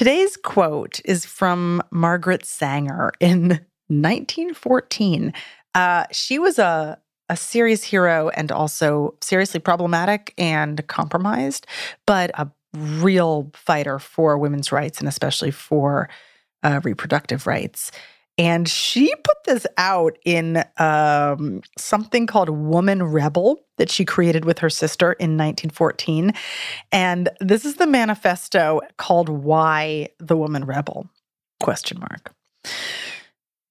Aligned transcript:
Today's 0.00 0.38
quote 0.38 0.98
is 1.04 1.26
from 1.26 1.82
Margaret 1.90 2.46
Sanger 2.46 3.12
in 3.20 3.60
1914. 3.88 5.34
Uh, 5.74 6.06
she 6.10 6.38
was 6.38 6.58
a 6.58 6.98
a 7.28 7.36
serious 7.36 7.84
hero 7.84 8.30
and 8.30 8.50
also 8.50 9.14
seriously 9.20 9.60
problematic 9.60 10.32
and 10.38 10.86
compromised, 10.88 11.66
but 12.06 12.30
a 12.32 12.50
real 12.72 13.50
fighter 13.54 13.98
for 13.98 14.38
women's 14.38 14.72
rights 14.72 15.00
and 15.00 15.06
especially 15.06 15.50
for 15.50 16.08
uh, 16.62 16.80
reproductive 16.82 17.46
rights. 17.46 17.92
And 18.40 18.66
she 18.66 19.14
put 19.22 19.36
this 19.44 19.66
out 19.76 20.16
in 20.24 20.64
um, 20.78 21.60
something 21.76 22.26
called 22.26 22.48
Woman 22.48 23.02
Rebel 23.02 23.60
that 23.76 23.90
she 23.90 24.06
created 24.06 24.46
with 24.46 24.60
her 24.60 24.70
sister 24.70 25.12
in 25.12 25.36
1914. 25.36 26.32
And 26.90 27.28
this 27.40 27.66
is 27.66 27.74
the 27.74 27.86
manifesto 27.86 28.80
called 28.96 29.28
Why 29.28 30.08
the 30.18 30.38
Woman 30.38 30.64
Rebel? 30.64 31.06
Question 31.62 32.00
mark. 32.00 32.32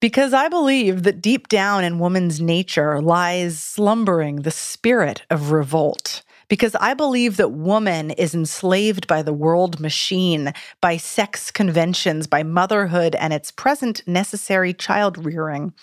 Because 0.01 0.35
I 0.35 0.49
believe 0.49 1.01
that 1.01 1.19
deep 1.19 1.47
down 1.47 1.83
in 1.83 1.97
woman's 1.97 2.39
nature 2.39 3.01
lies 3.01 3.59
slumbering 3.59 4.43
the 4.43 4.51
spirit 4.51 5.23
of 5.31 5.49
revolt 5.51 6.21
because 6.49 6.75
I 6.75 6.93
believe 6.93 7.37
that 7.37 7.51
woman 7.51 8.11
is 8.11 8.35
enslaved 8.35 9.07
by 9.07 9.21
the 9.21 9.33
world 9.33 9.79
machine, 9.79 10.51
by 10.81 10.97
sex 10.97 11.51
conventions, 11.51 12.27
by 12.27 12.43
motherhood 12.43 13.15
and 13.15 13.31
its 13.31 13.51
present 13.51 14.01
necessary 14.05 14.73
child 14.73 15.23
rearing, 15.23 15.73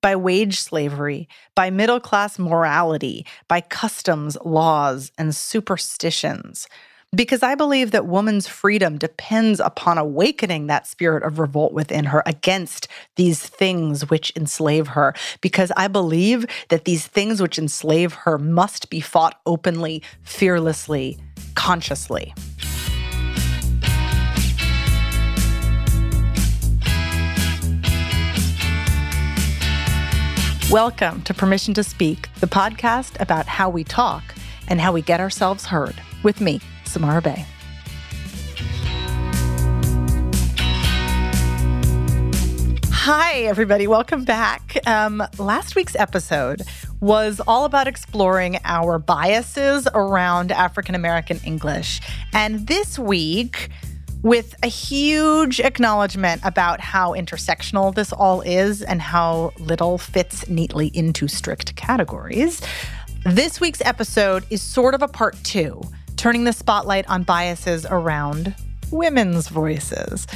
by 0.00 0.16
wage 0.16 0.58
slavery, 0.58 1.28
by 1.54 1.70
middle 1.70 2.00
class 2.00 2.38
morality, 2.38 3.24
by 3.48 3.60
customs, 3.60 4.36
laws, 4.44 5.12
and 5.16 5.34
superstitions 5.34 6.66
because 7.14 7.44
I 7.44 7.54
believe 7.54 7.92
that 7.92 8.06
woman's 8.06 8.48
freedom 8.48 8.98
depends 8.98 9.60
upon 9.60 9.98
awakening 9.98 10.66
that 10.66 10.86
spirit 10.86 11.22
of 11.22 11.38
revolt 11.38 11.72
within 11.72 12.06
her 12.06 12.24
against 12.26 12.88
these 13.14 13.40
things 13.40 14.10
which 14.10 14.32
enslave 14.34 14.88
her. 14.88 15.14
Because 15.40 15.70
I 15.76 15.86
believe 15.86 16.44
that 16.70 16.86
these 16.86 17.06
things 17.06 17.40
which 17.40 17.56
enslave 17.56 18.14
her 18.14 18.36
must 18.36 18.90
be 18.90 19.00
fought 19.00 19.40
openly, 19.46 20.02
fearlessly, 20.22 21.18
consciously. 21.54 22.34
Welcome 30.68 31.22
to 31.22 31.34
Permission 31.34 31.74
to 31.74 31.84
Speak, 31.84 32.28
the 32.40 32.48
podcast 32.48 33.20
about 33.20 33.46
how 33.46 33.68
we 33.68 33.84
talk 33.84 34.34
and 34.66 34.80
how 34.80 34.92
we 34.92 35.02
get 35.02 35.20
ourselves 35.20 35.66
heard 35.66 35.94
with 36.24 36.40
me, 36.40 36.60
Samara 36.94 37.20
Bay. 37.20 37.44
Hi, 42.92 43.40
everybody. 43.40 43.88
Welcome 43.88 44.24
back. 44.24 44.78
Um, 44.86 45.20
last 45.36 45.74
week's 45.74 45.96
episode 45.96 46.62
was 47.00 47.40
all 47.48 47.64
about 47.64 47.88
exploring 47.88 48.60
our 48.64 49.00
biases 49.00 49.88
around 49.92 50.52
African 50.52 50.94
American 50.94 51.40
English. 51.44 52.00
And 52.32 52.68
this 52.68 52.96
week, 52.96 53.70
with 54.22 54.54
a 54.62 54.68
huge 54.68 55.58
acknowledgement 55.58 56.42
about 56.44 56.80
how 56.80 57.12
intersectional 57.14 57.92
this 57.92 58.12
all 58.12 58.40
is 58.42 58.82
and 58.82 59.02
how 59.02 59.50
little 59.58 59.98
fits 59.98 60.48
neatly 60.48 60.92
into 60.94 61.26
strict 61.26 61.74
categories, 61.74 62.62
this 63.26 63.60
week's 63.60 63.80
episode 63.80 64.44
is 64.48 64.62
sort 64.62 64.94
of 64.94 65.02
a 65.02 65.08
part 65.08 65.34
two 65.42 65.82
turning 66.24 66.44
the 66.44 66.54
spotlight 66.54 67.06
on 67.06 67.22
biases 67.22 67.84
around 67.90 68.54
women's 68.90 69.48
voices, 69.48 70.26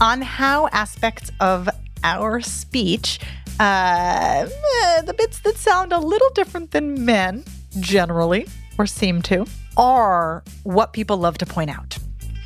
on 0.00 0.20
how 0.20 0.66
aspects 0.72 1.30
of 1.38 1.68
our 2.02 2.40
speech, 2.40 3.20
uh, 3.60 4.48
eh, 4.48 5.00
the 5.02 5.14
bits 5.16 5.38
that 5.38 5.56
sound 5.56 5.92
a 5.92 5.98
little 6.00 6.28
different 6.30 6.72
than 6.72 7.04
men 7.04 7.44
generally, 7.78 8.48
or 8.78 8.84
seem 8.84 9.22
to, 9.22 9.46
are 9.76 10.42
what 10.64 10.92
people 10.92 11.16
love 11.16 11.38
to 11.38 11.46
point 11.46 11.70
out. 11.70 11.96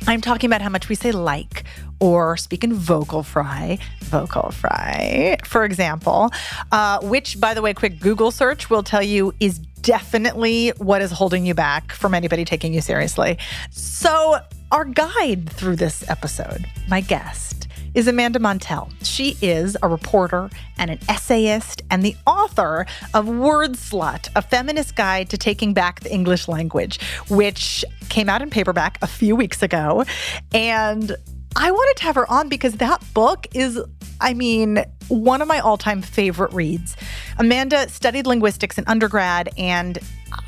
I'm 0.05 0.21
talking 0.21 0.47
about 0.47 0.61
how 0.61 0.69
much 0.69 0.87
we 0.87 0.93
say 0.93 1.11
like 1.11 1.63
or 1.99 2.37
speak 2.37 2.63
in 2.63 2.75
vocal 2.75 3.23
fry, 3.23 3.79
vocal 4.01 4.51
fry, 4.51 5.37
for 5.45 5.65
example, 5.65 6.29
uh, 6.71 6.99
which, 7.01 7.39
by 7.39 7.55
the 7.55 7.61
way, 7.63 7.73
quick 7.73 7.99
Google 7.99 8.29
search 8.29 8.69
will 8.69 8.83
tell 8.83 9.01
you 9.01 9.33
is 9.39 9.61
definitely 9.83 10.69
what 10.77 11.01
is 11.01 11.11
holding 11.11 11.45
you 11.45 11.53
back 11.53 11.91
from 11.91 12.15
anybody 12.15 12.43
taking 12.43 12.73
you 12.73 12.81
seriously. 12.81 13.37
So, 13.69 14.39
our 14.71 14.85
guide 14.85 15.49
through 15.51 15.75
this 15.75 16.09
episode, 16.09 16.65
my 16.87 17.01
guest, 17.01 17.67
is 17.93 18.07
Amanda 18.07 18.39
Montell. 18.39 18.91
She 19.05 19.37
is 19.39 19.77
a 19.83 19.87
reporter 19.87 20.49
and 20.79 20.89
an 20.89 20.99
essayist 21.07 21.83
and 21.91 22.01
the 22.01 22.15
author 22.25 22.87
of 23.13 23.27
Word 23.27 23.73
Slut, 23.73 24.29
a 24.35 24.41
feminist 24.41 24.95
guide 24.95 25.29
to 25.29 25.37
taking 25.37 25.73
back 25.73 25.99
the 25.99 26.11
English 26.11 26.47
language, 26.47 26.99
which 27.29 27.85
came 28.09 28.29
out 28.29 28.41
in 28.41 28.49
paperback 28.49 28.97
a 29.03 29.07
few 29.07 29.35
weeks 29.35 29.61
ago. 29.61 30.05
And 30.53 31.15
I 31.55 31.69
wanted 31.69 31.97
to 31.97 32.03
have 32.03 32.15
her 32.15 32.29
on 32.31 32.49
because 32.49 32.73
that 32.77 33.03
book 33.13 33.45
is, 33.53 33.79
I 34.19 34.33
mean, 34.33 34.83
one 35.07 35.41
of 35.41 35.47
my 35.47 35.59
all 35.59 35.77
time 35.77 36.01
favorite 36.01 36.53
reads. 36.53 36.95
Amanda 37.37 37.89
studied 37.89 38.25
linguistics 38.25 38.77
in 38.77 38.83
undergrad 38.87 39.49
and 39.57 39.99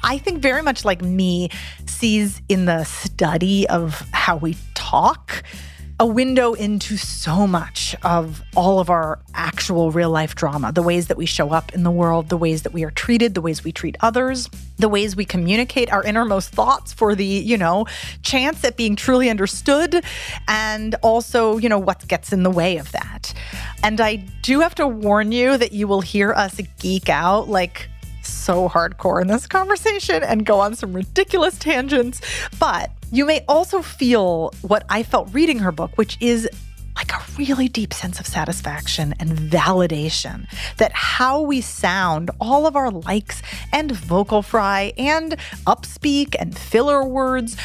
I 0.04 0.18
think 0.18 0.42
very 0.42 0.62
much 0.62 0.86
like 0.86 1.02
me, 1.02 1.50
sees 1.86 2.42
in 2.50 2.66
the 2.66 2.84
study 2.84 3.68
of 3.69 4.07
how 4.12 4.38
we 4.38 4.57
talk 4.74 5.44
a 6.00 6.06
window 6.06 6.53
into 6.53 6.97
so 6.97 7.47
much 7.47 7.95
of 8.03 8.42
all 8.56 8.80
of 8.80 8.89
our 8.89 9.19
actual 9.33 9.92
real 9.92 10.09
life 10.09 10.36
drama 10.36 10.71
the 10.74 10.83
ways 10.83 11.07
that 11.07 11.15
we 11.15 11.25
show 11.25 11.51
up 11.51 11.74
in 11.74 11.83
the 11.83 11.92
world, 11.92 12.27
the 12.27 12.38
ways 12.38 12.63
that 12.63 12.74
we 12.74 12.83
are 12.83 12.92
treated, 12.92 13.33
the 13.33 13.42
ways 13.42 13.63
we 13.63 13.71
treat 13.71 13.95
others, 14.01 14.50
the 14.77 14.89
ways 14.89 15.15
we 15.15 15.24
communicate 15.24 15.92
our 15.94 16.03
innermost 16.03 16.50
thoughts 16.50 16.92
for 16.92 17.15
the, 17.15 17.25
you 17.25 17.57
know, 17.57 17.86
chance 18.24 18.63
at 18.65 18.75
being 18.75 18.95
truly 18.97 19.30
understood, 19.30 20.03
and 20.50 20.95
also, 20.95 21.57
you 21.57 21.69
know, 21.69 21.80
what 21.80 22.06
gets 22.07 22.33
in 22.33 22.44
the 22.44 22.51
way 22.51 22.77
of 22.77 22.92
that. 22.92 23.33
And 23.81 24.01
I 24.01 24.18
do 24.42 24.59
have 24.59 24.75
to 24.75 24.88
warn 24.88 25.31
you 25.31 25.57
that 25.57 25.71
you 25.71 25.88
will 25.88 26.01
hear 26.01 26.33
us 26.33 26.59
geek 26.80 27.07
out 27.07 27.47
like 27.47 27.89
so 28.25 28.69
hardcore 28.69 29.22
in 29.22 29.27
this 29.27 29.48
conversation 29.48 30.24
and 30.24 30.45
go 30.45 30.60
on 30.60 30.75
some 30.75 30.94
ridiculous 30.94 31.57
tangents. 31.57 32.22
But 32.60 32.92
you 33.12 33.25
may 33.25 33.44
also 33.48 33.81
feel 33.81 34.54
what 34.62 34.86
I 34.89 35.04
felt 35.04 35.33
reading 35.33 35.60
her 35.60 35.72
book, 35.72 35.98
which 35.98 36.18
is 36.19 36.50
like 36.95 37.12
a 37.12 37.22
really 37.38 37.68
deep 37.68 37.94
sense 37.94 38.19
of 38.19 38.25
satisfaction 38.25 39.13
and 39.19 39.31
validation 39.31 40.48
that 40.77 40.92
how 40.94 41.42
we 41.42 41.60
sound, 41.62 42.31
all 42.39 42.66
of 42.66 42.75
our 42.75 42.89
likes 42.89 43.42
and 43.74 43.92
vocal 43.92 44.42
fry 44.42 44.94
and 44.98 45.36
upspeak 45.68 46.36
and 46.39 46.57
filler 46.57 47.04
words 47.04 47.57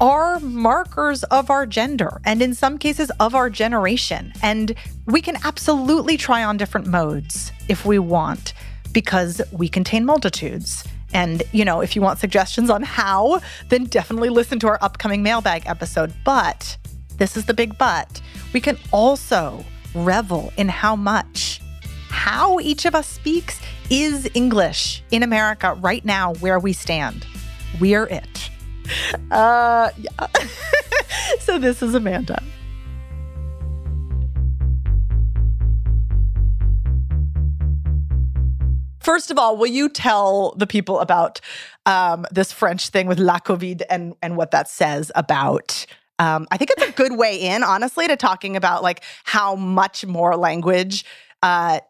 are 0.00 0.38
markers 0.40 1.24
of 1.24 1.50
our 1.50 1.66
gender 1.66 2.20
and 2.24 2.40
in 2.40 2.54
some 2.54 2.78
cases 2.78 3.10
of 3.18 3.34
our 3.34 3.50
generation. 3.50 4.32
And 4.42 4.74
we 5.06 5.20
can 5.20 5.36
absolutely 5.44 6.16
try 6.16 6.44
on 6.44 6.56
different 6.56 6.86
modes 6.86 7.52
if 7.68 7.84
we 7.84 7.98
want 7.98 8.52
because 8.92 9.40
we 9.52 9.68
contain 9.68 10.04
multitudes. 10.04 10.84
And, 11.12 11.42
you 11.52 11.64
know, 11.64 11.80
if 11.80 11.96
you 11.96 12.02
want 12.02 12.18
suggestions 12.18 12.68
on 12.70 12.82
how, 12.82 13.40
then 13.68 13.84
definitely 13.84 14.28
listen 14.28 14.58
to 14.60 14.68
our 14.68 14.78
upcoming 14.82 15.22
mailbag 15.22 15.62
episode. 15.66 16.12
But 16.24 16.76
this 17.16 17.36
is 17.36 17.46
the 17.46 17.54
big 17.54 17.78
but. 17.78 18.20
We 18.52 18.60
can 18.60 18.78
also 18.92 19.64
revel 19.94 20.52
in 20.56 20.68
how 20.68 20.96
much, 20.96 21.60
how 22.08 22.60
each 22.60 22.84
of 22.84 22.94
us 22.94 23.06
speaks 23.06 23.60
is 23.90 24.28
English 24.34 25.02
in 25.10 25.22
America 25.22 25.74
right 25.80 26.04
now 26.04 26.34
where 26.34 26.58
we 26.58 26.72
stand. 26.72 27.26
We're 27.80 28.04
it. 28.04 28.50
Uh, 29.30 29.90
yeah. 29.96 30.26
so 31.40 31.58
this 31.58 31.82
is 31.82 31.94
Amanda. 31.94 32.42
First 39.08 39.30
of 39.30 39.38
all, 39.38 39.56
will 39.56 39.68
you 39.68 39.88
tell 39.88 40.54
the 40.58 40.66
people 40.66 41.00
about 41.00 41.40
um, 41.86 42.26
this 42.30 42.52
French 42.52 42.90
thing 42.90 43.06
with 43.06 43.18
La 43.18 43.38
Covid 43.38 43.80
and, 43.88 44.14
and 44.20 44.36
what 44.36 44.50
that 44.50 44.68
says 44.68 45.10
about 45.14 45.86
um, 46.18 46.46
I 46.50 46.58
think 46.58 46.72
it's 46.72 46.82
a 46.82 46.92
good 46.92 47.16
way 47.16 47.40
in, 47.40 47.62
honestly, 47.62 48.06
to 48.06 48.16
talking 48.16 48.54
about 48.54 48.82
like 48.82 49.02
how 49.24 49.54
much 49.54 50.04
more 50.04 50.36
language 50.36 51.06
uh, 51.42 51.80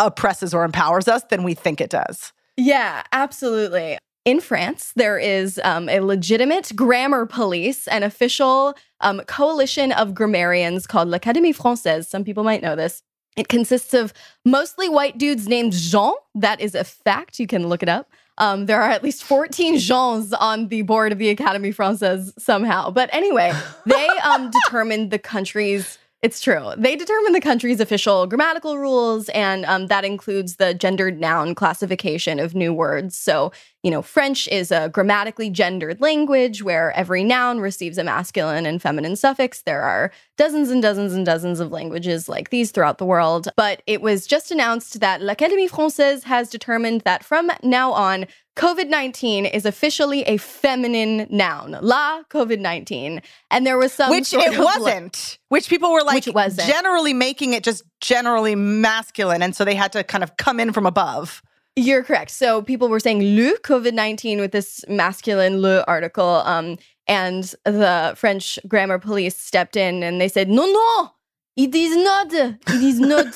oppresses 0.00 0.52
or 0.52 0.64
empowers 0.64 1.06
us 1.06 1.22
than 1.30 1.44
we 1.44 1.54
think 1.54 1.80
it 1.80 1.90
does. 1.90 2.32
Yeah, 2.56 3.04
absolutely. 3.12 3.98
In 4.24 4.40
France, 4.40 4.92
there 4.96 5.18
is 5.18 5.60
um, 5.62 5.88
a 5.88 6.00
legitimate 6.00 6.72
grammar 6.74 7.24
police, 7.24 7.86
an 7.86 8.02
official 8.02 8.74
um, 9.00 9.20
coalition 9.28 9.92
of 9.92 10.12
grammarians 10.12 10.88
called 10.88 11.06
l'Académie 11.06 11.56
Française. 11.56 12.06
Some 12.06 12.24
people 12.24 12.42
might 12.42 12.62
know 12.62 12.74
this. 12.74 13.00
It 13.36 13.48
consists 13.48 13.94
of 13.94 14.12
mostly 14.44 14.88
white 14.88 15.18
dudes 15.18 15.48
named 15.48 15.72
Jean. 15.72 16.12
That 16.34 16.60
is 16.60 16.74
a 16.74 16.84
fact. 16.84 17.38
You 17.38 17.46
can 17.46 17.68
look 17.68 17.82
it 17.82 17.88
up. 17.88 18.10
Um, 18.38 18.66
there 18.66 18.80
are 18.80 18.90
at 18.90 19.02
least 19.02 19.24
14 19.24 19.78
Jeans 19.78 20.32
on 20.32 20.68
the 20.68 20.82
board 20.82 21.12
of 21.12 21.18
the 21.18 21.34
Académie 21.34 21.74
Française 21.74 22.32
somehow. 22.38 22.90
But 22.90 23.10
anyway, 23.12 23.52
they 23.86 24.08
um, 24.24 24.50
determined 24.64 25.10
the 25.10 25.18
country's 25.18 25.98
it's 26.22 26.40
true. 26.40 26.72
They 26.78 26.94
determine 26.94 27.32
the 27.32 27.40
country's 27.40 27.80
official 27.80 28.28
grammatical 28.28 28.78
rules, 28.78 29.28
and 29.30 29.64
um, 29.64 29.88
that 29.88 30.04
includes 30.04 30.54
the 30.54 30.72
gendered 30.72 31.18
noun 31.18 31.56
classification 31.56 32.38
of 32.38 32.54
new 32.54 32.72
words. 32.72 33.18
So, 33.18 33.50
you 33.82 33.90
know, 33.90 34.02
French 34.02 34.46
is 34.46 34.70
a 34.70 34.88
grammatically 34.88 35.50
gendered 35.50 36.00
language 36.00 36.62
where 36.62 36.92
every 36.92 37.24
noun 37.24 37.58
receives 37.58 37.98
a 37.98 38.04
masculine 38.04 38.66
and 38.66 38.80
feminine 38.80 39.16
suffix. 39.16 39.62
There 39.62 39.82
are 39.82 40.12
dozens 40.38 40.70
and 40.70 40.80
dozens 40.80 41.12
and 41.12 41.26
dozens 41.26 41.58
of 41.58 41.72
languages 41.72 42.28
like 42.28 42.50
these 42.50 42.70
throughout 42.70 42.98
the 42.98 43.04
world. 43.04 43.48
But 43.56 43.82
it 43.88 44.00
was 44.00 44.28
just 44.28 44.52
announced 44.52 45.00
that 45.00 45.22
l'Académie 45.22 45.68
Française 45.68 46.22
has 46.22 46.48
determined 46.48 47.00
that 47.00 47.24
from 47.24 47.50
now 47.64 47.90
on, 47.92 48.28
COVID 48.56 48.88
19 48.88 49.46
is 49.46 49.64
officially 49.64 50.22
a 50.22 50.36
feminine 50.36 51.26
noun, 51.30 51.76
la 51.80 52.22
COVID 52.24 52.60
19. 52.60 53.22
And 53.50 53.66
there 53.66 53.78
was 53.78 53.92
some. 53.92 54.10
Which 54.10 54.32
it 54.32 54.58
wasn't, 54.58 55.38
which 55.48 55.68
people 55.68 55.92
were 55.92 56.02
like 56.02 56.26
which 56.26 56.34
wasn't. 56.34 56.68
generally 56.68 57.14
making 57.14 57.54
it 57.54 57.64
just 57.64 57.82
generally 58.00 58.54
masculine. 58.54 59.42
And 59.42 59.56
so 59.56 59.64
they 59.64 59.74
had 59.74 59.92
to 59.92 60.04
kind 60.04 60.22
of 60.22 60.36
come 60.36 60.60
in 60.60 60.72
from 60.72 60.86
above. 60.86 61.42
You're 61.76 62.02
correct. 62.02 62.30
So 62.30 62.60
people 62.60 62.88
were 62.88 63.00
saying 63.00 63.20
le 63.20 63.56
COVID 63.60 63.94
19 63.94 64.40
with 64.40 64.52
this 64.52 64.84
masculine 64.86 65.62
le 65.62 65.82
article. 65.88 66.42
Um, 66.44 66.76
and 67.08 67.44
the 67.64 68.14
French 68.16 68.58
grammar 68.68 68.98
police 68.98 69.36
stepped 69.36 69.76
in 69.76 70.02
and 70.02 70.20
they 70.20 70.28
said, 70.28 70.48
no, 70.48 70.66
no, 70.66 71.10
it 71.56 71.74
is 71.74 71.96
not. 71.96 72.32
It 72.32 72.82
is 72.82 73.00
not. 73.00 73.34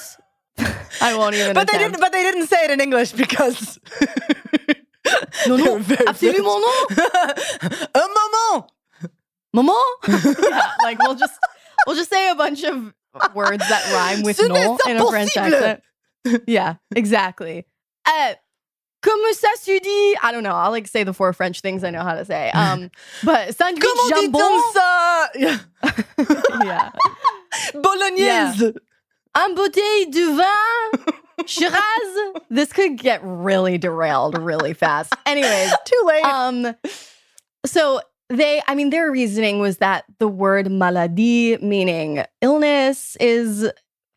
I 1.00 1.16
won't 1.16 1.34
even. 1.34 1.54
But 1.54 1.64
attempt. 1.64 1.72
they 1.72 1.78
didn't. 1.78 2.00
But 2.00 2.12
they 2.12 2.22
didn't 2.22 2.46
say 2.46 2.64
it 2.64 2.70
in 2.70 2.80
English 2.80 3.12
because 3.12 3.78
non, 5.46 5.58
non, 5.58 5.84
absolument 6.06 6.60
non. 6.60 6.98
Un 7.94 8.08
moment. 8.08 8.66
Maman. 9.52 9.74
yeah, 10.50 10.72
like 10.82 10.98
we'll 10.98 11.14
just 11.14 11.38
we'll 11.86 11.96
just 11.96 12.10
say 12.10 12.30
a 12.30 12.34
bunch 12.34 12.62
of 12.62 12.92
words 13.34 13.66
that 13.68 13.92
rhyme 13.92 14.22
with 14.22 14.40
non 14.46 14.78
in 14.88 14.96
a 14.98 15.06
French 15.06 15.36
accent. 15.36 15.82
Yeah, 16.46 16.74
exactly. 16.94 17.66
Uh, 18.04 18.34
Comment 19.02 19.34
ça 19.34 19.48
se 19.60 19.78
dit? 19.78 20.16
I 20.20 20.32
don't 20.32 20.42
know. 20.42 20.54
I'll 20.54 20.72
like 20.72 20.88
say 20.88 21.04
the 21.04 21.12
four 21.12 21.32
French 21.32 21.60
things 21.60 21.84
I 21.84 21.90
know 21.90 22.02
how 22.02 22.14
to 22.14 22.24
say. 22.24 22.50
Um, 22.50 22.90
but 23.22 23.54
sandwich 23.54 23.84
jambon. 24.10 24.60
ça? 24.74 25.28
Yeah. 25.36 25.58
yeah. 26.64 26.90
Bolognaise. 27.74 28.60
Yeah. 28.60 28.70
Un 29.36 29.54
bouteille 29.54 30.10
de 30.10 30.34
vin. 30.34 31.14
Shiraz. 31.46 32.42
This 32.48 32.72
could 32.72 32.96
get 32.96 33.20
really 33.22 33.76
derailed 33.76 34.38
really 34.38 34.72
fast. 34.72 35.12
Anyways, 35.26 35.72
too 35.84 36.02
late. 36.06 36.24
Um, 36.24 36.74
so 37.66 38.00
they, 38.30 38.62
I 38.66 38.74
mean, 38.74 38.88
their 38.88 39.10
reasoning 39.10 39.60
was 39.60 39.76
that 39.76 40.04
the 40.18 40.26
word 40.26 40.70
maladie, 40.70 41.58
meaning 41.58 42.24
illness, 42.40 43.16
is 43.16 43.70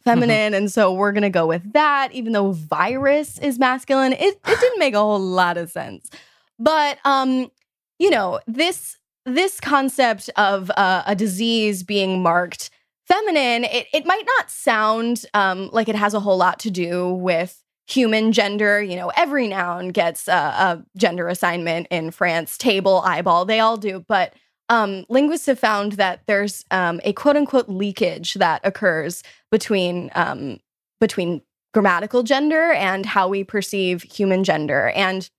feminine. 0.05 0.53
Mm-hmm. 0.53 0.55
And 0.55 0.71
so 0.71 0.93
we're 0.93 1.11
going 1.11 1.23
to 1.23 1.29
go 1.29 1.45
with 1.45 1.73
that, 1.73 2.13
even 2.13 2.31
though 2.31 2.53
virus 2.53 3.37
is 3.39 3.59
masculine. 3.59 4.13
It, 4.13 4.39
it 4.47 4.59
didn't 4.59 4.79
make 4.79 4.93
a 4.93 4.99
whole 4.99 5.19
lot 5.19 5.57
of 5.57 5.69
sense. 5.69 6.09
But, 6.57 6.97
um, 7.03 7.51
you 7.99 8.09
know, 8.09 8.39
this, 8.47 8.97
this 9.25 9.59
concept 9.59 10.29
of 10.37 10.71
uh, 10.71 11.03
a 11.05 11.15
disease 11.15 11.83
being 11.83 12.23
marked 12.23 12.69
feminine, 13.09 13.63
it, 13.65 13.87
it 13.93 14.05
might 14.05 14.23
not 14.37 14.49
sound 14.49 15.25
um, 15.33 15.69
like 15.73 15.89
it 15.89 15.95
has 15.95 16.13
a 16.13 16.19
whole 16.19 16.37
lot 16.37 16.59
to 16.59 16.71
do 16.71 17.09
with 17.13 17.61
human 17.87 18.31
gender. 18.31 18.81
You 18.81 18.95
know, 18.95 19.11
every 19.17 19.47
noun 19.47 19.89
gets 19.89 20.27
a, 20.27 20.31
a 20.31 20.85
gender 20.95 21.27
assignment 21.27 21.87
in 21.89 22.11
France, 22.11 22.57
table, 22.57 23.01
eyeball, 23.03 23.45
they 23.45 23.59
all 23.59 23.77
do. 23.77 24.05
But 24.07 24.33
um, 24.69 25.05
linguists 25.09 25.47
have 25.47 25.59
found 25.59 25.93
that 25.93 26.21
there's 26.27 26.63
um, 26.69 27.01
a 27.03 27.13
quote 27.13 27.35
unquote 27.35 27.67
leakage 27.67 28.35
that 28.35 28.61
occurs 28.63 29.23
between 29.51 30.11
um, 30.13 30.59
between 30.99 31.41
grammatical 31.73 32.23
gender 32.23 32.71
and 32.71 33.05
how 33.05 33.27
we 33.27 33.43
perceive 33.43 34.03
human 34.03 34.43
gender. 34.43 34.89
And 34.89 35.29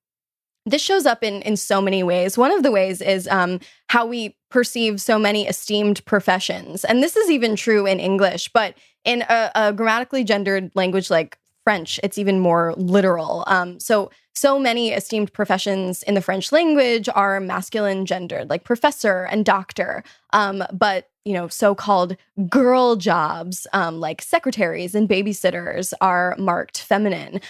this 0.71 0.83
shows 0.83 1.07
up 1.07 1.23
in 1.23 1.43
in 1.43 1.57
so 1.57 1.81
many 1.81 2.03
ways. 2.03 2.39
One 2.39 2.53
of 2.53 2.62
the 2.62 2.71
ways 2.71 3.00
is 3.00 3.29
um, 3.29 3.61
how 3.89 4.07
we 4.07 4.37
perceive 4.50 5.00
so 5.00 5.19
many 5.19 5.47
esteemed 5.47 6.05
professions, 6.05 6.85
and 6.85 7.03
this 7.03 7.17
is 7.17 7.31
even 7.31 7.57
true 7.57 7.87
in 7.87 8.00
English. 8.00 8.49
But 8.53 8.75
in 9.05 9.23
a, 9.29 9.50
a 9.55 9.73
grammatically 9.73 10.25
gendered 10.25 10.71
language 10.75 11.11
like 11.11 11.39
French, 11.65 12.00
it's 12.03 12.19
even 12.19 12.41
more 12.41 12.75
literal. 12.77 13.45
Um, 13.47 13.81
so 13.81 14.11
so 14.35 14.59
many 14.59 14.91
esteemed 14.93 15.33
professions 15.33 16.03
in 16.05 16.15
the 16.15 16.23
French 16.23 16.53
language 16.53 17.09
are 17.15 17.41
masculine 17.41 18.07
gendered, 18.07 18.49
like 18.49 18.65
professor 18.65 19.25
and 19.25 19.45
doctor. 19.45 20.03
Um, 20.33 20.65
but 20.73 21.09
you 21.25 21.35
know, 21.35 21.49
so-called 21.49 22.17
girl 22.49 22.97
jobs, 22.97 23.67
um, 23.75 24.00
like 24.00 24.23
secretaries 24.23 24.95
and 24.95 25.09
babysitters, 25.09 25.93
are 26.00 26.35
marked 26.39 26.81
feminine. 26.81 27.41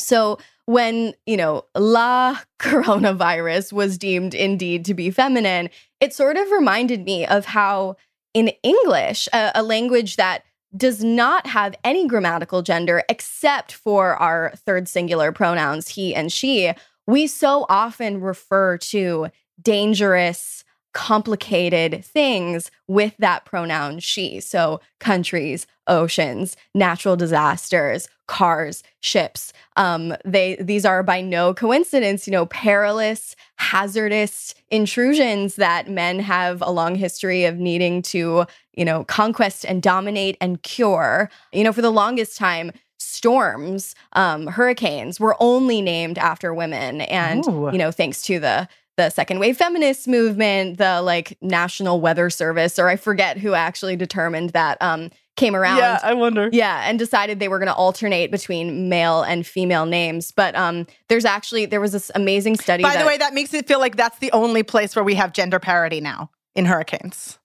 So 0.00 0.38
when, 0.66 1.14
you 1.26 1.36
know, 1.36 1.64
la 1.74 2.38
coronavirus 2.58 3.72
was 3.72 3.98
deemed 3.98 4.34
indeed 4.34 4.84
to 4.86 4.94
be 4.94 5.10
feminine, 5.10 5.70
it 6.00 6.14
sort 6.14 6.36
of 6.36 6.50
reminded 6.50 7.04
me 7.04 7.26
of 7.26 7.44
how 7.44 7.96
in 8.32 8.48
English, 8.62 9.28
a, 9.32 9.50
a 9.56 9.62
language 9.62 10.16
that 10.16 10.44
does 10.76 11.02
not 11.02 11.46
have 11.48 11.74
any 11.82 12.06
grammatical 12.06 12.62
gender 12.62 13.02
except 13.08 13.72
for 13.72 14.14
our 14.16 14.52
third 14.54 14.88
singular 14.88 15.32
pronouns, 15.32 15.88
he 15.88 16.14
and 16.14 16.32
she, 16.32 16.72
we 17.06 17.26
so 17.26 17.66
often 17.68 18.20
refer 18.20 18.78
to 18.78 19.28
dangerous, 19.60 20.64
complicated 20.92 22.04
things 22.04 22.70
with 22.88 23.14
that 23.18 23.44
pronoun 23.44 23.98
she. 23.98 24.40
So, 24.40 24.80
countries, 24.98 25.66
oceans, 25.86 26.56
natural 26.74 27.16
disasters, 27.16 28.08
cars, 28.26 28.82
ships. 29.00 29.52
Um, 29.76 30.14
they 30.24 30.56
these 30.56 30.84
are 30.84 31.02
by 31.02 31.20
no 31.20 31.52
coincidence, 31.52 32.26
you 32.26 32.32
know, 32.32 32.46
perilous, 32.46 33.34
hazardous 33.56 34.54
intrusions 34.70 35.56
that 35.56 35.88
men 35.88 36.20
have 36.20 36.62
a 36.62 36.70
long 36.70 36.94
history 36.94 37.44
of 37.44 37.58
needing 37.58 38.02
to, 38.02 38.46
you 38.74 38.84
know, 38.84 39.04
conquest 39.04 39.64
and 39.64 39.82
dominate 39.82 40.36
and 40.40 40.62
cure. 40.62 41.30
You 41.52 41.64
know, 41.64 41.72
for 41.72 41.82
the 41.82 41.90
longest 41.90 42.38
time, 42.38 42.72
storms, 42.98 43.94
um, 44.12 44.46
hurricanes 44.46 45.18
were 45.18 45.36
only 45.40 45.80
named 45.82 46.18
after 46.18 46.54
women. 46.54 47.00
And, 47.02 47.46
Ooh. 47.48 47.70
you 47.72 47.78
know, 47.78 47.90
thanks 47.90 48.22
to 48.22 48.38
the 48.38 48.68
the 48.96 49.10
second 49.10 49.38
wave 49.38 49.56
feminist 49.56 50.06
movement, 50.08 50.78
the 50.78 51.00
like 51.02 51.36
National 51.40 52.00
Weather 52.00 52.28
Service, 52.30 52.78
or 52.78 52.88
I 52.88 52.96
forget 52.96 53.38
who 53.38 53.54
actually 53.54 53.96
determined 53.96 54.50
that 54.50 54.76
um 54.80 55.10
came 55.36 55.56
around. 55.56 55.78
Yeah, 55.78 55.98
I 56.02 56.12
wonder. 56.12 56.50
Yeah, 56.52 56.82
and 56.86 56.98
decided 56.98 57.38
they 57.40 57.48
were 57.48 57.58
going 57.58 57.68
to 57.68 57.74
alternate 57.74 58.30
between 58.30 58.88
male 58.90 59.22
and 59.22 59.46
female 59.46 59.86
names. 59.86 60.32
But 60.32 60.54
um, 60.54 60.86
there's 61.08 61.24
actually 61.24 61.64
there 61.66 61.80
was 61.80 61.92
this 61.92 62.10
amazing 62.14 62.56
study. 62.56 62.82
By 62.82 62.96
the 62.96 63.06
way, 63.06 63.16
that 63.16 63.32
makes 63.32 63.54
it 63.54 63.66
feel 63.66 63.78
like 63.78 63.96
that's 63.96 64.18
the 64.18 64.30
only 64.32 64.62
place 64.62 64.94
where 64.94 65.04
we 65.04 65.14
have 65.14 65.32
gender 65.32 65.58
parity 65.58 66.00
now 66.00 66.30
in 66.54 66.66
hurricanes. 66.66 67.38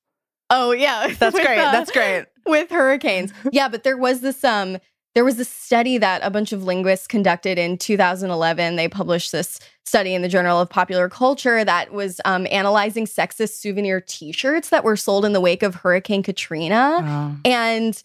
oh 0.50 0.72
yeah, 0.72 1.08
That's 1.20 1.40
great. 1.40 1.58
uh, 1.60 1.72
That's 1.72 1.92
great. 1.92 2.26
with 2.46 2.70
hurricanes. 2.70 3.32
yeah, 3.52 3.70
but 3.70 3.84
there 3.84 3.98
was 3.98 4.20
this 4.22 4.44
um 4.44 4.78
there 5.16 5.26
was 5.26 5.40
a 5.40 5.46
study 5.46 5.98
that 5.98 6.22
a 6.24 6.30
bunch 6.30 6.52
of 6.52 6.64
linguists 6.64 7.08
conducted 7.08 7.58
in 7.58 7.78
2011. 7.78 8.76
They 8.76 8.88
published 8.90 9.32
this 9.32 9.60
study 9.86 10.14
in 10.14 10.22
the 10.22 10.28
Journal 10.30 10.60
of 10.60 10.70
Popular 10.70 11.08
Culture 11.10 11.64
that 11.64 11.92
was 11.94 12.20
um, 12.26 12.46
analyzing 12.52 13.06
sexist 13.06 13.54
souvenir 13.62 14.02
T-shirts 14.02 14.70
that 14.70 14.84
were 14.84 14.98
sold 14.98 15.24
in 15.26 15.32
the 15.34 15.40
wake 15.42 15.64
of 15.64 15.76
Hurricane 15.76 16.22
Katrina, 16.22 17.00
Oh. 17.02 17.38
and 17.46 18.02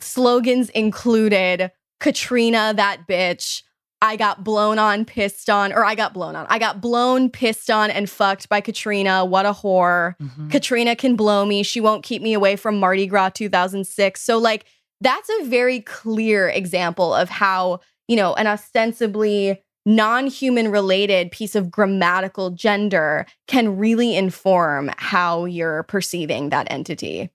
slogans 0.00 0.70
included 0.70 1.70
"Katrina, 2.00 2.72
that 2.76 3.06
bitch." 3.08 3.62
I 4.04 4.16
got 4.16 4.42
blown 4.42 4.80
on, 4.80 5.04
pissed 5.04 5.48
on, 5.48 5.72
or 5.72 5.84
I 5.84 5.94
got 5.94 6.12
blown 6.12 6.34
on. 6.34 6.44
I 6.48 6.58
got 6.58 6.80
blown, 6.80 7.30
pissed 7.30 7.70
on, 7.70 7.88
and 7.88 8.10
fucked 8.10 8.48
by 8.48 8.60
Katrina. 8.60 9.24
What 9.24 9.46
a 9.46 9.52
whore. 9.52 10.16
Mhm. 10.20 10.50
Katrina 10.50 10.96
can 10.96 11.14
blow 11.14 11.44
me. 11.46 11.62
She 11.62 11.80
won't 11.80 12.02
keep 12.02 12.20
me 12.20 12.32
away 12.34 12.56
from 12.56 12.80
Mardi 12.80 13.06
Gras 13.06 13.28
2006. 13.30 14.20
So, 14.20 14.38
like, 14.38 14.64
that's 15.02 15.30
a 15.40 15.44
very 15.44 15.80
clear 15.80 16.48
example 16.48 17.14
of 17.14 17.28
how, 17.28 17.80
you 18.08 18.16
know, 18.16 18.34
an 18.34 18.46
ostensibly 18.46 19.62
non 19.84 20.26
human 20.26 20.70
related 20.70 21.30
piece 21.30 21.54
of 21.54 21.70
grammatical 21.70 22.50
gender 22.50 23.26
can 23.48 23.76
really 23.76 24.16
inform 24.16 24.90
how 24.96 25.44
you're 25.44 25.82
perceiving 25.84 26.50
that 26.50 26.70
entity. 26.70 27.30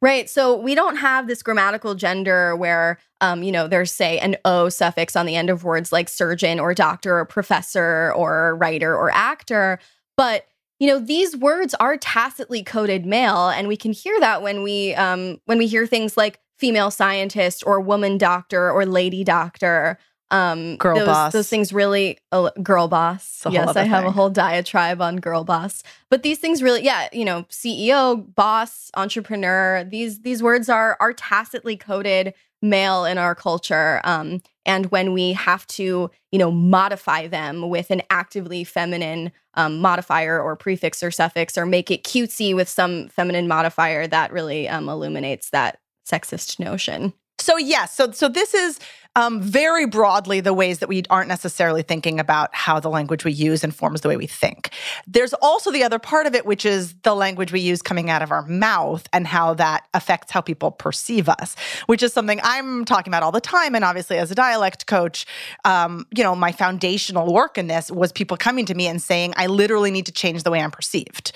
Right. 0.00 0.30
So 0.30 0.56
we 0.56 0.74
don't 0.74 0.96
have 0.96 1.26
this 1.26 1.42
grammatical 1.42 1.94
gender 1.94 2.54
where, 2.56 2.98
um, 3.20 3.42
you 3.42 3.50
know, 3.50 3.66
there's, 3.66 3.92
say, 3.92 4.18
an 4.18 4.36
O 4.44 4.68
suffix 4.68 5.16
on 5.16 5.26
the 5.26 5.34
end 5.34 5.50
of 5.50 5.64
words 5.64 5.90
like 5.92 6.08
surgeon 6.08 6.60
or 6.60 6.72
doctor 6.72 7.18
or 7.18 7.24
professor 7.24 8.12
or 8.14 8.56
writer 8.56 8.94
or 8.96 9.10
actor. 9.12 9.80
But 10.16 10.46
you 10.78 10.88
know 10.88 10.98
these 10.98 11.36
words 11.36 11.74
are 11.74 11.96
tacitly 11.96 12.64
coded 12.64 13.06
male 13.06 13.50
and 13.50 13.68
we 13.68 13.76
can 13.76 13.92
hear 13.92 14.18
that 14.18 14.42
when 14.42 14.64
we 14.64 14.92
um 14.96 15.40
when 15.44 15.56
we 15.56 15.68
hear 15.68 15.86
things 15.86 16.16
like 16.16 16.40
female 16.62 16.92
scientist 16.92 17.64
or 17.66 17.80
woman 17.80 18.16
doctor 18.16 18.70
or 18.70 18.86
lady 18.86 19.24
doctor 19.24 19.98
um 20.30 20.76
Girl 20.76 20.96
those, 20.96 21.06
boss. 21.08 21.32
those 21.32 21.48
things 21.48 21.72
really 21.72 22.18
uh, 22.30 22.50
girl 22.62 22.86
boss. 22.86 23.42
Yes 23.50 23.74
i 23.74 23.82
have 23.82 24.04
a 24.04 24.12
whole 24.12 24.30
diatribe 24.30 25.02
on 25.02 25.16
girl 25.16 25.42
boss. 25.42 25.82
But 26.08 26.22
these 26.22 26.38
things 26.38 26.62
really 26.62 26.84
yeah 26.84 27.08
you 27.12 27.24
know 27.24 27.42
ceo 27.50 28.32
boss 28.36 28.92
entrepreneur 28.94 29.82
these 29.82 30.20
these 30.20 30.40
words 30.40 30.68
are 30.68 30.96
are 31.00 31.12
tacitly 31.12 31.76
coded 31.76 32.32
male 32.64 33.04
in 33.04 33.18
our 33.18 33.34
culture 33.34 34.00
um 34.04 34.40
and 34.64 34.86
when 34.92 35.12
we 35.12 35.32
have 35.32 35.66
to 35.66 36.12
you 36.30 36.38
know 36.38 36.52
modify 36.52 37.26
them 37.26 37.68
with 37.68 37.90
an 37.90 38.02
actively 38.08 38.62
feminine 38.62 39.32
um, 39.54 39.80
modifier 39.80 40.40
or 40.40 40.54
prefix 40.54 41.02
or 41.02 41.10
suffix 41.10 41.58
or 41.58 41.66
make 41.66 41.90
it 41.90 42.04
cutesy 42.04 42.54
with 42.54 42.68
some 42.68 43.08
feminine 43.08 43.48
modifier 43.48 44.06
that 44.06 44.32
really 44.32 44.68
um, 44.68 44.88
illuminates 44.88 45.50
that 45.50 45.80
sexist 46.04 46.58
notion 46.58 47.12
So 47.38 47.56
yes, 47.56 47.94
so 47.94 48.12
so 48.12 48.28
this 48.28 48.54
is 48.54 48.78
um, 49.16 49.42
very 49.42 49.84
broadly 49.84 50.40
the 50.40 50.54
ways 50.54 50.78
that 50.78 50.88
we 50.88 51.02
aren't 51.10 51.28
necessarily 51.28 51.82
thinking 51.82 52.20
about 52.20 52.54
how 52.54 52.80
the 52.80 52.88
language 52.88 53.24
we 53.24 53.32
use 53.32 53.64
informs 53.64 54.00
the 54.00 54.08
way 54.08 54.16
we 54.16 54.26
think. 54.26 54.70
There's 55.06 55.34
also 55.34 55.70
the 55.70 55.82
other 55.82 55.98
part 55.98 56.26
of 56.26 56.34
it, 56.34 56.46
which 56.46 56.64
is 56.64 56.94
the 57.02 57.14
language 57.14 57.52
we 57.52 57.60
use 57.60 57.82
coming 57.82 58.08
out 58.08 58.22
of 58.22 58.30
our 58.30 58.46
mouth 58.46 59.06
and 59.12 59.26
how 59.26 59.54
that 59.54 59.86
affects 59.92 60.30
how 60.30 60.40
people 60.40 60.70
perceive 60.70 61.28
us, 61.28 61.56
which 61.86 62.02
is 62.02 62.12
something 62.12 62.40
I'm 62.42 62.84
talking 62.84 63.10
about 63.10 63.22
all 63.22 63.32
the 63.32 63.40
time. 63.40 63.74
And 63.74 63.84
obviously, 63.84 64.18
as 64.18 64.30
a 64.30 64.34
dialect 64.34 64.86
coach, 64.86 65.26
um, 65.64 66.06
you 66.16 66.22
know, 66.22 66.34
my 66.36 66.52
foundational 66.52 67.34
work 67.34 67.58
in 67.58 67.66
this 67.66 67.90
was 67.90 68.12
people 68.12 68.36
coming 68.36 68.64
to 68.66 68.74
me 68.74 68.86
and 68.86 69.02
saying, 69.02 69.34
"I 69.36 69.46
literally 69.46 69.90
need 69.90 70.06
to 70.06 70.12
change 70.12 70.44
the 70.44 70.50
way 70.50 70.60
I'm 70.60 70.70
perceived." 70.70 71.32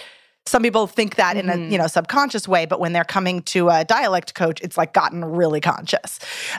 Some 0.47 0.63
people 0.63 0.87
think 0.87 1.17
that 1.17 1.37
in 1.37 1.51
a 1.51 1.57
you 1.57 1.79
know 1.79 1.87
subconscious 1.87 2.49
way 2.49 2.67
but 2.67 2.81
when 2.81 2.93
they're 2.93 3.05
coming 3.05 3.43
to 3.43 3.69
a 3.69 3.85
dialect 3.85 4.35
coach 4.35 4.61
it's 4.61 4.77
like 4.77 4.93
gotten 4.93 5.25
really 5.25 5.61
conscious. 5.61 6.19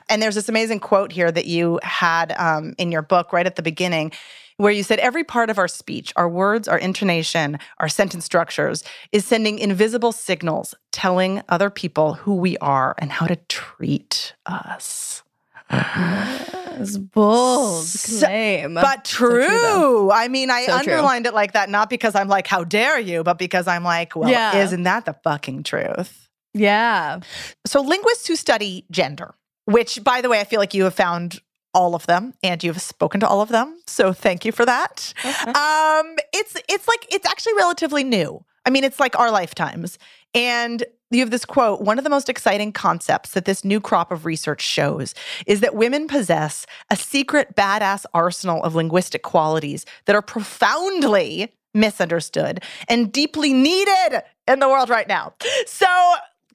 And 0.09 0.21
there's 0.21 0.35
this 0.35 0.49
amazing 0.49 0.79
quote 0.79 1.11
here 1.11 1.31
that 1.31 1.45
you 1.45 1.79
had 1.83 2.33
um, 2.37 2.75
in 2.77 2.91
your 2.91 3.01
book 3.01 3.33
right 3.33 3.45
at 3.45 3.55
the 3.55 3.61
beginning 3.61 4.11
where 4.57 4.71
you 4.71 4.81
said 4.81 4.99
every 4.99 5.23
part 5.23 5.49
of 5.49 5.57
our 5.57 5.67
speech 5.67 6.11
our 6.15 6.29
words 6.29 6.67
our 6.67 6.77
intonation 6.77 7.59
our 7.79 7.89
sentence 7.89 8.25
structures 8.25 8.83
is 9.11 9.25
sending 9.25 9.59
invisible 9.59 10.11
signals 10.11 10.73
telling 10.91 11.41
other 11.49 11.69
people 11.69 12.15
who 12.15 12.35
we 12.35 12.57
are 12.57 12.95
and 12.97 13.11
how 13.11 13.25
to 13.25 13.35
treat 13.47 14.33
us 14.45 15.23
it's 16.81 16.97
bold 16.97 17.85
So- 17.85 18.25
claim 18.27 18.73
but 18.75 19.05
So 19.07 19.17
true. 19.17 20.11
I 20.11 20.27
mean, 20.27 20.49
I 20.49 20.65
So 20.65 20.71
true. 20.81 20.93
underlined 20.93 21.25
it 21.25 21.33
like 21.33 21.53
that, 21.53 21.69
not 21.69 21.89
because 21.89 22.15
I'm 22.15 22.27
like, 22.27 22.47
how 22.47 22.63
dare 22.63 22.99
you, 22.99 23.23
but 23.23 23.37
because 23.37 23.67
I'm 23.67 23.83
like, 23.83 24.15
well, 24.15 24.29
Yeah. 24.29 24.57
isn't 24.57 24.83
that 24.83 25.05
the 25.05 25.13
fucking 25.23 25.63
truth? 25.63 26.29
yeah 26.53 27.19
So, 27.65 27.81
linguists 27.81 28.27
who 28.27 28.35
study 28.35 28.85
gender, 28.89 29.35
which, 29.65 30.03
by 30.03 30.21
the 30.21 30.29
way, 30.29 30.39
I 30.39 30.43
feel 30.43 30.59
like 30.59 30.73
you 30.73 30.85
have 30.85 30.95
found 30.95 31.39
all 31.73 31.93
of 31.93 32.07
them 32.07 32.33
and 32.41 32.63
you've 32.63 32.81
spoken 32.81 33.19
to 33.19 33.27
all 33.27 33.41
of 33.41 33.49
them. 33.49 33.77
So, 33.85 34.11
thank 34.13 34.43
you 34.45 34.51
for 34.51 34.65
that. 34.65 35.13
Um, 35.45 36.15
it's 36.33 36.55
it's 36.67 36.87
like 36.87 37.05
it's 37.11 37.27
actually 37.27 37.53
relatively 37.55 38.03
new. 38.03 38.43
I 38.65 38.69
mean, 38.69 38.83
it's 38.83 38.99
like 38.99 39.17
our 39.19 39.29
lifetimes. 39.31 39.97
And 40.33 40.83
you 41.11 41.19
have 41.21 41.31
this 41.31 41.45
quote 41.45 41.81
One 41.81 41.97
of 41.97 42.03
the 42.03 42.09
most 42.09 42.29
exciting 42.29 42.71
concepts 42.71 43.31
that 43.31 43.45
this 43.45 43.63
new 43.63 43.79
crop 43.79 44.11
of 44.11 44.25
research 44.25 44.61
shows 44.61 45.13
is 45.45 45.61
that 45.61 45.75
women 45.75 46.07
possess 46.07 46.65
a 46.89 46.95
secret 46.95 47.55
badass 47.55 48.05
arsenal 48.13 48.63
of 48.63 48.75
linguistic 48.75 49.23
qualities 49.23 49.85
that 50.05 50.15
are 50.15 50.21
profoundly 50.21 51.53
misunderstood 51.73 52.61
and 52.89 53.11
deeply 53.11 53.53
needed 53.53 54.23
in 54.47 54.59
the 54.59 54.67
world 54.67 54.89
right 54.89 55.07
now. 55.07 55.33
So, 55.65 55.87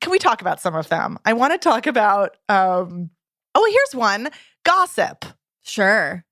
can 0.00 0.11
we 0.11 0.18
talk 0.18 0.40
about 0.40 0.61
some 0.61 0.75
of 0.75 0.88
them? 0.88 1.18
I 1.25 1.32
want 1.32 1.52
to 1.52 1.59
talk 1.59 1.87
about, 1.87 2.37
um, 2.49 3.11
oh, 3.54 3.71
here's 3.71 3.94
one 3.94 4.30
gossip. 4.64 5.25
Sure. 5.62 6.25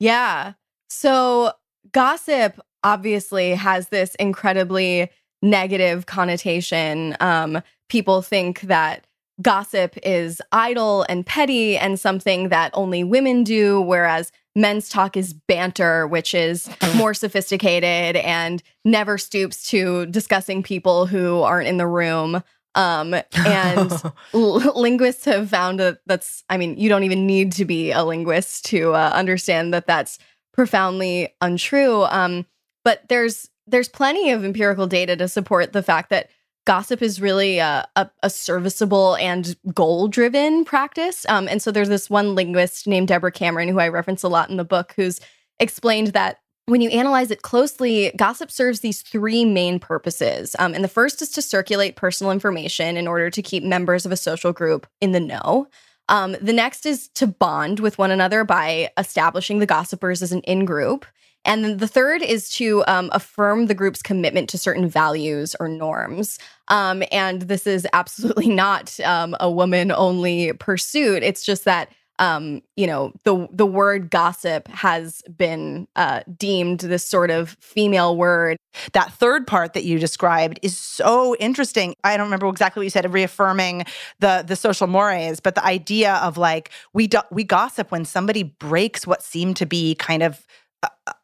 Yeah. 0.00 0.54
So 0.88 1.52
gossip 1.92 2.58
obviously 2.82 3.50
has 3.50 3.88
this 3.88 4.14
incredibly 4.16 5.10
negative 5.42 6.06
connotation. 6.06 7.16
Um, 7.20 7.62
people 7.88 8.22
think 8.22 8.62
that 8.62 9.06
gossip 9.40 9.96
is 10.02 10.42
idle 10.52 11.06
and 11.08 11.24
petty 11.24 11.76
and 11.76 11.98
something 11.98 12.48
that 12.48 12.70
only 12.74 13.04
women 13.04 13.44
do, 13.44 13.80
whereas 13.80 14.32
men's 14.56 14.88
talk 14.88 15.16
is 15.16 15.32
banter, 15.32 16.06
which 16.06 16.34
is 16.34 16.68
more 16.96 17.14
sophisticated 17.14 18.16
and 18.16 18.62
never 18.84 19.16
stoops 19.16 19.68
to 19.70 20.06
discussing 20.06 20.62
people 20.62 21.06
who 21.06 21.40
aren't 21.42 21.68
in 21.68 21.76
the 21.76 21.86
room. 21.86 22.42
Um, 22.74 23.14
and 23.14 23.92
l- 24.34 24.80
linguists 24.80 25.24
have 25.24 25.48
found 25.48 25.80
that 25.80 26.00
that's 26.06 26.44
i 26.50 26.58
mean 26.58 26.76
you 26.76 26.88
don't 26.90 27.02
even 27.02 27.26
need 27.26 27.50
to 27.52 27.64
be 27.64 27.90
a 27.92 28.04
linguist 28.04 28.66
to 28.66 28.92
uh, 28.92 29.10
understand 29.14 29.72
that 29.72 29.86
that's 29.86 30.18
profoundly 30.52 31.34
untrue 31.40 32.04
um, 32.04 32.44
but 32.84 33.08
there's 33.08 33.48
there's 33.68 33.88
plenty 33.88 34.30
of 34.30 34.44
empirical 34.44 34.86
data 34.86 35.16
to 35.16 35.28
support 35.28 35.72
the 35.72 35.82
fact 35.82 36.10
that 36.10 36.30
gossip 36.66 37.00
is 37.00 37.20
really 37.20 37.58
a, 37.58 37.88
a, 37.96 38.10
a 38.22 38.28
serviceable 38.28 39.16
and 39.16 39.56
goal 39.72 40.08
driven 40.08 40.64
practice 40.64 41.24
um, 41.28 41.48
and 41.48 41.62
so 41.62 41.70
there's 41.70 41.88
this 41.88 42.10
one 42.10 42.34
linguist 42.34 42.86
named 42.86 43.08
deborah 43.08 43.32
cameron 43.32 43.68
who 43.68 43.78
i 43.78 43.88
reference 43.88 44.22
a 44.22 44.28
lot 44.28 44.50
in 44.50 44.56
the 44.56 44.64
book 44.64 44.92
who's 44.96 45.20
explained 45.60 46.08
that 46.08 46.38
when 46.68 46.82
you 46.82 46.90
analyze 46.90 47.30
it 47.30 47.40
closely, 47.40 48.12
gossip 48.16 48.50
serves 48.50 48.80
these 48.80 49.00
three 49.00 49.44
main 49.46 49.80
purposes. 49.80 50.54
Um, 50.58 50.74
and 50.74 50.84
the 50.84 50.88
first 50.88 51.22
is 51.22 51.30
to 51.30 51.40
circulate 51.40 51.96
personal 51.96 52.30
information 52.30 52.98
in 52.98 53.08
order 53.08 53.30
to 53.30 53.42
keep 53.42 53.64
members 53.64 54.04
of 54.04 54.12
a 54.12 54.16
social 54.16 54.52
group 54.52 54.86
in 55.00 55.12
the 55.12 55.20
know. 55.20 55.66
Um, 56.10 56.36
the 56.42 56.52
next 56.52 56.84
is 56.84 57.08
to 57.14 57.26
bond 57.26 57.80
with 57.80 57.96
one 57.96 58.10
another 58.10 58.44
by 58.44 58.90
establishing 58.98 59.58
the 59.58 59.66
gossipers 59.66 60.22
as 60.22 60.32
an 60.32 60.40
in 60.42 60.66
group. 60.66 61.06
And 61.48 61.64
then 61.64 61.78
the 61.78 61.88
third 61.88 62.22
is 62.22 62.50
to 62.50 62.84
um, 62.86 63.08
affirm 63.12 63.66
the 63.66 63.74
group's 63.74 64.02
commitment 64.02 64.50
to 64.50 64.58
certain 64.58 64.86
values 64.86 65.56
or 65.58 65.66
norms. 65.66 66.38
Um, 66.68 67.02
and 67.10 67.42
this 67.42 67.66
is 67.66 67.86
absolutely 67.94 68.48
not 68.54 69.00
um, 69.00 69.34
a 69.40 69.50
woman 69.50 69.90
only 69.90 70.52
pursuit. 70.52 71.22
It's 71.22 71.44
just 71.44 71.64
that 71.64 71.90
um, 72.20 72.62
you 72.76 72.86
know, 72.86 73.12
the 73.22 73.46
the 73.52 73.64
word 73.64 74.10
gossip 74.10 74.66
has 74.66 75.22
been 75.36 75.86
uh, 75.94 76.22
deemed 76.36 76.80
this 76.80 77.04
sort 77.04 77.30
of 77.30 77.50
female 77.60 78.16
word. 78.16 78.56
That 78.92 79.12
third 79.12 79.46
part 79.46 79.72
that 79.74 79.84
you 79.84 80.00
described 80.00 80.58
is 80.60 80.76
so 80.76 81.36
interesting. 81.36 81.94
I 82.02 82.16
don't 82.16 82.26
remember 82.26 82.48
exactly 82.48 82.80
what 82.80 82.84
you 82.86 82.90
said, 82.90 83.12
reaffirming 83.12 83.84
the 84.18 84.44
the 84.44 84.56
social 84.56 84.88
mores, 84.88 85.38
but 85.38 85.54
the 85.54 85.64
idea 85.64 86.14
of 86.14 86.36
like 86.36 86.70
we 86.92 87.06
do, 87.06 87.20
we 87.30 87.44
gossip 87.44 87.92
when 87.92 88.04
somebody 88.04 88.42
breaks 88.42 89.06
what 89.06 89.22
seemed 89.22 89.56
to 89.58 89.66
be 89.66 89.94
kind 89.94 90.24
of 90.24 90.44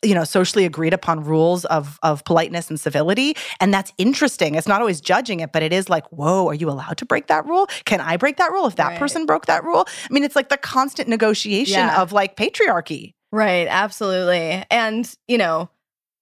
you 0.02 0.14
know 0.14 0.24
socially 0.24 0.64
agreed 0.64 0.92
upon 0.92 1.22
rules 1.22 1.64
of 1.66 1.98
of 2.02 2.24
politeness 2.24 2.68
and 2.68 2.78
civility. 2.78 3.36
And 3.60 3.72
that's 3.72 3.92
interesting. 3.98 4.54
It's 4.54 4.68
not 4.68 4.80
always 4.80 5.00
judging 5.00 5.40
it 5.40 5.52
but 5.52 5.62
it 5.62 5.72
is 5.72 5.88
like 5.88 6.06
whoa 6.08 6.46
are 6.48 6.54
you 6.54 6.70
allowed 6.70 6.98
to 6.98 7.06
break 7.06 7.26
that 7.28 7.46
rule? 7.46 7.66
Can 7.84 8.00
i 8.00 8.16
break 8.16 8.36
that 8.36 8.50
rule? 8.50 8.66
If 8.66 8.76
that 8.76 8.88
right. 8.88 8.98
person 8.98 9.26
broke 9.26 9.46
that 9.46 9.64
rule? 9.64 9.86
I 9.88 10.12
mean 10.12 10.24
it's 10.24 10.36
like 10.36 10.48
the 10.48 10.56
constant 10.56 11.08
negotiation 11.08 11.78
yeah. 11.78 12.00
of 12.00 12.12
like 12.12 12.36
patriarchy. 12.36 13.14
Right. 13.32 13.66
Absolutely. 13.68 14.64
And 14.70 15.12
you 15.28 15.38
know 15.38 15.70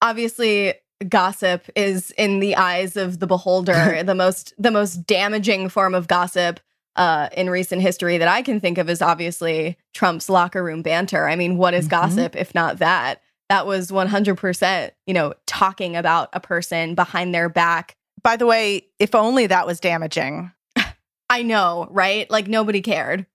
obviously 0.01 0.75
gossip 1.09 1.69
is 1.75 2.13
in 2.13 2.41
the 2.41 2.57
eyes 2.57 2.97
of 2.97 3.19
the 3.19 3.27
beholder 3.27 4.03
the 4.05 4.15
most 4.15 4.55
the 4.59 4.71
most 4.71 5.07
damaging 5.07 5.69
form 5.69 5.95
of 5.95 6.07
gossip 6.09 6.61
uh, 6.97 7.29
in 7.37 7.49
recent 7.49 7.83
history 7.83 8.19
that 8.19 8.29
I 8.29 8.43
can 8.43 8.61
think 8.61 8.79
of 8.79 8.91
is 8.91 9.03
obviously 9.03 9.79
Trump's 9.95 10.29
locker 10.29 10.63
room 10.63 10.83
banter. 10.83 11.27
I 11.27 11.37
mean, 11.37 11.57
what 11.57 11.75
is 11.75 11.87
mm-hmm. 11.87 11.91
gossip 11.91 12.37
if 12.37 12.55
not 12.55 12.79
that? 12.79 13.23
That 13.49 13.67
was 13.67 13.91
100%, 13.91 14.91
you 15.07 15.15
know, 15.15 15.35
talking 15.47 15.97
about 15.97 16.31
a 16.33 16.41
person 16.41 16.95
behind 16.95 17.35
their 17.35 17.49
back. 17.49 17.97
By 18.23 18.37
the 18.37 18.47
way, 18.47 18.87
if 18.99 19.15
only 19.15 19.47
that 19.47 19.67
was 19.67 19.81
damaging. 19.81 20.53
I 21.31 21.43
know, 21.43 21.89
right? 21.91 22.31
Like 22.31 22.47
nobody 22.47 22.81
cared. 22.81 23.27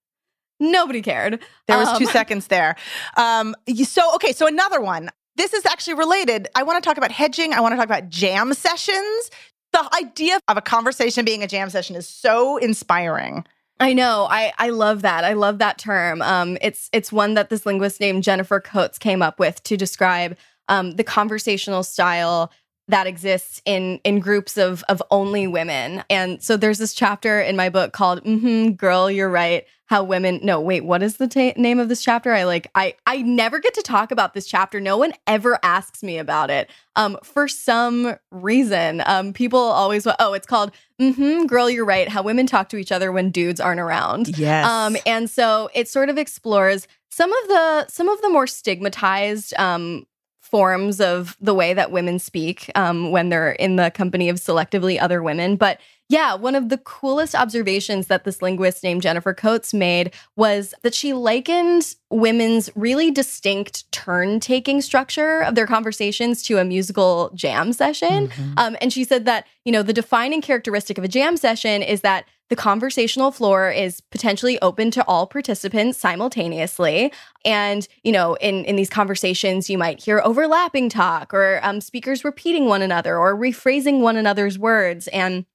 Nobody 0.60 1.02
cared. 1.02 1.40
There 1.68 1.78
was 1.78 1.90
um, 1.90 2.00
two 2.00 2.06
seconds 2.08 2.48
there. 2.48 2.76
Um, 3.16 3.56
so, 3.84 4.16
okay, 4.16 4.32
so 4.32 4.48
another 4.48 4.82
one. 4.82 5.10
This 5.36 5.54
is 5.54 5.68
actually 5.68 5.94
related. 5.94 6.48
I 6.56 6.64
want 6.64 6.84
to 6.84 6.88
talk 6.88 6.98
about 6.98 7.12
hedging. 7.12 7.54
I 7.54 7.60
want 7.60 7.74
to 7.74 7.76
talk 7.76 7.86
about 7.86 8.10
jam 8.10 8.56
sessions 8.56 9.30
the 9.74 9.90
idea 9.96 10.40
of 10.48 10.58
a 10.58 10.62
conversation 10.62 11.26
being 11.26 11.44
a 11.44 11.48
jam 11.48 11.70
session 11.70 11.96
is 11.96 12.08
so 12.08 12.58
inspiring. 12.58 13.46
I 13.80 13.94
know. 13.94 14.28
I 14.30 14.54
I 14.58 14.70
love 14.70 15.04
that. 15.04 15.24
I 15.24 15.34
love 15.34 15.60
that 15.60 15.78
term. 15.78 16.22
Um, 16.22 16.58
it's 16.62 16.90
it's 16.94 17.12
one 17.12 17.36
that 17.36 17.50
this 17.50 17.66
linguist 17.66 18.00
named 18.00 18.24
Jennifer 18.24 18.60
Coates 18.60 18.98
came 18.98 19.22
up 19.22 19.40
with 19.40 19.62
to 19.64 19.78
describe 19.78 20.36
um, 20.68 20.92
the 20.92 21.04
conversational 21.04 21.84
style 21.84 22.52
that 22.88 23.08
exists 23.08 23.62
in 23.66 24.00
in 24.04 24.20
groups 24.20 24.58
of 24.58 24.84
of 24.90 25.02
only 25.12 25.48
women. 25.48 26.04
And 26.10 26.42
so 26.42 26.58
there's 26.58 26.78
this 26.78 26.94
chapter 26.94 27.40
in 27.42 27.56
my 27.56 27.70
book 27.70 27.94
called 27.94 28.24
mm-hmm, 28.24 28.72
"Girl, 28.72 29.10
You're 29.12 29.30
Right." 29.30 29.66
How 29.86 30.04
women? 30.04 30.42
No, 30.44 30.60
wait. 30.60 30.84
What 30.84 31.02
is 31.02 31.16
the 31.16 31.30
ta- 31.30 31.54
name 31.56 31.80
of 31.80 31.88
this 31.88 32.04
chapter? 32.04 32.34
I 32.34 32.44
like. 32.44 32.70
I 32.76 32.96
I 33.06 33.22
never 33.22 33.60
get 33.60 33.74
to 33.76 33.82
talk 33.82 34.12
about 34.12 34.34
this 34.34 34.46
chapter. 34.46 34.82
No 34.82 34.98
one 34.98 35.14
ever 35.28 35.58
asks 35.64 36.04
me 36.04 36.18
about 36.18 36.50
it. 36.50 36.70
Um, 36.98 37.18
for 37.24 37.48
some 37.48 38.18
reason, 38.30 39.02
um, 39.06 39.32
people 39.32 39.60
always. 39.60 40.06
Oh, 40.20 40.34
it's 40.34 40.48
called 40.48 40.74
mm-hmm, 41.00 41.46
"Girl, 41.46 41.70
You're 41.70 41.86
Right." 41.86 42.10
How 42.10 42.22
women 42.22 42.48
talk 42.48 42.68
to 42.70 42.78
each 42.78 42.92
other 42.92 43.14
when 43.14 43.32
dudes 43.32 43.62
aren't 43.62 43.80
around. 43.80 44.38
Yes. 44.38 44.66
Um, 44.66 44.98
and 45.06 45.30
so 45.30 45.70
it 45.74 45.88
sort 45.88 46.10
of 46.10 46.18
explores 46.18 46.86
some 47.10 47.32
of 47.32 47.48
the 47.48 47.88
some 47.88 48.10
of 48.10 48.22
the 48.22 48.30
more 48.30 48.46
stigmatized 48.46 49.54
um 49.58 50.06
forms 50.50 51.00
of 51.00 51.38
the 51.40 51.54
way 51.54 51.74
that 51.74 51.92
women 51.92 52.20
speak 52.20 52.72
um, 52.76 53.12
when 53.12 53.30
they're 53.30 53.52
in 53.52 53.76
the 53.76 53.92
company 53.92 54.30
of 54.30 54.38
selectively 54.38 55.00
other 55.00 55.22
women. 55.22 55.56
But 55.56 55.80
yeah, 56.10 56.36
one 56.36 56.56
of 56.56 56.70
the 56.70 56.78
coolest 56.78 57.36
observations 57.36 58.08
that 58.08 58.24
this 58.24 58.42
linguist 58.42 58.82
named 58.82 59.02
Jennifer 59.02 59.34
Coates 59.34 59.74
made 59.74 60.14
was 60.38 60.74
that 60.82 60.94
she 60.94 61.12
likened 61.12 61.96
women's 62.10 62.70
really 62.76 63.12
distinct 63.12 63.92
turn 63.92 64.40
taking 64.40 64.80
structure 64.82 65.42
of 65.42 65.56
their 65.56 65.68
conversations 65.68 66.42
to 66.44 66.60
a 66.60 66.64
musical 66.64 67.30
jam 67.36 67.74
session. 67.74 68.30
Mm-hmm. 68.30 68.54
Um, 68.56 68.78
and 68.80 68.94
she 68.94 69.04
said 69.04 69.26
that, 69.26 69.46
you 69.66 69.72
know, 69.74 69.84
the 69.84 69.92
defining 69.92 70.42
characteristic 70.42 70.98
of 70.98 71.04
a 71.04 71.10
jam 71.10 71.36
session 71.36 71.84
is 71.84 72.02
that 72.02 72.26
the 72.50 72.56
conversational 72.56 73.32
floor 73.32 73.70
is 73.70 74.02
potentially 74.02 74.60
open 74.62 74.92
to 74.92 75.06
all 75.06 75.28
participants 75.28 75.98
simultaneously. 75.98 77.12
And, 77.44 77.88
you 78.04 78.12
know, 78.12 78.36
in, 78.36 78.64
in 78.66 78.76
these 78.76 78.90
conversations, 78.90 79.70
you 79.70 79.78
might 79.78 80.02
hear 80.02 80.22
overlapping 80.24 80.90
talk 80.90 81.34
or 81.34 81.60
um, 81.64 81.82
speakers 81.82 82.24
repeating 82.24 82.66
one 82.66 82.82
another 82.82 83.18
or 83.18 83.36
rephrasing 83.36 84.00
one 84.00 84.18
another's 84.18 84.58
words. 84.58 85.08
And 85.10 85.46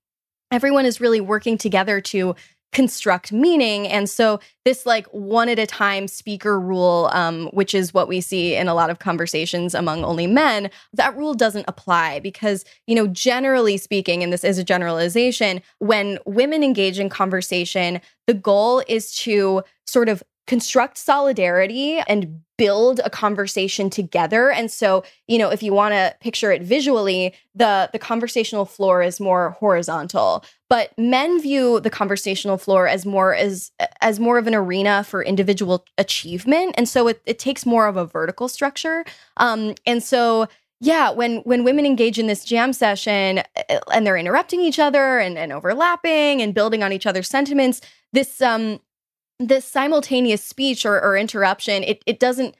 everyone 0.50 0.84
is 0.84 1.00
really 1.00 1.20
working 1.20 1.56
together 1.56 2.00
to 2.00 2.34
construct 2.72 3.32
meaning. 3.32 3.86
And 3.86 4.08
so 4.08 4.40
this 4.64 4.86
like 4.86 5.06
one 5.08 5.48
at 5.48 5.58
a 5.58 5.66
time 5.66 6.08
speaker 6.08 6.58
rule, 6.58 7.10
um, 7.12 7.48
which 7.52 7.74
is 7.74 7.92
what 7.92 8.08
we 8.08 8.20
see 8.20 8.54
in 8.54 8.66
a 8.66 8.74
lot 8.74 8.90
of 8.90 8.98
conversations 8.98 9.74
among 9.74 10.04
only 10.04 10.26
men, 10.26 10.70
that 10.94 11.16
rule 11.16 11.34
doesn't 11.34 11.66
apply 11.68 12.20
because, 12.20 12.64
you 12.86 12.94
know, 12.94 13.06
generally 13.06 13.76
speaking, 13.76 14.22
and 14.22 14.32
this 14.32 14.44
is 14.44 14.58
a 14.58 14.64
generalization, 14.64 15.60
when 15.78 16.18
women 16.24 16.62
engage 16.64 16.98
in 16.98 17.08
conversation, 17.08 18.00
the 18.26 18.34
goal 18.34 18.82
is 18.88 19.14
to 19.16 19.62
sort 19.86 20.08
of 20.08 20.22
construct 20.46 20.98
solidarity 20.98 21.98
and 22.08 22.40
build 22.58 23.00
a 23.04 23.10
conversation 23.10 23.90
together. 23.90 24.50
And 24.50 24.70
so 24.70 25.04
you 25.26 25.38
know 25.38 25.50
if 25.50 25.62
you 25.62 25.72
want 25.72 25.94
to 25.94 26.14
picture 26.20 26.52
it 26.52 26.62
visually 26.62 27.34
the 27.54 27.90
the 27.92 27.98
conversational 27.98 28.64
floor 28.64 29.02
is 29.02 29.20
more 29.20 29.50
horizontal 29.58 30.44
but 30.72 30.96
men 30.96 31.38
view 31.38 31.80
the 31.80 31.90
conversational 31.90 32.56
floor 32.56 32.88
as 32.88 33.04
more 33.04 33.34
as 33.34 33.72
as 34.00 34.18
more 34.18 34.38
of 34.38 34.46
an 34.46 34.54
arena 34.54 35.04
for 35.04 35.22
individual 35.22 35.84
achievement. 35.98 36.74
And 36.78 36.88
so 36.88 37.08
it, 37.08 37.20
it 37.26 37.38
takes 37.38 37.66
more 37.66 37.86
of 37.86 37.98
a 37.98 38.06
vertical 38.06 38.48
structure. 38.48 39.04
Um, 39.36 39.74
and 39.84 40.02
so 40.02 40.48
yeah 40.80 41.10
when 41.10 41.38
when 41.40 41.62
women 41.62 41.86
engage 41.86 42.18
in 42.18 42.26
this 42.26 42.44
jam 42.44 42.72
session 42.72 43.42
eh, 43.56 43.80
and 43.92 44.06
they're 44.06 44.16
interrupting 44.16 44.60
each 44.60 44.78
other 44.78 45.18
and, 45.18 45.38
and 45.38 45.52
overlapping 45.52 46.42
and 46.42 46.54
building 46.54 46.82
on 46.82 46.92
each 46.92 47.06
other's 47.06 47.28
sentiments 47.28 47.80
this 48.12 48.42
um 48.42 48.80
this 49.48 49.64
simultaneous 49.64 50.44
speech 50.44 50.84
or, 50.86 51.02
or 51.02 51.16
interruption, 51.16 51.82
it, 51.82 52.02
it 52.06 52.18
doesn't 52.20 52.54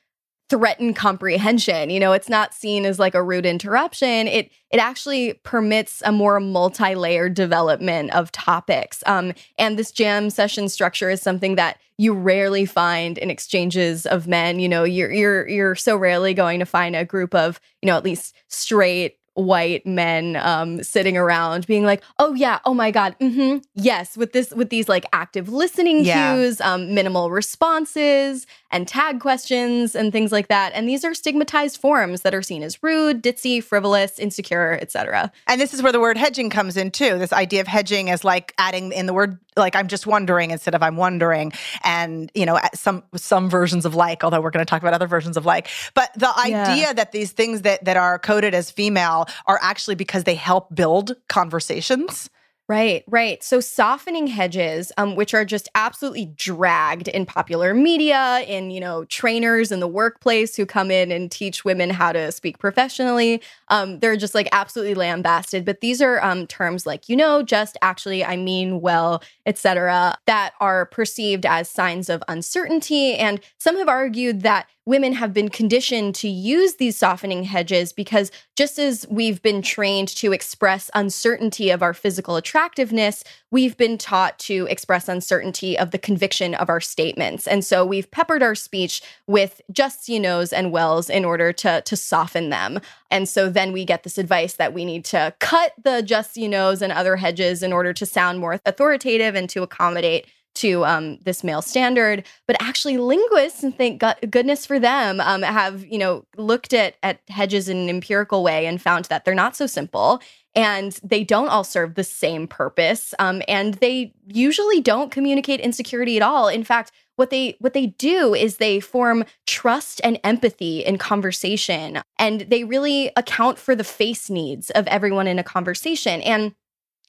threaten 0.53 0.93
comprehension. 0.93 1.89
You 1.89 1.99
know, 1.99 2.13
it's 2.13 2.29
not 2.29 2.53
seen 2.53 2.85
as 2.85 2.99
like 2.99 3.15
a 3.15 3.23
rude 3.23 3.47
interruption. 3.47 4.29
It 4.29 4.51
it 4.71 4.79
actually 4.79 5.35
permits 5.45 6.03
a 6.05 6.13
more 6.13 6.41
multi-layered 6.41 7.33
development 7.33 8.15
of 8.15 8.31
topics. 8.33 9.03
Um, 9.07 9.33
and 9.59 9.79
this 9.79 9.91
jam 9.91 10.29
session 10.29 10.69
structure 10.69 11.09
is 11.09 11.23
something 11.23 11.55
that 11.55 11.79
you 11.97 12.13
rarely 12.13 12.67
find 12.67 13.17
in 13.17 13.31
exchanges 13.31 14.05
of 14.05 14.27
men. 14.27 14.61
You 14.61 14.69
know, 14.69 14.85
you're 14.85 15.11
you're 15.11 15.49
you're 15.49 15.75
so 15.75 15.97
rarely 15.97 16.35
going 16.35 16.59
to 16.59 16.67
find 16.67 16.95
a 16.97 17.05
group 17.07 17.35
of, 17.35 17.59
you 17.81 17.87
know, 17.87 17.97
at 17.97 18.05
least 18.05 18.35
straight 18.49 19.17
white 19.35 19.87
men 19.87 20.37
um, 20.37 20.83
sitting 20.83 21.17
around 21.17 21.67
being 21.67 21.85
like, 21.85 22.03
"Oh 22.19 22.35
yeah, 22.35 22.59
oh 22.65 22.75
my 22.75 22.91
god, 22.91 23.17
mm-hmm, 23.21 23.59
yes," 23.75 24.17
with 24.17 24.33
this 24.33 24.51
with 24.51 24.71
these 24.71 24.89
like 24.89 25.05
active 25.13 25.49
listening 25.49 26.05
yeah. 26.05 26.35
cues, 26.35 26.61
um, 26.61 26.95
minimal 26.95 27.31
responses, 27.31 28.47
and 28.73 28.89
tag 28.89 29.21
questions 29.21 29.95
and 29.95 30.11
things 30.11 30.33
like 30.33 30.49
that. 30.49 30.73
And 30.75 30.89
these 30.89 31.05
are 31.05 31.15
stigmatized 31.15 31.77
forms 31.77 32.23
that 32.23 32.35
are 32.35 32.43
seen 32.43 32.63
as 32.63 32.83
rude, 32.83 33.23
ditzy, 33.23 33.63
frivolous, 33.63 34.19
insecure, 34.19 34.79
etc. 34.81 35.31
And 35.47 35.61
this 35.61 35.75
is 35.75 35.83
where 35.83 35.93
the 35.93 36.01
word 36.01 36.17
hedging 36.17 36.51
comes 36.51 36.77
in 36.77 36.91
too. 36.91 37.19
This 37.19 37.33
idea 37.33 37.61
of 37.61 37.69
hedging 37.69 38.09
is 38.09 38.25
like 38.25 38.55
adding 38.59 38.93
in 38.93 39.07
the 39.07 39.13
word 39.13 39.39
like 39.57 39.77
I'm 39.77 39.87
just 39.87 40.07
wondering 40.07 40.51
instead 40.51 40.75
of 40.75 40.83
I'm 40.83 40.97
wondering, 40.97 41.53
and 41.85 42.31
you 42.35 42.47
know 42.47 42.59
some 42.75 43.03
some 43.15 43.51
versions 43.51 43.85
of 43.85 43.95
like. 43.95 44.25
Although 44.25 44.41
we're 44.41 44.51
going 44.51 44.65
to 44.65 44.69
talk 44.71 44.83
about 44.83 44.95
other 44.95 45.07
versions 45.07 45.37
of 45.37 45.45
like, 45.45 45.69
but 45.95 46.11
the 46.17 46.33
idea 46.39 46.87
yeah. 46.87 46.93
that 46.95 47.13
these 47.13 47.33
things 47.33 47.63
that 47.63 47.85
that 47.85 47.97
are 47.97 48.19
coded 48.19 48.55
as 48.55 48.71
female 48.71 49.27
are 49.47 49.59
actually 49.63 49.95
because 49.95 50.25
they 50.25 50.35
help 50.35 50.75
build 50.75 51.15
conversations. 51.29 52.31
Right, 52.73 53.05
right. 53.07 53.45
So 53.45 53.61
softening 53.61 54.27
hedges, 54.27 54.93
um, 54.97 55.15
which 55.15 55.35
are 55.35 55.45
just 55.45 55.69
absolutely 55.75 56.25
dragged 56.25 57.07
in 57.07 57.27
popular 57.27 57.75
media, 57.75 58.41
in 58.49 58.71
you 58.71 58.81
know 58.81 59.05
trainers 59.05 59.71
in 59.71 59.81
the 59.81 59.87
workplace 59.87 60.57
who 60.57 60.65
come 60.65 60.91
in 60.91 61.13
and 61.13 61.31
teach 61.31 61.67
women 61.67 61.91
how 61.91 62.13
to 62.13 62.33
speak 62.33 62.59
professionally. 62.59 63.43
Um, 63.69 63.99
they're 63.99 64.17
just 64.17 64.35
like 64.35 64.49
absolutely 64.53 64.95
lambasted. 64.95 65.67
But 65.67 65.83
these 65.83 66.01
are 66.01 66.25
um, 66.25 66.47
terms 66.47 66.87
like 66.87 67.11
you 67.11 67.17
know, 67.17 67.43
just 67.43 67.77
actually, 67.83 68.25
I 68.25 68.39
mean, 68.39 68.81
well, 68.81 69.23
etc., 69.45 70.17
that 70.25 70.53
are 70.59 70.87
perceived 70.87 71.45
as 71.45 71.69
signs 71.69 72.09
of 72.09 72.23
uncertainty. 72.27 73.17
And 73.17 73.39
some 73.59 73.77
have 73.77 73.89
argued 73.89 74.41
that 74.45 74.67
women 74.85 75.13
have 75.13 75.33
been 75.33 75.49
conditioned 75.49 76.15
to 76.17 76.29
use 76.29 76.75
these 76.75 76.97
softening 76.97 77.45
hedges 77.45 77.93
because 77.93 78.33
just 78.57 78.79
as 78.79 79.07
we've 79.09 79.41
been 79.41 79.63
trained 79.63 80.09
to 80.09 80.33
express 80.33 80.91
uncertainty 80.95 81.71
of 81.71 81.83
our 81.83 81.95
physical 81.95 82.37
attractiveness, 82.37 83.23
we've 83.51 83.77
been 83.77 83.97
taught 83.97 84.39
to 84.41 84.67
express 84.69 85.09
uncertainty 85.09 85.79
of 85.79 85.93
the 85.93 85.99
conviction 85.99 86.55
of 86.55 86.69
our 86.69 86.81
statements. 86.81 87.47
And 87.47 87.65
so 87.65 87.87
we've 87.87 88.11
peppered 88.11 88.43
our 88.43 88.57
speech 88.57 89.03
with 89.29 89.61
just 89.71 90.09
you 90.09 90.19
knows 90.19 90.53
and 90.53 90.73
wells 90.73 91.09
in 91.09 91.25
order 91.25 91.53
to, 91.53 91.81
to 91.83 91.97
soften 91.97 92.51
them. 92.51 92.81
And 93.11 93.29
so 93.29 93.49
then 93.49 93.73
we 93.73 93.85
get 93.85 94.03
this 94.03 94.19
advice 94.19 94.55
that 94.55 94.75
we 94.75 94.85
need 94.85 95.05
to 95.07 95.33
cut 95.39 95.75
the 95.83 96.03
just 96.03 96.37
you 96.37 96.49
knows 96.49 96.83
and 96.83 96.93
other 96.93 97.17
hedges 97.17 97.63
in 97.63 97.73
order 97.73 97.93
to 97.93 98.07
sound 98.07 98.41
more 98.41 98.59
authoritative 98.67 99.37
and 99.37 99.49
to 99.51 99.63
accommodate 99.63 100.27
to 100.55 100.85
um, 100.85 101.19
this 101.25 101.43
male 101.43 101.63
standard. 101.63 102.25
But 102.47 102.57
actually, 102.61 102.99
linguists, 102.99 103.63
and 103.63 103.77
thank 103.77 104.03
goodness 104.31 104.67
for 104.67 104.79
them, 104.79 105.21
um, 105.21 105.43
have 105.43 105.85
you 105.85 105.99
know 105.99 106.25
looked 106.37 106.73
at 106.73 106.97
at 107.03 107.21
hedges 107.29 107.69
in 107.69 107.77
an 107.77 107.89
empirical 107.89 108.43
way 108.43 108.67
and 108.67 108.81
found 108.81 109.07
that 109.07 109.25
they're 109.25 109.35
not 109.35 109.57
so 109.57 109.67
simple. 109.67 110.21
And 110.55 110.93
they 111.03 111.25
don't 111.25 111.49
all 111.49 111.65
serve 111.65 111.95
the 111.95 112.05
same 112.05 112.47
purpose. 112.47 113.15
Um, 113.19 113.41
and 113.49 113.75
they 113.75 114.13
usually 114.27 114.83
don't 114.83 115.11
communicate 115.11 115.61
insecurity 115.61 116.19
at 116.19 116.23
all. 116.23 116.47
In 116.47 116.63
fact, 116.63 116.93
what 117.17 117.31
they 117.31 117.57
what 117.59 117.75
they 117.75 117.87
do 117.87 118.35
is 118.35 118.57
they 118.57 118.81
form 118.81 119.25
trust 119.47 120.01
and 120.03 120.19
empathy 120.25 120.81
in 120.81 120.99
conversation 120.99 122.01
and 122.19 122.43
they 122.43 122.65
really 122.65 123.11
account 123.17 123.59
for 123.59 123.75
the 123.75 123.85
face 123.85 124.31
needs 124.31 124.71
of 124.71 124.87
everyone 124.87 125.27
in 125.27 125.39
a 125.39 125.45
conversation 125.45 126.21
and 126.23 126.55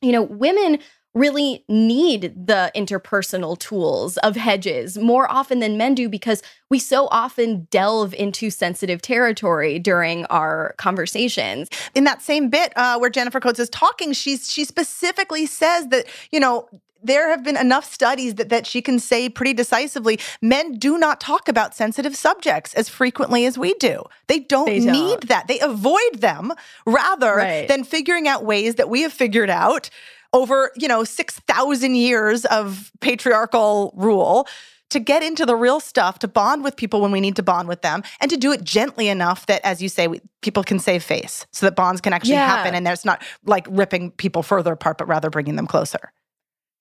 you 0.02 0.12
know 0.12 0.22
women 0.22 0.80
really 1.14 1.64
need 1.68 2.34
the 2.48 2.72
interpersonal 2.76 3.58
tools 3.58 4.18
of 4.18 4.36
hedges 4.36 4.98
more 4.98 5.32
often 5.32 5.60
than 5.60 5.78
men 5.78 5.94
do 5.94 6.10
because 6.10 6.42
we 6.70 6.80
so 6.80 7.08
often 7.12 7.68
delve 7.70 8.14
into 8.16 8.50
sensitive 8.50 9.02
territory 9.02 9.78
during 9.78 10.26
our 10.26 10.74
conversations. 10.78 11.70
In 11.94 12.04
that 12.06 12.22
same 12.22 12.50
bit 12.50 12.74
uh, 12.76 12.98
where 12.98 13.10
Jennifer 13.10 13.40
Coates 13.40 13.60
is 13.60 13.70
talking, 13.70 14.14
she's 14.14 14.52
she 14.52 14.66
specifically 14.66 15.46
says 15.46 15.88
that 15.90 16.08
you 16.32 16.40
know 16.40 16.68
there 17.04 17.30
have 17.30 17.44
been 17.44 17.58
enough 17.58 17.86
studies 17.86 18.36
that, 18.36 18.50
that 18.50 18.66
she 18.66 18.82
can 18.82 18.98
say 18.98 19.28
pretty 19.28 19.54
decisively 19.54 20.20
men 20.42 20.78
do 20.78 20.98
not 20.98 21.20
talk 21.20 21.48
about 21.48 21.76
sensitive 21.76 22.16
subjects 22.16 22.74
as 22.76 22.88
frequently 22.88 23.46
as 23.46 23.58
we 23.58 23.74
do. 23.76 24.04
They 24.28 24.40
don't, 24.40 24.66
they 24.66 24.80
don't. 24.80 24.94
need 24.94 25.24
that. 25.24 25.48
They 25.48 25.60
avoid 25.60 26.16
them 26.16 26.54
rather 26.86 27.36
right. 27.36 27.68
than 27.68 27.84
figuring 27.84 28.28
out 28.28 28.46
ways 28.46 28.76
that 28.76 28.90
we 28.90 29.02
have 29.02 29.14
figured 29.14 29.50
out 29.50 29.90
over, 30.34 30.72
you 30.76 30.88
know, 30.88 31.04
6,000 31.04 31.96
years 31.96 32.46
of 32.46 32.92
patriarchal 33.00 33.94
rule 33.96 34.48
to 34.90 35.00
get 35.00 35.24
into 35.24 35.46
the 35.46 35.56
real 35.56 35.80
stuff, 35.80 36.20
to 36.20 36.28
bond 36.28 36.64
with 36.64 36.76
people 36.76 37.02
when 37.02 37.12
we 37.12 37.20
need 37.20 37.36
to 37.36 37.44
bond 37.44 37.68
with 37.68 37.82
them, 37.82 38.04
and 38.22 38.30
to 38.30 38.38
do 38.38 38.52
it 38.52 38.64
gently 38.64 39.08
enough 39.08 39.48
that, 39.48 39.60
as 39.66 39.82
you 39.82 39.90
say, 39.90 40.08
we, 40.08 40.22
people 40.42 40.64
can 40.64 40.78
save 40.78 41.04
face 41.04 41.48
so 41.52 41.66
that 41.66 41.76
bonds 41.76 42.00
can 42.00 42.14
actually 42.14 42.34
yeah. 42.34 42.48
happen 42.48 42.76
and 42.76 42.86
there's 42.86 43.04
not 43.04 43.22
like 43.46 43.66
ripping 43.70 44.12
people 44.12 44.44
further 44.44 44.74
apart, 44.74 45.00
but 45.00 45.08
rather 45.08 45.30
bringing 45.30 45.56
them 45.56 45.66
closer. 45.66 46.12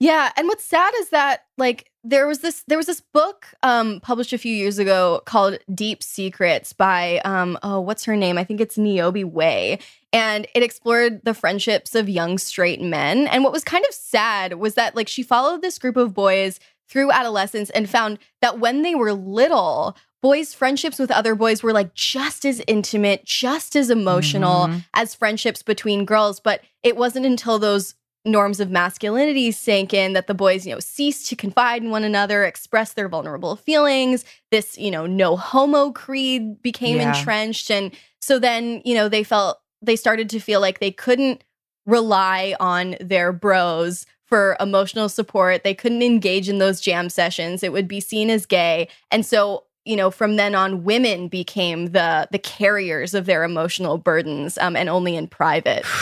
Yeah, 0.02 0.32
and 0.36 0.48
what's 0.48 0.64
sad 0.64 0.92
is 0.98 1.10
that 1.10 1.44
like 1.58 1.92
there 2.02 2.26
was 2.26 2.40
this 2.40 2.64
there 2.66 2.76
was 2.76 2.88
this 2.88 3.00
book 3.00 3.46
um 3.62 4.00
published 4.00 4.32
a 4.32 4.38
few 4.38 4.52
years 4.52 4.80
ago 4.80 5.22
called 5.26 5.58
Deep 5.72 6.02
Secrets 6.02 6.72
by 6.72 7.20
um 7.24 7.56
oh 7.62 7.78
what's 7.78 8.02
her 8.06 8.16
name? 8.16 8.36
I 8.36 8.42
think 8.42 8.60
it's 8.60 8.76
Niobe 8.76 9.22
Way. 9.22 9.78
And 10.12 10.48
it 10.56 10.64
explored 10.64 11.24
the 11.24 11.34
friendships 11.34 11.94
of 11.94 12.08
young 12.08 12.36
straight 12.38 12.82
men. 12.82 13.28
And 13.28 13.44
what 13.44 13.52
was 13.52 13.62
kind 13.62 13.84
of 13.88 13.94
sad 13.94 14.54
was 14.54 14.74
that 14.74 14.96
like 14.96 15.06
she 15.06 15.22
followed 15.22 15.62
this 15.62 15.78
group 15.78 15.96
of 15.96 16.14
boys 16.14 16.58
through 16.88 17.12
adolescence 17.12 17.70
and 17.70 17.88
found 17.88 18.18
that 18.40 18.58
when 18.58 18.82
they 18.82 18.96
were 18.96 19.12
little, 19.12 19.96
boys' 20.20 20.52
friendships 20.52 20.98
with 20.98 21.12
other 21.12 21.36
boys 21.36 21.62
were 21.62 21.72
like 21.72 21.94
just 21.94 22.44
as 22.44 22.60
intimate, 22.66 23.24
just 23.24 23.76
as 23.76 23.88
emotional 23.88 24.66
mm-hmm. 24.66 24.78
as 24.94 25.14
friendships 25.14 25.62
between 25.62 26.04
girls. 26.04 26.40
But 26.40 26.60
it 26.82 26.96
wasn't 26.96 27.24
until 27.24 27.60
those 27.60 27.94
norms 28.24 28.60
of 28.60 28.70
masculinity 28.70 29.50
sank 29.50 29.92
in 29.92 30.12
that 30.12 30.28
the 30.28 30.34
boys 30.34 30.66
you 30.66 30.72
know 30.72 30.80
ceased 30.80 31.28
to 31.28 31.36
confide 31.36 31.82
in 31.82 31.90
one 31.90 32.04
another 32.04 32.44
express 32.44 32.92
their 32.92 33.08
vulnerable 33.08 33.56
feelings. 33.56 34.24
This 34.50 34.78
you 34.78 34.90
know 34.90 35.06
no 35.06 35.36
homo 35.36 35.90
creed 35.92 36.62
became 36.62 36.96
yeah. 36.96 37.16
entrenched. 37.16 37.70
And 37.70 37.92
so 38.20 38.38
then 38.38 38.82
you 38.84 38.94
know 38.94 39.08
they 39.08 39.24
felt 39.24 39.58
they 39.80 39.96
started 39.96 40.30
to 40.30 40.40
feel 40.40 40.60
like 40.60 40.78
they 40.78 40.92
couldn't 40.92 41.42
rely 41.86 42.54
on 42.60 42.96
their 43.00 43.32
bros 43.32 44.06
for 44.26 44.56
emotional 44.60 45.08
support. 45.08 45.64
They 45.64 45.74
couldn't 45.74 46.02
engage 46.02 46.48
in 46.48 46.58
those 46.58 46.80
jam 46.80 47.10
sessions. 47.10 47.62
It 47.62 47.72
would 47.72 47.88
be 47.88 48.00
seen 48.00 48.30
as 48.30 48.46
gay. 48.46 48.88
And 49.10 49.26
so 49.26 49.64
you 49.84 49.96
know 49.96 50.10
from 50.10 50.36
then 50.36 50.54
on 50.54 50.84
women 50.84 51.28
became 51.28 51.86
the 51.86 52.28
the 52.30 52.38
carriers 52.38 53.14
of 53.14 53.26
their 53.26 53.44
emotional 53.44 53.98
burdens 53.98 54.58
um, 54.58 54.76
and 54.76 54.88
only 54.88 55.16
in 55.16 55.26
private. 55.26 55.84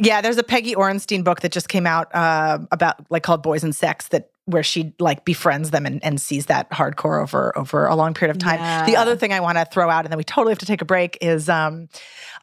Yeah 0.00 0.20
there's 0.20 0.36
a 0.36 0.42
peggy 0.42 0.74
orenstein 0.74 1.24
book 1.24 1.40
that 1.40 1.50
just 1.50 1.68
came 1.70 1.86
out 1.86 2.14
uh, 2.14 2.58
about 2.70 3.04
like 3.10 3.22
called 3.22 3.42
boys 3.42 3.64
and 3.64 3.74
sex 3.74 4.08
that 4.08 4.30
where 4.44 4.62
she 4.62 4.92
like 4.98 5.24
befriends 5.24 5.70
them 5.70 5.86
and, 5.86 6.04
and 6.04 6.20
sees 6.20 6.46
that 6.46 6.70
hardcore 6.70 7.20
over 7.20 7.56
over 7.56 7.86
a 7.86 7.96
long 7.96 8.14
period 8.14 8.36
of 8.36 8.40
time. 8.40 8.60
Yeah. 8.60 8.84
the 8.84 8.96
other 8.96 9.16
thing 9.16 9.32
i 9.32 9.40
want 9.40 9.58
to 9.58 9.64
throw 9.64 9.88
out 9.88 10.04
and 10.04 10.12
then 10.12 10.18
we 10.18 10.24
totally 10.24 10.52
have 10.52 10.58
to 10.58 10.66
take 10.66 10.82
a 10.82 10.84
break 10.84 11.16
is 11.22 11.48
um, 11.48 11.88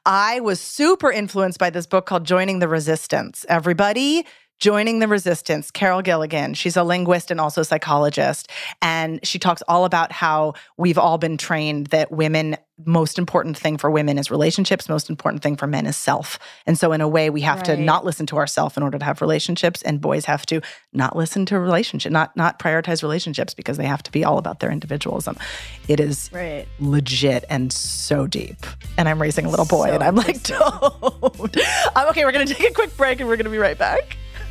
i 0.05 0.39
was 0.39 0.59
super 0.59 1.11
influenced 1.11 1.59
by 1.59 1.69
this 1.69 1.85
book 1.85 2.07
called 2.07 2.25
joining 2.25 2.59
the 2.59 2.67
resistance. 2.67 3.45
Everybody 3.47 4.25
Joining 4.59 4.99
the 4.99 5.07
Resistance, 5.09 5.69
Carol 5.69 6.01
Gilligan. 6.01 6.53
She's 6.53 6.77
a 6.77 6.83
linguist 6.83 7.29
and 7.29 7.41
also 7.41 7.61
a 7.61 7.65
psychologist. 7.65 8.49
And 8.81 9.19
she 9.25 9.37
talks 9.37 9.61
all 9.67 9.83
about 9.83 10.13
how 10.13 10.53
we've 10.77 10.97
all 10.97 11.17
been 11.17 11.35
trained 11.35 11.87
that 11.87 12.09
women, 12.09 12.55
most 12.85 13.19
important 13.19 13.57
thing 13.57 13.77
for 13.77 13.91
women 13.91 14.17
is 14.17 14.31
relationships, 14.31 14.87
most 14.87 15.09
important 15.09 15.43
thing 15.43 15.57
for 15.57 15.67
men 15.67 15.85
is 15.85 15.97
self. 15.97 16.39
And 16.65 16.79
so, 16.79 16.93
in 16.93 17.01
a 17.01 17.07
way, 17.07 17.29
we 17.29 17.41
have 17.41 17.57
right. 17.57 17.65
to 17.65 17.77
not 17.77 18.05
listen 18.05 18.25
to 18.27 18.37
ourselves 18.37 18.77
in 18.77 18.83
order 18.83 18.97
to 18.97 19.03
have 19.03 19.19
relationships, 19.19 19.81
and 19.81 19.99
boys 19.99 20.23
have 20.23 20.45
to 20.45 20.61
not 20.93 21.17
listen 21.17 21.45
to 21.47 21.59
relationship, 21.59 22.13
not 22.13 22.35
not 22.37 22.57
prioritize 22.57 23.03
relationships 23.03 23.53
because 23.53 23.75
they 23.75 23.85
have 23.85 24.03
to 24.03 24.11
be 24.11 24.23
all 24.23 24.37
about 24.37 24.61
their 24.61 24.71
individualism. 24.71 25.37
It 25.89 25.99
is 25.99 26.29
right. 26.33 26.65
legit 26.79 27.43
and 27.49 27.73
so 27.73 28.25
deep. 28.25 28.65
And 28.97 29.09
I'm 29.09 29.21
raising 29.21 29.45
a 29.45 29.49
little 29.49 29.65
boy, 29.65 29.87
so 29.87 29.95
and 29.95 30.03
I'm 30.03 30.15
like, 30.15 30.43
don't. 30.43 31.57
I'm 31.95 32.07
okay. 32.09 32.23
We're 32.23 32.31
gonna 32.31 32.45
take 32.45 32.71
a 32.71 32.73
quick 32.73 32.95
break, 32.95 33.19
and 33.19 33.27
we're 33.27 33.37
gonna 33.37 33.49
be 33.49 33.57
right 33.57 33.77
back 33.77 34.17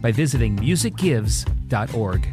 by 0.00 0.12
visiting 0.12 0.56
musicgives.org. 0.56 2.26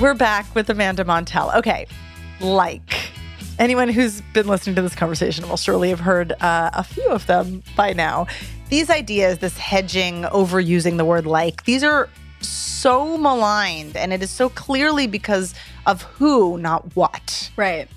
We're 0.00 0.14
back 0.14 0.54
with 0.54 0.70
Amanda 0.70 1.04
Montell. 1.04 1.54
Okay, 1.56 1.86
like 2.40 3.10
anyone 3.58 3.90
who's 3.90 4.22
been 4.32 4.48
listening 4.48 4.76
to 4.76 4.82
this 4.82 4.94
conversation 4.94 5.48
will 5.48 5.58
surely 5.58 5.90
have 5.90 6.00
heard 6.00 6.32
uh, 6.40 6.70
a 6.72 6.82
few 6.82 7.06
of 7.08 7.26
them 7.26 7.62
by 7.76 7.92
now. 7.92 8.26
These 8.70 8.88
ideas, 8.88 9.38
this 9.38 9.58
hedging, 9.58 10.22
overusing 10.22 10.96
the 10.96 11.04
word 11.04 11.26
like, 11.26 11.64
these 11.64 11.84
are 11.84 12.08
so 12.40 13.18
maligned, 13.18 13.96
and 13.96 14.12
it 14.12 14.22
is 14.22 14.30
so 14.30 14.48
clearly 14.48 15.06
because 15.06 15.54
of 15.86 16.02
who, 16.02 16.56
not 16.56 16.96
what. 16.96 17.50
Right. 17.56 17.88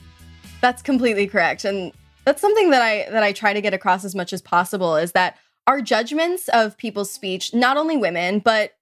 That's 0.60 0.82
completely 0.82 1.28
correct. 1.28 1.64
And 1.64 1.94
that's 2.26 2.42
something 2.42 2.70
that 2.72 2.82
I 2.82 3.10
that 3.12 3.24
I 3.24 3.32
try 3.32 3.54
to 3.54 3.62
get 3.62 3.74
across 3.74 4.04
as 4.04 4.16
much 4.16 4.34
as 4.34 4.42
possible 4.42 4.96
is 4.96 5.14
that 5.14 5.38
our 5.68 5.82
judgments 5.82 6.50
of 6.50 6.78
people's 6.78 7.12
speech, 7.12 7.54
not 7.54 7.78
only 7.78 7.98
women, 7.98 8.40
but 8.40 8.76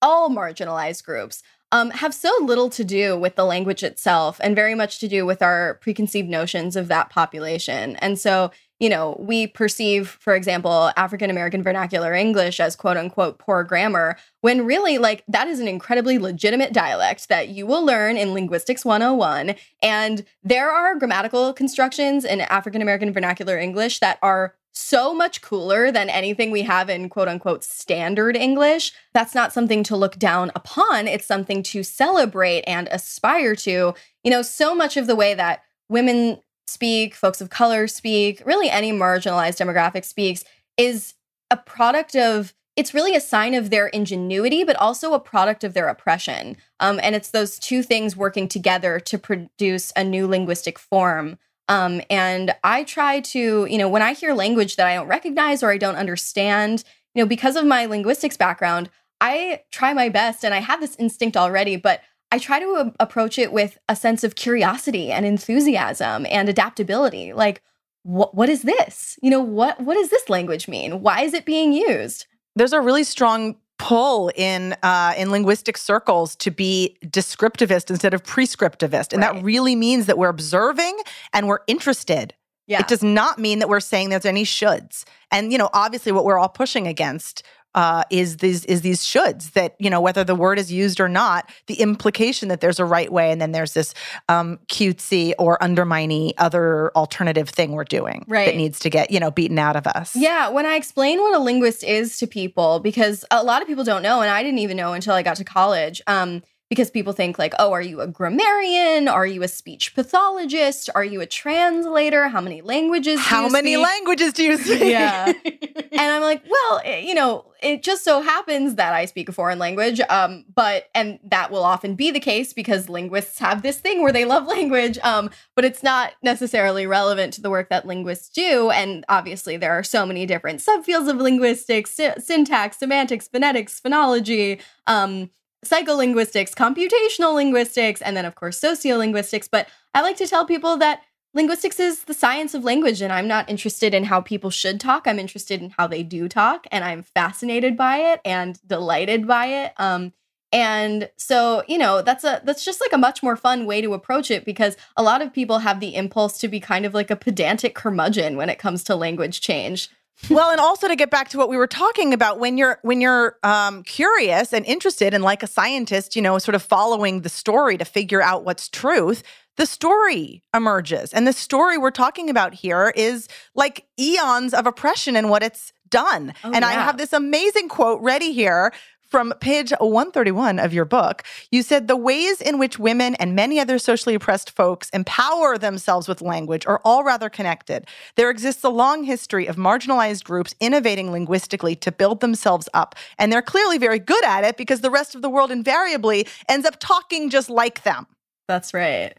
all 0.00 0.30
marginalized 0.30 1.04
groups, 1.04 1.42
um, 1.70 1.90
have 1.90 2.14
so 2.14 2.32
little 2.40 2.70
to 2.70 2.84
do 2.84 3.18
with 3.18 3.36
the 3.36 3.44
language 3.44 3.82
itself 3.82 4.40
and 4.42 4.56
very 4.56 4.74
much 4.74 4.98
to 5.00 5.08
do 5.08 5.26
with 5.26 5.42
our 5.42 5.74
preconceived 5.74 6.28
notions 6.28 6.76
of 6.76 6.88
that 6.88 7.10
population. 7.10 7.96
And 7.96 8.18
so, 8.18 8.50
you 8.80 8.88
know, 8.88 9.16
we 9.18 9.48
perceive, 9.48 10.16
for 10.20 10.34
example, 10.34 10.92
African 10.96 11.30
American 11.30 11.62
vernacular 11.62 12.14
English 12.14 12.58
as 12.58 12.74
quote 12.74 12.96
unquote 12.96 13.38
poor 13.38 13.64
grammar, 13.64 14.16
when 14.40 14.64
really, 14.64 14.96
like, 14.96 15.24
that 15.28 15.48
is 15.48 15.60
an 15.60 15.68
incredibly 15.68 16.18
legitimate 16.18 16.72
dialect 16.72 17.28
that 17.28 17.48
you 17.48 17.66
will 17.66 17.84
learn 17.84 18.16
in 18.16 18.32
Linguistics 18.32 18.84
101. 18.84 19.54
And 19.82 20.24
there 20.42 20.70
are 20.70 20.98
grammatical 20.98 21.52
constructions 21.52 22.24
in 22.24 22.40
African 22.40 22.80
American 22.80 23.12
vernacular 23.12 23.58
English 23.58 23.98
that 23.98 24.18
are 24.22 24.54
so 24.78 25.12
much 25.12 25.42
cooler 25.42 25.90
than 25.90 26.08
anything 26.08 26.50
we 26.50 26.62
have 26.62 26.88
in 26.88 27.08
quote 27.08 27.26
unquote 27.26 27.64
standard 27.64 28.36
English. 28.36 28.92
That's 29.12 29.34
not 29.34 29.52
something 29.52 29.82
to 29.84 29.96
look 29.96 30.16
down 30.18 30.52
upon. 30.54 31.08
It's 31.08 31.26
something 31.26 31.62
to 31.64 31.82
celebrate 31.82 32.62
and 32.62 32.88
aspire 32.92 33.56
to. 33.56 33.94
You 34.22 34.30
know, 34.30 34.42
so 34.42 34.74
much 34.74 34.96
of 34.96 35.06
the 35.06 35.16
way 35.16 35.34
that 35.34 35.62
women 35.88 36.40
speak, 36.68 37.14
folks 37.14 37.40
of 37.40 37.50
color 37.50 37.88
speak, 37.88 38.42
really 38.46 38.70
any 38.70 38.92
marginalized 38.92 39.58
demographic 39.58 40.04
speaks 40.04 40.44
is 40.76 41.14
a 41.50 41.56
product 41.56 42.14
of 42.14 42.54
it's 42.76 42.94
really 42.94 43.16
a 43.16 43.20
sign 43.20 43.54
of 43.54 43.70
their 43.70 43.88
ingenuity, 43.88 44.62
but 44.62 44.76
also 44.76 45.12
a 45.12 45.18
product 45.18 45.64
of 45.64 45.74
their 45.74 45.88
oppression. 45.88 46.56
Um, 46.78 47.00
and 47.02 47.16
it's 47.16 47.30
those 47.30 47.58
two 47.58 47.82
things 47.82 48.16
working 48.16 48.46
together 48.46 49.00
to 49.00 49.18
produce 49.18 49.92
a 49.96 50.04
new 50.04 50.28
linguistic 50.28 50.78
form. 50.78 51.38
Um, 51.68 52.00
and 52.08 52.54
I 52.64 52.84
try 52.84 53.20
to, 53.20 53.66
you 53.66 53.78
know, 53.78 53.88
when 53.88 54.02
I 54.02 54.14
hear 54.14 54.34
language 54.34 54.76
that 54.76 54.86
I 54.86 54.94
don't 54.94 55.08
recognize 55.08 55.62
or 55.62 55.70
I 55.70 55.78
don't 55.78 55.96
understand, 55.96 56.82
you 57.14 57.22
know, 57.22 57.28
because 57.28 57.56
of 57.56 57.66
my 57.66 57.86
linguistics 57.86 58.36
background, 58.36 58.90
I 59.20 59.62
try 59.70 59.92
my 59.92 60.08
best 60.08 60.44
and 60.44 60.54
I 60.54 60.58
have 60.58 60.80
this 60.80 60.96
instinct 60.96 61.36
already, 61.36 61.76
but 61.76 62.00
I 62.30 62.38
try 62.38 62.60
to 62.60 62.66
a- 62.74 62.92
approach 63.00 63.38
it 63.38 63.52
with 63.52 63.78
a 63.88 63.96
sense 63.96 64.24
of 64.24 64.34
curiosity 64.34 65.10
and 65.10 65.26
enthusiasm 65.26 66.26
and 66.30 66.48
adaptability. 66.48 67.32
Like, 67.32 67.62
what 68.02 68.34
what 68.34 68.48
is 68.48 68.62
this? 68.62 69.18
You 69.22 69.30
know, 69.30 69.40
what 69.40 69.80
what 69.80 69.94
does 69.94 70.08
this 70.08 70.28
language 70.28 70.68
mean? 70.68 71.02
Why 71.02 71.22
is 71.22 71.34
it 71.34 71.44
being 71.44 71.72
used? 71.72 72.26
There's 72.54 72.72
a 72.72 72.80
really 72.80 73.04
strong 73.04 73.56
pull 73.78 74.30
in 74.36 74.74
uh, 74.82 75.14
in 75.16 75.30
linguistic 75.30 75.76
circles 75.76 76.36
to 76.36 76.50
be 76.50 76.96
descriptivist 77.06 77.90
instead 77.90 78.14
of 78.14 78.22
prescriptivist, 78.24 79.12
and 79.12 79.22
Right. 79.22 79.34
that 79.34 79.42
really 79.44 79.76
means 79.76 80.06
that 80.06 80.18
we're 80.18 80.28
observing 80.28 80.98
and 81.32 81.48
we're 81.48 81.60
interested. 81.66 82.34
Yeah. 82.66 82.80
It 82.80 82.88
does 82.88 83.02
not 83.02 83.38
mean 83.38 83.60
that 83.60 83.68
we're 83.70 83.80
saying 83.80 84.10
there's 84.10 84.26
any 84.26 84.44
shoulds. 84.44 85.04
And 85.30 85.50
you 85.52 85.58
know, 85.58 85.70
obviously, 85.72 86.12
what 86.12 86.24
we're 86.26 86.38
all 86.38 86.50
pushing 86.50 86.86
against 86.86 87.42
uh, 87.74 88.02
is 88.10 88.38
these 88.38 88.64
is 88.64 88.80
these 88.80 89.02
shoulds 89.02 89.52
that 89.52 89.74
you 89.78 89.90
know 89.90 90.00
whether 90.00 90.24
the 90.24 90.34
word 90.34 90.58
is 90.58 90.72
used 90.72 91.00
or 91.00 91.08
not, 91.08 91.50
the 91.66 91.74
implication 91.74 92.48
that 92.48 92.60
there's 92.60 92.78
a 92.78 92.84
right 92.84 93.12
way, 93.12 93.30
and 93.30 93.40
then 93.40 93.52
there's 93.52 93.74
this 93.74 93.94
um, 94.28 94.58
cutesy 94.68 95.32
or 95.38 95.62
undermining 95.62 96.32
other 96.38 96.90
alternative 96.96 97.48
thing 97.48 97.72
we're 97.72 97.84
doing 97.84 98.24
right. 98.26 98.46
that 98.46 98.56
needs 98.56 98.78
to 98.80 98.90
get 98.90 99.10
you 99.10 99.20
know 99.20 99.30
beaten 99.30 99.58
out 99.58 99.76
of 99.76 99.86
us. 99.86 100.16
Yeah, 100.16 100.48
when 100.48 100.66
I 100.66 100.74
explain 100.74 101.20
what 101.20 101.34
a 101.34 101.38
linguist 101.38 101.84
is 101.84 102.18
to 102.18 102.26
people, 102.26 102.80
because 102.80 103.24
a 103.30 103.44
lot 103.44 103.62
of 103.62 103.68
people 103.68 103.84
don't 103.84 104.02
know, 104.02 104.20
and 104.20 104.30
I 104.30 104.42
didn't 104.42 104.60
even 104.60 104.76
know 104.76 104.92
until 104.92 105.14
I 105.14 105.22
got 105.22 105.36
to 105.36 105.44
college. 105.44 106.00
Um, 106.06 106.42
because 106.68 106.90
people 106.90 107.12
think 107.12 107.38
like, 107.38 107.54
oh, 107.58 107.72
are 107.72 107.80
you 107.80 108.00
a 108.00 108.06
grammarian? 108.06 109.08
Are 109.08 109.26
you 109.26 109.42
a 109.42 109.48
speech 109.48 109.94
pathologist? 109.94 110.90
Are 110.94 111.04
you 111.04 111.20
a 111.20 111.26
translator? 111.26 112.28
How 112.28 112.40
many 112.42 112.60
languages? 112.60 113.16
do 113.16 113.22
How 113.22 113.48
many 113.48 113.74
speak? 113.74 113.84
languages 113.86 114.32
do 114.34 114.42
you 114.44 114.56
speak? 114.62 114.80
Yeah. 114.82 115.32
and 115.44 116.00
I'm 116.00 116.22
like, 116.22 116.42
well, 116.48 116.80
eh, 116.84 116.98
you 116.98 117.14
know, 117.14 117.46
it 117.62 117.82
just 117.82 118.04
so 118.04 118.20
happens 118.20 118.74
that 118.74 118.92
I 118.92 119.06
speak 119.06 119.28
a 119.30 119.32
foreign 119.32 119.58
language. 119.58 120.00
Um, 120.10 120.44
but 120.54 120.90
and 120.94 121.18
that 121.24 121.50
will 121.50 121.64
often 121.64 121.94
be 121.94 122.10
the 122.10 122.20
case 122.20 122.52
because 122.52 122.88
linguists 122.90 123.38
have 123.38 123.62
this 123.62 123.78
thing 123.78 124.02
where 124.02 124.12
they 124.12 124.26
love 124.26 124.46
language. 124.56 124.98
Um, 124.98 125.30
but 125.56 125.64
it's 125.64 125.82
not 125.82 126.12
necessarily 126.22 126.86
relevant 126.86 127.32
to 127.34 127.40
the 127.40 127.50
work 127.50 127.70
that 127.70 127.86
linguists 127.86 128.28
do. 128.28 128.70
And 128.70 129.06
obviously, 129.08 129.56
there 129.56 129.72
are 129.72 129.82
so 129.82 130.04
many 130.04 130.26
different 130.26 130.60
subfields 130.60 131.08
of 131.08 131.16
linguistics, 131.16 131.92
sy- 131.92 132.16
syntax, 132.18 132.78
semantics, 132.78 133.26
phonetics, 133.26 133.80
phonology. 133.80 134.60
Um, 134.86 135.30
psycholinguistics, 135.64 136.52
computational 136.54 137.34
linguistics, 137.34 138.00
and 138.02 138.16
then, 138.16 138.24
of 138.24 138.34
course, 138.34 138.60
sociolinguistics. 138.60 139.48
But 139.50 139.68
I 139.94 140.02
like 140.02 140.16
to 140.18 140.26
tell 140.26 140.46
people 140.46 140.76
that 140.78 141.02
linguistics 141.34 141.80
is 141.80 142.04
the 142.04 142.14
science 142.14 142.54
of 142.54 142.64
language, 142.64 143.00
and 143.02 143.12
I'm 143.12 143.28
not 143.28 143.48
interested 143.50 143.94
in 143.94 144.04
how 144.04 144.20
people 144.20 144.50
should 144.50 144.80
talk. 144.80 145.06
I'm 145.06 145.18
interested 145.18 145.60
in 145.60 145.70
how 145.70 145.86
they 145.86 146.02
do 146.02 146.28
talk, 146.28 146.66
and 146.70 146.84
I'm 146.84 147.02
fascinated 147.02 147.76
by 147.76 147.98
it 147.98 148.20
and 148.24 148.58
delighted 148.66 149.26
by 149.26 149.46
it. 149.46 149.72
Um, 149.76 150.12
and 150.50 151.10
so, 151.16 151.62
you 151.68 151.76
know, 151.76 152.00
that's 152.00 152.24
a 152.24 152.40
that's 152.44 152.64
just 152.64 152.80
like 152.80 152.92
a 152.94 152.98
much 152.98 153.22
more 153.22 153.36
fun 153.36 153.66
way 153.66 153.82
to 153.82 153.92
approach 153.92 154.30
it 154.30 154.46
because 154.46 154.76
a 154.96 155.02
lot 155.02 155.20
of 155.20 155.32
people 155.32 155.58
have 155.58 155.78
the 155.78 155.94
impulse 155.94 156.38
to 156.38 156.48
be 156.48 156.58
kind 156.58 156.86
of 156.86 156.94
like 156.94 157.10
a 157.10 157.16
pedantic 157.16 157.74
curmudgeon 157.74 158.36
when 158.36 158.48
it 158.48 158.58
comes 158.58 158.82
to 158.84 158.96
language 158.96 159.42
change. 159.42 159.90
Well, 160.30 160.50
and 160.50 160.60
also 160.60 160.88
to 160.88 160.96
get 160.96 161.10
back 161.10 161.28
to 161.30 161.38
what 161.38 161.48
we 161.48 161.56
were 161.56 161.66
talking 161.66 162.12
about, 162.12 162.38
when 162.38 162.58
you're 162.58 162.78
when 162.82 163.00
you're 163.00 163.36
um, 163.42 163.82
curious 163.84 164.52
and 164.52 164.66
interested, 164.66 165.14
and 165.14 165.22
like 165.24 165.42
a 165.42 165.46
scientist, 165.46 166.16
you 166.16 166.22
know, 166.22 166.38
sort 166.38 166.54
of 166.54 166.62
following 166.62 167.22
the 167.22 167.28
story 167.28 167.78
to 167.78 167.84
figure 167.84 168.20
out 168.20 168.44
what's 168.44 168.68
truth, 168.68 169.22
the 169.56 169.66
story 169.66 170.42
emerges, 170.54 171.12
and 171.12 171.26
the 171.26 171.32
story 171.32 171.78
we're 171.78 171.90
talking 171.90 172.28
about 172.30 172.54
here 172.54 172.92
is 172.96 173.28
like 173.54 173.86
eons 173.98 174.52
of 174.54 174.66
oppression 174.66 175.16
and 175.16 175.30
what 175.30 175.42
it's 175.42 175.72
done. 175.88 176.34
Oh, 176.44 176.52
and 176.52 176.64
I 176.64 176.72
have 176.72 176.98
this 176.98 177.12
amazing 177.12 177.68
quote 177.68 178.00
ready 178.02 178.32
here. 178.32 178.72
From 179.10 179.32
page 179.40 179.72
131 179.80 180.58
of 180.58 180.74
your 180.74 180.84
book, 180.84 181.22
you 181.50 181.62
said 181.62 181.88
the 181.88 181.96
ways 181.96 182.42
in 182.42 182.58
which 182.58 182.78
women 182.78 183.14
and 183.14 183.34
many 183.34 183.58
other 183.58 183.78
socially 183.78 184.14
oppressed 184.14 184.50
folks 184.50 184.90
empower 184.90 185.56
themselves 185.56 186.06
with 186.06 186.20
language 186.20 186.66
are 186.66 186.82
all 186.84 187.02
rather 187.02 187.30
connected. 187.30 187.86
There 188.16 188.28
exists 188.28 188.62
a 188.64 188.68
long 188.68 189.04
history 189.04 189.46
of 189.46 189.56
marginalized 189.56 190.24
groups 190.24 190.54
innovating 190.60 191.10
linguistically 191.10 191.74
to 191.76 191.90
build 191.90 192.20
themselves 192.20 192.68
up. 192.74 192.96
And 193.18 193.32
they're 193.32 193.40
clearly 193.40 193.78
very 193.78 193.98
good 193.98 194.24
at 194.24 194.44
it 194.44 194.58
because 194.58 194.82
the 194.82 194.90
rest 194.90 195.14
of 195.14 195.22
the 195.22 195.30
world 195.30 195.50
invariably 195.50 196.26
ends 196.46 196.66
up 196.66 196.78
talking 196.78 197.30
just 197.30 197.48
like 197.48 197.84
them 197.84 198.06
That's 198.46 198.74
right. 198.74 199.14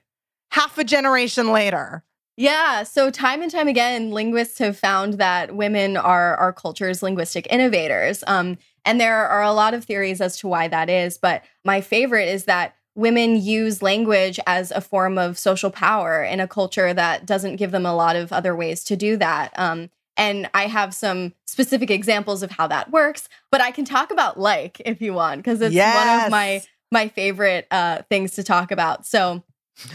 half 0.51 0.77
a 0.77 0.83
generation 0.83 1.51
later. 1.51 2.03
Yeah, 2.37 2.83
so 2.83 3.09
time 3.09 3.41
and 3.41 3.51
time 3.51 3.67
again, 3.67 4.11
linguists 4.11 4.59
have 4.59 4.77
found 4.77 5.15
that 5.15 5.55
women 5.55 5.97
are 5.97 6.37
our 6.37 6.53
culture's 6.53 7.03
linguistic 7.03 7.45
innovators. 7.49 8.23
Um, 8.27 8.57
and 8.89 8.99
there 8.99 9.27
are 9.27 9.43
a 9.43 9.53
lot 9.53 9.75
of 9.75 9.85
theories 9.85 10.19
as 10.19 10.35
to 10.37 10.47
why 10.47 10.67
that 10.67 10.89
is. 10.89 11.19
But 11.19 11.43
my 11.63 11.79
favorite 11.79 12.27
is 12.27 12.45
that 12.45 12.73
women 12.95 13.39
use 13.39 13.83
language 13.83 14.39
as 14.47 14.71
a 14.71 14.81
form 14.81 15.19
of 15.19 15.37
social 15.37 15.69
power 15.69 16.23
in 16.23 16.39
a 16.39 16.47
culture 16.47 16.91
that 16.91 17.23
doesn't 17.23 17.57
give 17.57 17.69
them 17.69 17.85
a 17.85 17.93
lot 17.93 18.15
of 18.15 18.33
other 18.33 18.55
ways 18.55 18.83
to 18.85 18.95
do 18.95 19.15
that. 19.17 19.53
Um, 19.59 19.91
and 20.17 20.49
I 20.55 20.65
have 20.65 20.95
some 20.95 21.35
specific 21.45 21.91
examples 21.91 22.41
of 22.41 22.49
how 22.49 22.65
that 22.65 22.89
works, 22.89 23.29
but 23.51 23.61
I 23.61 23.69
can 23.69 23.85
talk 23.85 24.09
about 24.09 24.39
like 24.39 24.81
if 24.83 25.03
you 25.03 25.13
want, 25.13 25.37
because 25.37 25.61
it's 25.61 25.75
one 25.93 26.25
of 26.25 26.31
my 26.31 26.63
my 26.91 27.09
favorite 27.09 27.67
uh, 27.69 28.01
things 28.09 28.31
to 28.31 28.43
talk 28.43 28.71
about. 28.71 29.05
So, 29.05 29.43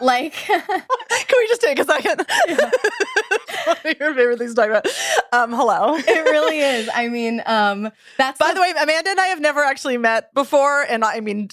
like. 0.00 0.32
Can 0.46 0.62
we 1.38 1.46
just 1.48 1.60
take 1.60 1.78
a 1.78 1.84
second? 1.84 2.26
One 3.66 3.76
of 3.84 3.84
your 4.00 4.14
favorite 4.14 4.38
things 4.38 4.54
to 4.54 4.60
talk 4.60 4.68
about. 4.70 4.86
Um, 5.32 5.52
hello. 5.52 5.96
it 5.96 6.24
really 6.30 6.60
is. 6.60 6.88
I 6.94 7.08
mean, 7.08 7.42
um, 7.46 7.90
that's 8.18 8.38
By 8.38 8.52
the 8.54 8.60
way, 8.60 8.70
Amanda 8.70 9.10
and 9.10 9.20
I 9.20 9.26
have 9.26 9.40
never 9.40 9.62
actually 9.62 9.98
met 9.98 10.32
before. 10.34 10.82
And 10.82 11.04
I 11.04 11.20
mean, 11.20 11.48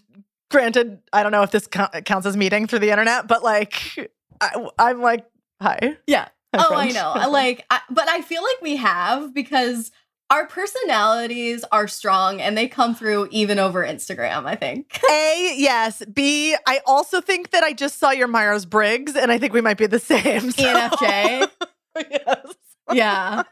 granted, 0.51 0.99
I 1.11 1.23
don't 1.23 1.31
know 1.31 1.43
if 1.43 1.51
this 1.51 1.67
co- 1.67 1.87
counts 2.05 2.27
as 2.27 2.37
meeting 2.37 2.67
through 2.67 2.79
the 2.79 2.91
internet, 2.91 3.27
but 3.27 3.43
like, 3.43 4.09
I, 4.41 4.67
I'm 4.79 5.01
like, 5.01 5.25
hi. 5.61 5.97
yeah. 6.07 6.27
Hi, 6.55 6.65
oh, 6.69 6.75
I 6.75 6.91
French. 6.91 6.93
know. 6.93 7.13
Like, 7.31 7.65
I, 7.71 7.79
but 7.89 8.07
I 8.07 8.21
feel 8.21 8.43
like 8.43 8.61
we 8.61 8.75
have 8.75 9.33
because 9.33 9.91
our 10.29 10.47
personalities 10.47 11.63
are 11.71 11.87
strong 11.87 12.41
and 12.41 12.57
they 12.57 12.67
come 12.67 12.95
through 12.95 13.27
even 13.31 13.59
over 13.59 13.83
Instagram. 13.85 14.45
I 14.45 14.55
think. 14.55 14.99
A, 15.11 15.53
yes. 15.57 16.03
B, 16.11 16.55
I 16.65 16.81
also 16.85 17.21
think 17.21 17.51
that 17.51 17.63
I 17.63 17.73
just 17.73 17.99
saw 17.99 18.11
your 18.11 18.27
Myers 18.27 18.65
Briggs, 18.65 19.15
and 19.15 19.31
I 19.31 19.37
think 19.37 19.53
we 19.53 19.61
might 19.61 19.77
be 19.77 19.87
the 19.87 19.99
same. 19.99 20.51
so- 20.51 20.63
ENFJ. 20.63 21.49
yes. 22.09 22.45
Yeah. 22.91 23.43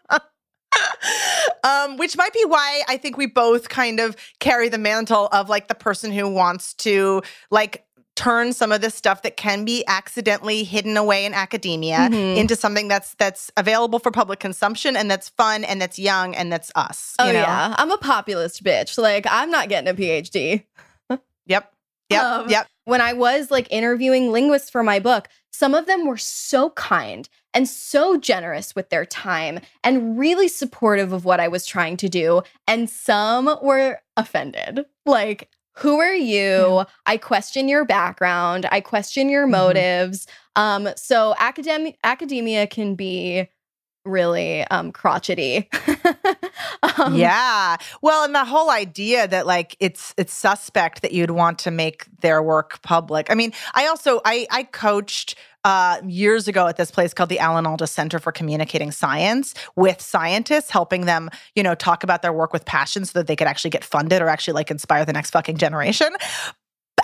um, 1.64 1.98
which 1.98 2.18
might 2.18 2.34
be 2.34 2.44
why 2.46 2.84
I 2.88 2.98
think 2.98 3.18
we 3.18 3.28
both 3.28 3.70
kind 3.70 4.00
of 4.00 4.16
carry 4.40 4.70
the 4.70 4.78
mantle 4.78 5.28
of 5.32 5.50
like 5.50 5.68
the 5.68 5.76
person 5.76 6.12
who 6.12 6.30
wants 6.30 6.74
to 6.76 7.22
like 7.50 7.86
turn 8.22 8.54
some 8.54 8.72
of 8.72 8.82
this 8.82 8.94
stuff 8.94 9.24
that 9.24 9.36
can 9.36 9.66
be 9.66 9.84
accidentally 9.88 10.64
hidden 10.64 10.96
away 10.96 11.26
in 11.26 11.34
academia 11.34 11.98
Mhm. 12.12 12.38
into 12.38 12.56
something 12.56 12.88
that's 12.88 13.16
that's 13.16 13.50
available 13.58 13.98
for 13.98 14.12
public 14.12 14.40
consumption 14.40 14.96
and 14.96 15.10
that's 15.10 15.30
fun 15.30 15.64
and 15.64 15.82
that's 15.82 15.98
young 15.98 16.36
and 16.36 16.52
that's 16.54 16.72
us. 16.76 17.16
Oh 17.18 17.26
you 17.26 17.34
know? 17.34 17.40
yeah. 17.40 17.74
I'm 17.78 17.90
a 17.92 17.98
populist 17.98 18.64
bitch. 18.64 18.98
Like 18.98 19.26
I'm 19.30 19.50
not 19.50 19.70
getting 19.70 19.90
a 19.90 19.94
PhD. 19.96 20.64
Yep. 21.48 21.74
Yep. 22.10 22.24
Um, 22.24 22.50
yep. 22.50 22.68
when 22.86 23.02
I 23.02 23.14
was 23.14 23.50
like 23.50 23.68
interviewing 23.72 24.32
linguists 24.32 24.70
for 24.70 24.84
my 24.84 25.00
book, 25.00 25.28
some 25.52 25.74
of 25.74 25.86
them 25.88 26.06
were 26.06 26.18
so 26.18 26.70
kind 26.72 27.28
and 27.54 27.68
so 27.68 28.18
generous 28.18 28.76
with 28.76 28.90
their 28.90 29.06
time 29.06 29.60
and 29.84 30.18
really 30.20 30.48
supportive 30.48 31.12
of 31.12 31.26
what 31.26 31.40
I 31.40 31.48
was 31.48 31.66
trying 31.66 31.98
to 31.98 32.10
do. 32.10 32.44
And 32.68 32.90
some 32.90 33.58
were 33.62 34.02
offended. 34.16 34.86
Like, 35.06 35.50
who 35.74 36.00
are 36.00 36.14
you? 36.16 36.84
I 37.06 37.18
question 37.18 37.68
your 37.68 37.86
background. 37.86 38.68
I 38.72 38.82
question 38.82 39.30
your 39.30 39.48
Mhm. 39.48 39.52
motives. 39.52 40.28
Um, 40.56 40.90
so 40.96 41.34
academia 41.40 41.94
academia 42.04 42.68
can 42.68 42.96
be 42.96 43.48
really 44.06 44.64
um 44.68 44.92
crotchety. 44.92 45.70
Um, 46.98 47.16
yeah. 47.16 47.78
Well, 48.02 48.24
and 48.24 48.34
the 48.34 48.44
whole 48.44 48.72
idea 48.72 49.28
that 49.28 49.46
like 49.46 49.76
it's 49.80 50.14
it's 50.18 50.34
suspect 50.34 51.04
that 51.04 51.12
you'd 51.12 51.30
want 51.32 51.60
to 51.60 51.72
make 51.72 52.06
their 52.22 52.42
work 52.42 52.82
public. 52.82 53.30
I 53.30 53.36
mean, 53.36 53.54
I 53.76 53.86
also 53.88 54.20
I 54.26 54.48
I 54.50 54.64
coached 54.64 55.36
uh, 55.64 56.02
years 56.06 56.48
ago 56.48 56.68
at 56.68 56.78
this 56.78 56.92
place 56.92 57.14
called 57.14 57.30
the 57.30 57.40
Alan 57.40 57.66
Alda 57.66 57.88
Center 57.88 58.20
for 58.20 58.32
Communicating 58.32 58.92
Science 58.92 59.54
with 59.76 60.02
scientists, 60.02 60.72
helping 60.72 61.06
them, 61.06 61.30
you 61.56 61.64
know, 61.64 61.76
talk 61.76 62.04
about 62.04 62.22
their 62.22 62.34
work 62.34 62.54
with 62.54 62.66
passion 62.66 63.06
so 63.06 63.20
that 63.20 63.28
they 63.28 63.36
could 63.36 63.48
actually 63.48 63.70
get 63.70 63.84
funded 63.84 64.22
or 64.22 64.28
actually 64.28 64.54
like 64.54 64.72
inspire 64.72 65.06
the 65.06 65.14
next 65.14 65.32
fucking 65.32 65.58
generation. 65.58 66.10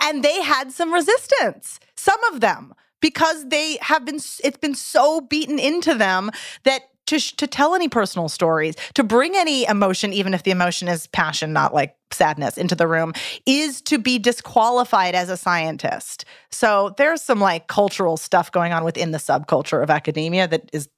And 0.01 0.23
they 0.23 0.41
had 0.41 0.71
some 0.71 0.93
resistance, 0.93 1.79
some 1.95 2.23
of 2.25 2.39
them, 2.39 2.73
because 3.01 3.47
they 3.49 3.77
have 3.81 4.05
been, 4.05 4.19
it's 4.43 4.57
been 4.57 4.75
so 4.75 5.21
beaten 5.21 5.59
into 5.59 5.93
them 5.93 6.31
that 6.63 6.81
to, 7.07 7.19
to 7.37 7.47
tell 7.47 7.75
any 7.75 7.89
personal 7.89 8.29
stories, 8.29 8.75
to 8.93 9.03
bring 9.03 9.35
any 9.35 9.65
emotion, 9.65 10.13
even 10.13 10.33
if 10.33 10.43
the 10.43 10.51
emotion 10.51 10.87
is 10.87 11.07
passion, 11.07 11.53
not 11.53 11.73
like 11.73 11.95
sadness, 12.11 12.57
into 12.57 12.75
the 12.75 12.87
room, 12.87 13.13
is 13.45 13.81
to 13.81 13.97
be 13.97 14.19
disqualified 14.19 15.15
as 15.15 15.29
a 15.29 15.37
scientist. 15.37 16.25
So 16.51 16.93
there's 16.97 17.21
some 17.21 17.39
like 17.39 17.67
cultural 17.67 18.17
stuff 18.17 18.51
going 18.51 18.73
on 18.73 18.83
within 18.83 19.11
the 19.11 19.17
subculture 19.17 19.81
of 19.81 19.89
academia 19.89 20.47
that 20.47 20.69
is 20.71 20.89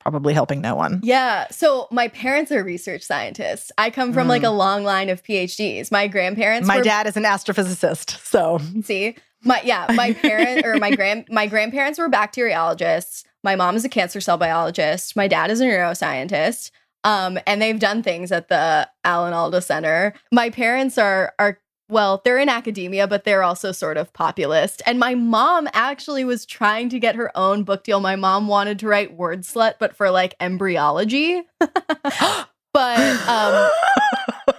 probably 0.00 0.32
helping 0.32 0.60
no 0.60 0.74
one. 0.74 1.00
Yeah. 1.02 1.46
So 1.50 1.86
my 1.90 2.08
parents 2.08 2.50
are 2.50 2.64
research 2.64 3.02
scientists. 3.02 3.70
I 3.78 3.90
come 3.90 4.12
from 4.12 4.28
like 4.28 4.42
mm. 4.42 4.48
a 4.48 4.50
long 4.50 4.82
line 4.82 5.10
of 5.10 5.22
PhDs. 5.22 5.92
My 5.92 6.08
grandparents 6.08 6.66
My 6.66 6.78
were 6.78 6.82
dad 6.82 7.06
is 7.06 7.16
an 7.16 7.24
astrophysicist, 7.24 8.18
so 8.26 8.58
see. 8.82 9.16
My 9.44 9.60
yeah, 9.62 9.86
my 9.94 10.12
parent 10.22 10.66
or 10.66 10.76
my 10.78 10.94
grand 10.94 11.26
my 11.30 11.46
grandparents 11.46 11.98
were 11.98 12.08
bacteriologists. 12.08 13.24
My 13.42 13.56
mom 13.56 13.76
is 13.76 13.84
a 13.84 13.88
cancer 13.88 14.20
cell 14.20 14.36
biologist. 14.36 15.16
My 15.16 15.28
dad 15.28 15.50
is 15.50 15.60
a 15.60 15.64
neuroscientist. 15.64 16.70
Um, 17.02 17.38
and 17.46 17.62
they've 17.62 17.78
done 17.78 18.02
things 18.02 18.30
at 18.30 18.48
the 18.48 18.88
Alan 19.04 19.32
Alda 19.32 19.62
Center. 19.62 20.14
My 20.30 20.50
parents 20.50 20.98
are 20.98 21.32
are 21.38 21.58
well, 21.90 22.22
they're 22.24 22.38
in 22.38 22.48
academia, 22.48 23.08
but 23.08 23.24
they're 23.24 23.42
also 23.42 23.72
sort 23.72 23.96
of 23.96 24.12
populist. 24.12 24.80
And 24.86 25.00
my 25.00 25.16
mom 25.16 25.68
actually 25.72 26.24
was 26.24 26.46
trying 26.46 26.88
to 26.90 27.00
get 27.00 27.16
her 27.16 27.36
own 27.36 27.64
book 27.64 27.82
deal. 27.82 27.98
My 27.98 28.14
mom 28.14 28.46
wanted 28.46 28.78
to 28.78 28.86
write 28.86 29.14
Word 29.14 29.40
Slut, 29.42 29.74
but 29.80 29.96
for 29.96 30.10
like 30.10 30.36
embryology. 30.40 31.42
but 31.58 33.00
um 33.28 33.70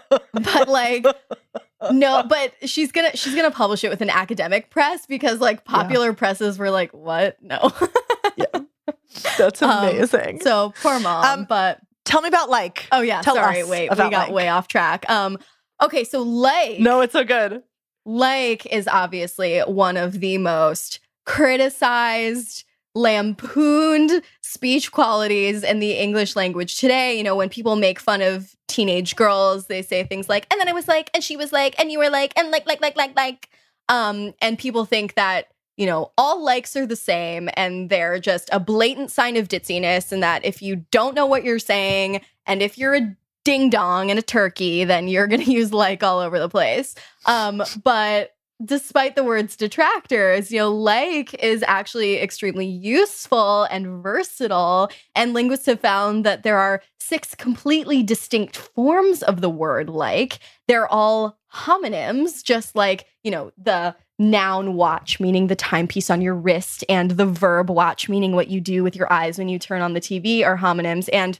but 0.33 0.67
like 0.67 1.05
no 1.91 2.23
but 2.27 2.53
she's 2.69 2.91
gonna 2.91 3.15
she's 3.15 3.33
gonna 3.33 3.49
publish 3.51 3.83
it 3.83 3.89
with 3.89 4.01
an 4.01 4.09
academic 4.09 4.69
press 4.69 5.05
because 5.07 5.39
like 5.39 5.65
popular 5.65 6.13
presses 6.13 6.59
were 6.59 6.69
like 6.69 6.91
what 6.93 7.37
no 7.41 7.71
that's 9.37 9.61
Um, 9.61 9.87
amazing. 9.87 10.41
so 10.41 10.73
poor 10.81 10.99
mom 10.99 11.23
Um, 11.25 11.45
but 11.49 11.79
tell 12.05 12.21
me 12.21 12.27
about 12.29 12.49
like. 12.49 12.87
oh 12.91 13.01
yeah 13.01 13.21
tell 13.21 13.35
sorry 13.35 13.63
wait 13.63 13.89
we 13.89 13.95
got 13.95 14.27
Lake. 14.27 14.31
way 14.31 14.47
off 14.49 14.67
track 14.67 15.09
um 15.09 15.37
okay 15.81 16.03
so 16.03 16.21
lake 16.21 16.79
No, 16.79 17.01
it's 17.01 17.13
so 17.13 17.23
good. 17.23 17.63
Lake 18.05 18.65
is 18.67 18.87
obviously 18.87 19.59
one 19.59 19.95
of 19.97 20.19
the 20.21 20.37
most 20.39 20.99
criticized, 21.25 22.63
lampooned 22.95 24.21
speech 24.41 24.91
qualities 24.91 25.63
in 25.63 25.79
the 25.79 25.93
English 25.93 26.35
language 26.35 26.77
today. 26.77 27.17
You 27.17 27.23
know, 27.23 27.35
when 27.35 27.49
people 27.49 27.75
make 27.75 27.99
fun 27.99 28.21
of 28.21 28.55
teenage 28.67 29.15
girls, 29.15 29.67
they 29.67 29.81
say 29.81 30.03
things 30.03 30.29
like, 30.29 30.47
and 30.51 30.59
then 30.59 30.67
I 30.67 30.73
was 30.73 30.87
like, 30.87 31.09
and 31.13 31.23
she 31.23 31.37
was 31.37 31.51
like, 31.51 31.79
and 31.79 31.91
you 31.91 31.99
were 31.99 32.09
like, 32.09 32.33
and 32.37 32.51
like, 32.51 32.67
like, 32.67 32.81
like, 32.81 32.95
like, 32.95 33.15
like. 33.15 33.49
Um, 33.89 34.33
and 34.41 34.57
people 34.57 34.85
think 34.85 35.15
that, 35.15 35.47
you 35.77 35.85
know, 35.85 36.11
all 36.17 36.43
likes 36.43 36.75
are 36.75 36.85
the 36.85 36.95
same 36.95 37.49
and 37.55 37.89
they're 37.89 38.19
just 38.19 38.49
a 38.51 38.59
blatant 38.59 39.11
sign 39.11 39.35
of 39.37 39.47
ditziness, 39.47 40.11
and 40.11 40.21
that 40.23 40.45
if 40.45 40.61
you 40.61 40.85
don't 40.91 41.15
know 41.15 41.25
what 41.25 41.43
you're 41.43 41.59
saying, 41.59 42.21
and 42.45 42.61
if 42.61 42.77
you're 42.77 42.95
a 42.95 43.15
ding 43.43 43.69
dong 43.69 44.09
and 44.09 44.19
a 44.19 44.21
turkey, 44.21 44.83
then 44.83 45.07
you're 45.07 45.27
to 45.27 45.43
use 45.51 45.73
like 45.73 46.03
all 46.03 46.19
over 46.19 46.39
the 46.39 46.49
place. 46.49 46.95
Um, 47.25 47.63
but 47.83 48.35
despite 48.63 49.15
the 49.15 49.23
words 49.23 49.55
detractors, 49.55 50.51
you 50.51 50.59
know, 50.59 50.71
like 50.71 51.33
is 51.43 51.63
actually 51.67 52.19
extremely 52.19 52.65
useful 52.65 53.63
and 53.63 54.03
versatile. 54.03 54.89
And 55.15 55.33
linguists 55.33 55.65
have 55.65 55.79
found 55.79 56.25
that 56.25 56.43
there 56.43 56.57
are 56.57 56.81
six 56.99 57.35
completely 57.35 58.03
distinct 58.03 58.57
forms 58.57 59.23
of 59.23 59.41
the 59.41 59.49
word 59.49 59.89
like. 59.89 60.39
They're 60.67 60.87
all 60.87 61.37
homonyms, 61.53 62.43
just 62.43 62.75
like, 62.75 63.07
you 63.23 63.31
know, 63.31 63.51
the 63.57 63.95
noun 64.19 64.75
watch, 64.75 65.19
meaning 65.19 65.47
the 65.47 65.55
timepiece 65.55 66.09
on 66.09 66.21
your 66.21 66.35
wrist, 66.35 66.83
and 66.87 67.11
the 67.11 67.25
verb 67.25 67.69
watch, 67.69 68.07
meaning 68.07 68.33
what 68.33 68.49
you 68.49 68.61
do 68.61 68.83
with 68.83 68.95
your 68.95 69.11
eyes 69.11 69.37
when 69.37 69.49
you 69.49 69.57
turn 69.57 69.81
on 69.81 69.93
the 69.93 70.01
TV, 70.01 70.45
are 70.45 70.57
homonyms. 70.57 71.09
And 71.11 71.39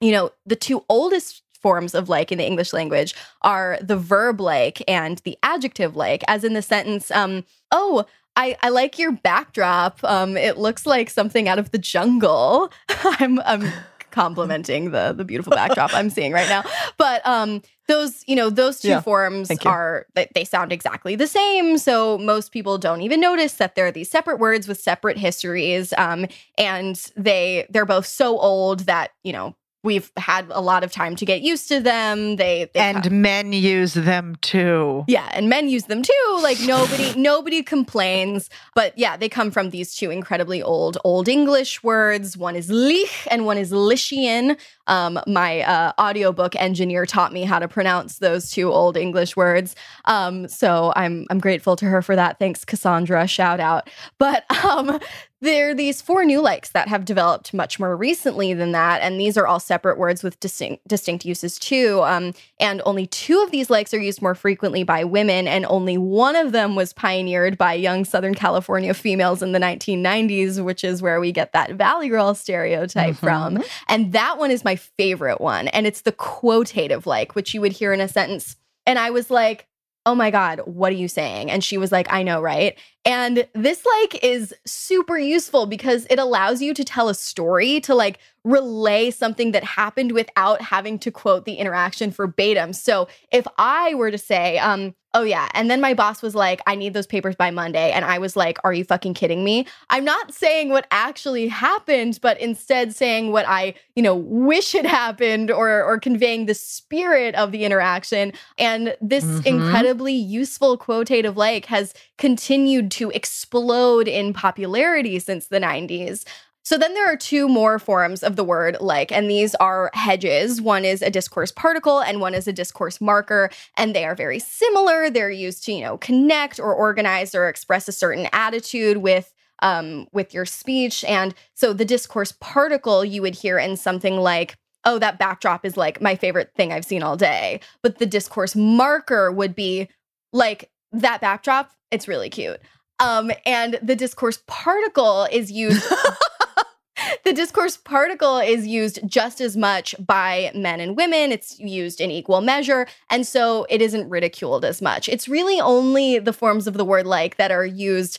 you 0.00 0.12
know, 0.12 0.30
the 0.44 0.56
two 0.56 0.84
oldest 0.88 1.43
forms 1.64 1.94
of 1.94 2.08
like 2.10 2.30
in 2.30 2.38
the 2.38 2.44
English 2.46 2.72
language 2.74 3.14
are 3.40 3.78
the 3.80 3.96
verb 3.96 4.38
like 4.40 4.82
and 4.86 5.18
the 5.24 5.38
adjective 5.42 5.96
like, 5.96 6.22
as 6.28 6.44
in 6.44 6.52
the 6.52 6.62
sentence, 6.62 7.10
um, 7.10 7.44
oh, 7.72 8.04
I, 8.36 8.56
I 8.62 8.68
like 8.68 8.98
your 8.98 9.12
backdrop. 9.12 10.02
Um, 10.04 10.36
it 10.36 10.58
looks 10.58 10.84
like 10.86 11.08
something 11.08 11.48
out 11.48 11.58
of 11.58 11.70
the 11.70 11.78
jungle. 11.78 12.70
I'm 13.20 13.40
I'm 13.40 13.72
complimenting 14.10 14.92
the 14.92 15.12
the 15.16 15.24
beautiful 15.24 15.52
backdrop 15.52 15.92
I'm 15.94 16.10
seeing 16.10 16.32
right 16.32 16.48
now. 16.48 16.62
But 16.98 17.26
um 17.26 17.62
those, 17.88 18.22
you 18.26 18.36
know, 18.36 18.48
those 18.50 18.80
two 18.80 18.88
Yeah, 18.88 19.00
forms 19.00 19.58
are 19.64 20.06
they, 20.14 20.28
they 20.34 20.44
sound 20.44 20.72
exactly 20.72 21.16
the 21.16 21.26
same. 21.26 21.78
So 21.78 22.16
most 22.18 22.50
people 22.52 22.78
don't 22.78 23.02
even 23.02 23.20
notice 23.20 23.54
that 23.54 23.74
they're 23.74 23.92
these 23.92 24.10
separate 24.10 24.38
words 24.38 24.66
with 24.68 24.80
separate 24.80 25.18
histories. 25.18 25.92
Um, 25.98 26.26
and 26.56 26.96
they 27.16 27.66
they're 27.70 27.84
both 27.86 28.06
so 28.06 28.38
old 28.38 28.80
that, 28.80 29.10
you 29.24 29.32
know, 29.32 29.54
we've 29.84 30.10
had 30.16 30.46
a 30.50 30.60
lot 30.60 30.82
of 30.82 30.90
time 30.90 31.14
to 31.16 31.24
get 31.24 31.42
used 31.42 31.68
to 31.68 31.78
them. 31.78 32.36
They, 32.36 32.68
they 32.74 32.80
And 32.80 33.08
men 33.22 33.52
use 33.52 33.94
them 33.94 34.36
too. 34.40 35.04
yeah, 35.06 35.28
and 35.32 35.48
men 35.48 35.68
use 35.68 35.84
them 35.84 36.02
too. 36.02 36.38
Like 36.42 36.58
nobody 36.60 37.14
nobody 37.20 37.62
complains. 37.62 38.50
But 38.74 38.96
yeah, 38.98 39.16
they 39.16 39.28
come 39.28 39.50
from 39.52 39.70
these 39.70 39.94
two 39.94 40.10
incredibly 40.10 40.62
old 40.62 40.98
old 41.04 41.28
English 41.28 41.82
words. 41.84 42.36
One 42.36 42.56
is 42.56 42.70
lich 42.70 43.28
and 43.30 43.46
one 43.46 43.58
is 43.58 43.70
lician. 43.70 44.56
Um, 44.86 45.20
my 45.26 45.60
uh, 45.62 45.92
audiobook 46.00 46.56
engineer 46.56 47.06
taught 47.06 47.32
me 47.32 47.44
how 47.44 47.58
to 47.58 47.68
pronounce 47.68 48.18
those 48.18 48.50
two 48.50 48.72
old 48.72 48.96
English 48.96 49.36
words. 49.36 49.76
Um, 50.06 50.48
so 50.48 50.92
I'm 50.96 51.26
I'm 51.30 51.38
grateful 51.38 51.76
to 51.76 51.84
her 51.86 52.02
for 52.02 52.16
that. 52.16 52.38
Thanks, 52.38 52.64
Cassandra. 52.64 53.26
Shout 53.26 53.60
out. 53.60 53.88
But 54.18 54.44
um, 54.64 54.98
there 55.44 55.70
are 55.70 55.74
these 55.74 56.02
four 56.02 56.24
new 56.24 56.40
likes 56.40 56.70
that 56.70 56.88
have 56.88 57.04
developed 57.04 57.54
much 57.54 57.78
more 57.78 57.96
recently 57.96 58.54
than 58.54 58.72
that, 58.72 59.02
and 59.02 59.20
these 59.20 59.36
are 59.36 59.46
all 59.46 59.60
separate 59.60 59.98
words 59.98 60.22
with 60.22 60.40
distinct 60.40 60.86
distinct 60.88 61.24
uses 61.24 61.58
too. 61.58 62.02
Um, 62.02 62.34
and 62.58 62.82
only 62.84 63.06
two 63.06 63.40
of 63.42 63.50
these 63.50 63.70
likes 63.70 63.94
are 63.94 64.00
used 64.00 64.22
more 64.22 64.34
frequently 64.34 64.82
by 64.82 65.04
women, 65.04 65.46
and 65.46 65.66
only 65.66 65.98
one 65.98 66.34
of 66.36 66.52
them 66.52 66.74
was 66.74 66.92
pioneered 66.92 67.56
by 67.56 67.74
young 67.74 68.04
Southern 68.04 68.34
California 68.34 68.94
females 68.94 69.42
in 69.42 69.52
the 69.52 69.58
1990s, 69.60 70.64
which 70.64 70.82
is 70.82 71.02
where 71.02 71.20
we 71.20 71.30
get 71.30 71.52
that 71.52 71.72
Valley 71.72 72.08
Girl 72.08 72.34
stereotype 72.34 73.14
from. 73.16 73.62
And 73.88 74.12
that 74.12 74.38
one 74.38 74.50
is 74.50 74.64
my 74.64 74.76
favorite 74.76 75.40
one, 75.40 75.68
and 75.68 75.86
it's 75.86 76.00
the 76.00 76.12
quotative 76.12 77.06
like, 77.06 77.34
which 77.34 77.54
you 77.54 77.60
would 77.60 77.72
hear 77.72 77.92
in 77.92 78.00
a 78.00 78.08
sentence. 78.08 78.56
And 78.86 78.98
I 78.98 79.10
was 79.10 79.30
like, 79.30 79.66
oh 80.06 80.14
my 80.14 80.30
God, 80.30 80.60
what 80.66 80.92
are 80.92 80.96
you 80.96 81.08
saying? 81.08 81.50
And 81.50 81.64
she 81.64 81.78
was 81.78 81.90
like, 81.90 82.12
I 82.12 82.22
know, 82.22 82.40
right? 82.40 82.78
And 83.04 83.46
this 83.54 83.84
like 84.00 84.24
is 84.24 84.54
super 84.64 85.18
useful 85.18 85.66
because 85.66 86.06
it 86.08 86.18
allows 86.18 86.62
you 86.62 86.72
to 86.74 86.84
tell 86.84 87.08
a 87.08 87.14
story, 87.14 87.80
to 87.80 87.94
like 87.94 88.18
relay 88.44 89.10
something 89.10 89.52
that 89.52 89.64
happened 89.64 90.12
without 90.12 90.60
having 90.60 90.98
to 91.00 91.10
quote 91.10 91.44
the 91.44 91.54
interaction 91.54 92.10
verbatim. 92.10 92.72
So 92.72 93.08
if 93.32 93.46
I 93.58 93.94
were 93.94 94.10
to 94.10 94.18
say, 94.18 94.58
um, 94.58 94.94
oh 95.16 95.22
yeah, 95.22 95.48
and 95.54 95.70
then 95.70 95.80
my 95.80 95.94
boss 95.94 96.20
was 96.22 96.34
like, 96.34 96.60
I 96.66 96.74
need 96.74 96.92
those 96.92 97.06
papers 97.06 97.36
by 97.36 97.50
Monday. 97.52 97.92
And 97.92 98.04
I 98.04 98.18
was 98.18 98.36
like, 98.36 98.58
are 98.64 98.72
you 98.72 98.84
fucking 98.84 99.14
kidding 99.14 99.44
me? 99.44 99.66
I'm 99.88 100.04
not 100.04 100.34
saying 100.34 100.70
what 100.70 100.86
actually 100.90 101.46
happened, 101.46 102.18
but 102.20 102.38
instead 102.40 102.94
saying 102.94 103.30
what 103.30 103.46
I, 103.48 103.74
you 103.94 104.02
know, 104.02 104.16
wish 104.16 104.72
had 104.72 104.86
happened 104.86 105.50
or 105.50 105.82
or 105.84 105.98
conveying 106.00 106.46
the 106.46 106.54
spirit 106.54 107.34
of 107.36 107.52
the 107.52 107.64
interaction. 107.64 108.32
And 108.58 108.96
this 109.00 109.24
Mhm. 109.40 109.46
incredibly 109.46 110.14
useful 110.14 110.76
quotative 110.76 111.36
like 111.36 111.66
has 111.66 111.94
continued 112.18 112.90
to 112.94 113.10
explode 113.10 114.08
in 114.08 114.32
popularity 114.32 115.18
since 115.18 115.48
the 115.48 115.60
90s. 115.60 116.24
So 116.64 116.78
then 116.78 116.94
there 116.94 117.06
are 117.12 117.16
two 117.16 117.46
more 117.46 117.78
forms 117.78 118.22
of 118.22 118.36
the 118.36 118.44
word 118.44 118.78
like, 118.80 119.12
and 119.12 119.28
these 119.28 119.54
are 119.56 119.90
hedges. 119.92 120.62
One 120.62 120.86
is 120.86 121.02
a 121.02 121.10
discourse 121.10 121.52
particle 121.52 122.00
and 122.00 122.20
one 122.20 122.32
is 122.32 122.48
a 122.48 122.54
discourse 122.54 123.02
marker, 123.02 123.50
and 123.76 123.94
they 123.94 124.06
are 124.06 124.14
very 124.14 124.38
similar. 124.38 125.10
They're 125.10 125.30
used 125.30 125.64
to, 125.66 125.72
you 125.72 125.82
know, 125.82 125.98
connect 125.98 126.58
or 126.58 126.74
organize 126.74 127.34
or 127.34 127.48
express 127.48 127.86
a 127.86 127.92
certain 127.92 128.28
attitude 128.32 128.98
with 128.98 129.34
um 129.60 130.08
with 130.12 130.32
your 130.32 130.46
speech. 130.46 131.04
And 131.04 131.34
so 131.54 131.74
the 131.74 131.84
discourse 131.84 132.32
particle 132.40 133.04
you 133.04 133.20
would 133.20 133.34
hear 133.34 133.58
in 133.58 133.76
something 133.76 134.16
like 134.16 134.56
Oh, 134.86 134.98
that 134.98 135.18
backdrop 135.18 135.64
is 135.64 135.78
like 135.78 136.02
my 136.02 136.14
favorite 136.14 136.50
thing 136.54 136.70
I've 136.70 136.84
seen 136.84 137.02
all 137.02 137.16
day. 137.16 137.60
But 137.82 137.98
the 137.98 138.06
discourse 138.06 138.54
marker 138.54 139.32
would 139.32 139.54
be 139.54 139.88
like 140.32 140.70
that 140.92 141.20
backdrop, 141.20 141.70
it's 141.90 142.06
really 142.08 142.28
cute. 142.28 142.60
Um, 143.00 143.32
and 143.44 143.78
the 143.82 143.96
discourse 143.96 144.42
particle 144.46 145.26
is 145.30 145.50
used 145.50 145.84
the 147.24 147.32
discourse 147.32 147.76
particle 147.76 148.38
is 148.38 148.66
used 148.66 149.00
just 149.06 149.40
as 149.40 149.56
much 149.56 149.94
by 149.98 150.52
men 150.54 150.80
and 150.80 150.96
women. 150.96 151.32
It's 151.32 151.58
used 151.58 152.00
in 152.00 152.10
equal 152.10 152.40
measure. 152.40 152.86
And 153.10 153.26
so 153.26 153.66
it 153.68 153.82
isn't 153.82 154.08
ridiculed 154.08 154.64
as 154.64 154.80
much. 154.80 155.08
It's 155.08 155.28
really 155.28 155.60
only 155.60 156.18
the 156.18 156.32
forms 156.32 156.66
of 156.66 156.74
the 156.74 156.84
word 156.84 157.06
like 157.06 157.36
that 157.36 157.50
are 157.50 157.66
used 157.66 158.18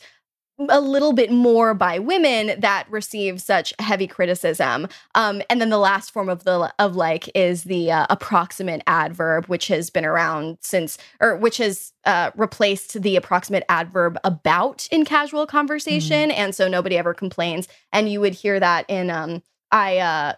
a 0.58 0.80
little 0.80 1.12
bit 1.12 1.30
more 1.30 1.74
by 1.74 1.98
women 1.98 2.58
that 2.60 2.86
receive 2.90 3.40
such 3.40 3.74
heavy 3.78 4.06
criticism. 4.06 4.88
Um, 5.14 5.42
and 5.50 5.60
then 5.60 5.70
the 5.70 5.78
last 5.78 6.10
form 6.10 6.28
of 6.28 6.44
the 6.44 6.72
of 6.78 6.96
like 6.96 7.28
is 7.34 7.64
the 7.64 7.92
uh, 7.92 8.06
approximate 8.08 8.82
adverb, 8.86 9.46
which 9.46 9.68
has 9.68 9.90
been 9.90 10.04
around 10.04 10.58
since, 10.60 10.96
or 11.20 11.36
which 11.36 11.58
has 11.58 11.92
uh, 12.04 12.30
replaced 12.36 13.02
the 13.02 13.16
approximate 13.16 13.64
adverb 13.68 14.18
about 14.24 14.88
in 14.90 15.04
casual 15.04 15.46
conversation, 15.46 16.30
and 16.30 16.54
so 16.54 16.68
nobody 16.68 16.96
ever 16.96 17.12
complains. 17.12 17.68
And 17.92 18.10
you 18.10 18.20
would 18.20 18.34
hear 18.34 18.58
that 18.58 18.86
in 18.88 19.10
um, 19.10 19.42
I 19.70 19.98
uh, 19.98 20.32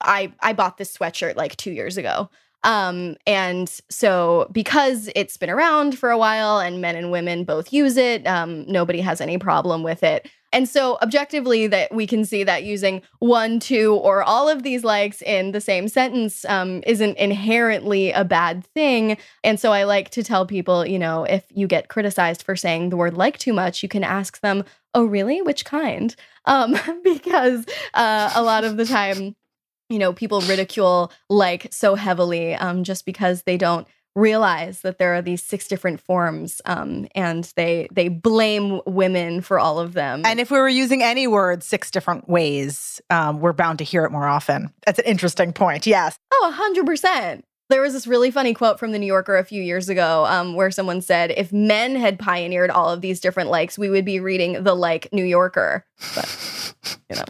I 0.00 0.32
I 0.40 0.52
bought 0.52 0.78
this 0.78 0.96
sweatshirt 0.96 1.36
like 1.36 1.56
two 1.56 1.72
years 1.72 1.96
ago. 1.96 2.30
Um, 2.66 3.16
and 3.28 3.70
so 3.88 4.48
because 4.50 5.08
it's 5.14 5.36
been 5.36 5.50
around 5.50 5.96
for 5.96 6.10
a 6.10 6.18
while 6.18 6.58
and 6.58 6.80
men 6.80 6.96
and 6.96 7.12
women 7.12 7.44
both 7.44 7.72
use 7.72 7.96
it, 7.96 8.26
um, 8.26 8.66
nobody 8.66 9.00
has 9.00 9.20
any 9.20 9.38
problem 9.38 9.84
with 9.84 10.02
it. 10.02 10.28
And 10.52 10.68
so 10.68 10.98
objectively 11.00 11.68
that 11.68 11.94
we 11.94 12.08
can 12.08 12.24
see 12.24 12.42
that 12.42 12.64
using 12.64 13.02
one, 13.20 13.60
two, 13.60 13.94
or 13.94 14.22
all 14.24 14.48
of 14.48 14.64
these 14.64 14.82
likes 14.82 15.22
in 15.22 15.52
the 15.52 15.60
same 15.60 15.86
sentence 15.86 16.44
um, 16.46 16.82
isn't 16.86 17.16
inherently 17.18 18.10
a 18.10 18.24
bad 18.24 18.64
thing. 18.64 19.16
And 19.44 19.60
so 19.60 19.72
I 19.72 19.84
like 19.84 20.10
to 20.10 20.24
tell 20.24 20.44
people, 20.44 20.84
you 20.84 20.98
know, 20.98 21.22
if 21.22 21.44
you 21.50 21.68
get 21.68 21.88
criticized 21.88 22.42
for 22.42 22.56
saying 22.56 22.90
the 22.90 22.96
word 22.96 23.16
like 23.16 23.38
too 23.38 23.52
much, 23.52 23.82
you 23.82 23.88
can 23.88 24.02
ask 24.02 24.40
them, 24.40 24.64
oh, 24.92 25.04
really? 25.04 25.40
Which 25.40 25.64
kind? 25.64 26.16
Um, 26.46 26.76
because 27.04 27.64
uh, 27.94 28.32
a 28.34 28.42
lot 28.42 28.64
of 28.64 28.76
the 28.76 28.86
time, 28.86 29.36
you 29.88 29.98
know, 29.98 30.12
people 30.12 30.40
ridicule 30.42 31.12
like 31.28 31.68
so 31.70 31.94
heavily 31.94 32.54
um, 32.54 32.84
just 32.84 33.04
because 33.04 33.42
they 33.42 33.56
don't 33.56 33.86
realize 34.16 34.80
that 34.80 34.98
there 34.98 35.14
are 35.14 35.22
these 35.22 35.42
six 35.42 35.68
different 35.68 36.00
forms 36.00 36.62
um, 36.64 37.06
and 37.14 37.52
they 37.54 37.86
they 37.92 38.08
blame 38.08 38.80
women 38.86 39.42
for 39.42 39.58
all 39.58 39.78
of 39.78 39.92
them. 39.92 40.22
And 40.24 40.40
if 40.40 40.50
we 40.50 40.58
were 40.58 40.68
using 40.68 41.02
any 41.02 41.26
word 41.26 41.62
six 41.62 41.90
different 41.90 42.28
ways, 42.28 43.00
um, 43.10 43.40
we're 43.40 43.52
bound 43.52 43.78
to 43.78 43.84
hear 43.84 44.04
it 44.04 44.10
more 44.10 44.26
often. 44.26 44.72
That's 44.86 44.98
an 44.98 45.04
interesting 45.04 45.52
point. 45.52 45.86
Yes. 45.86 46.18
oh, 46.32 46.74
100%. 46.74 47.42
There 47.68 47.82
was 47.82 47.92
this 47.92 48.06
really 48.06 48.30
funny 48.30 48.54
quote 48.54 48.78
from 48.78 48.92
the 48.92 48.98
New 48.98 49.06
Yorker 49.06 49.36
a 49.36 49.44
few 49.44 49.60
years 49.60 49.88
ago 49.88 50.24
um, 50.26 50.54
where 50.54 50.70
someone 50.70 51.02
said, 51.02 51.32
if 51.32 51.52
men 51.52 51.96
had 51.96 52.16
pioneered 52.18 52.70
all 52.70 52.90
of 52.90 53.00
these 53.00 53.18
different 53.18 53.50
likes, 53.50 53.76
we 53.76 53.90
would 53.90 54.04
be 54.04 54.20
reading 54.20 54.62
the 54.62 54.74
like 54.74 55.08
New 55.12 55.24
Yorker. 55.24 55.84
But, 56.14 56.74
you 57.10 57.16
know. 57.16 57.24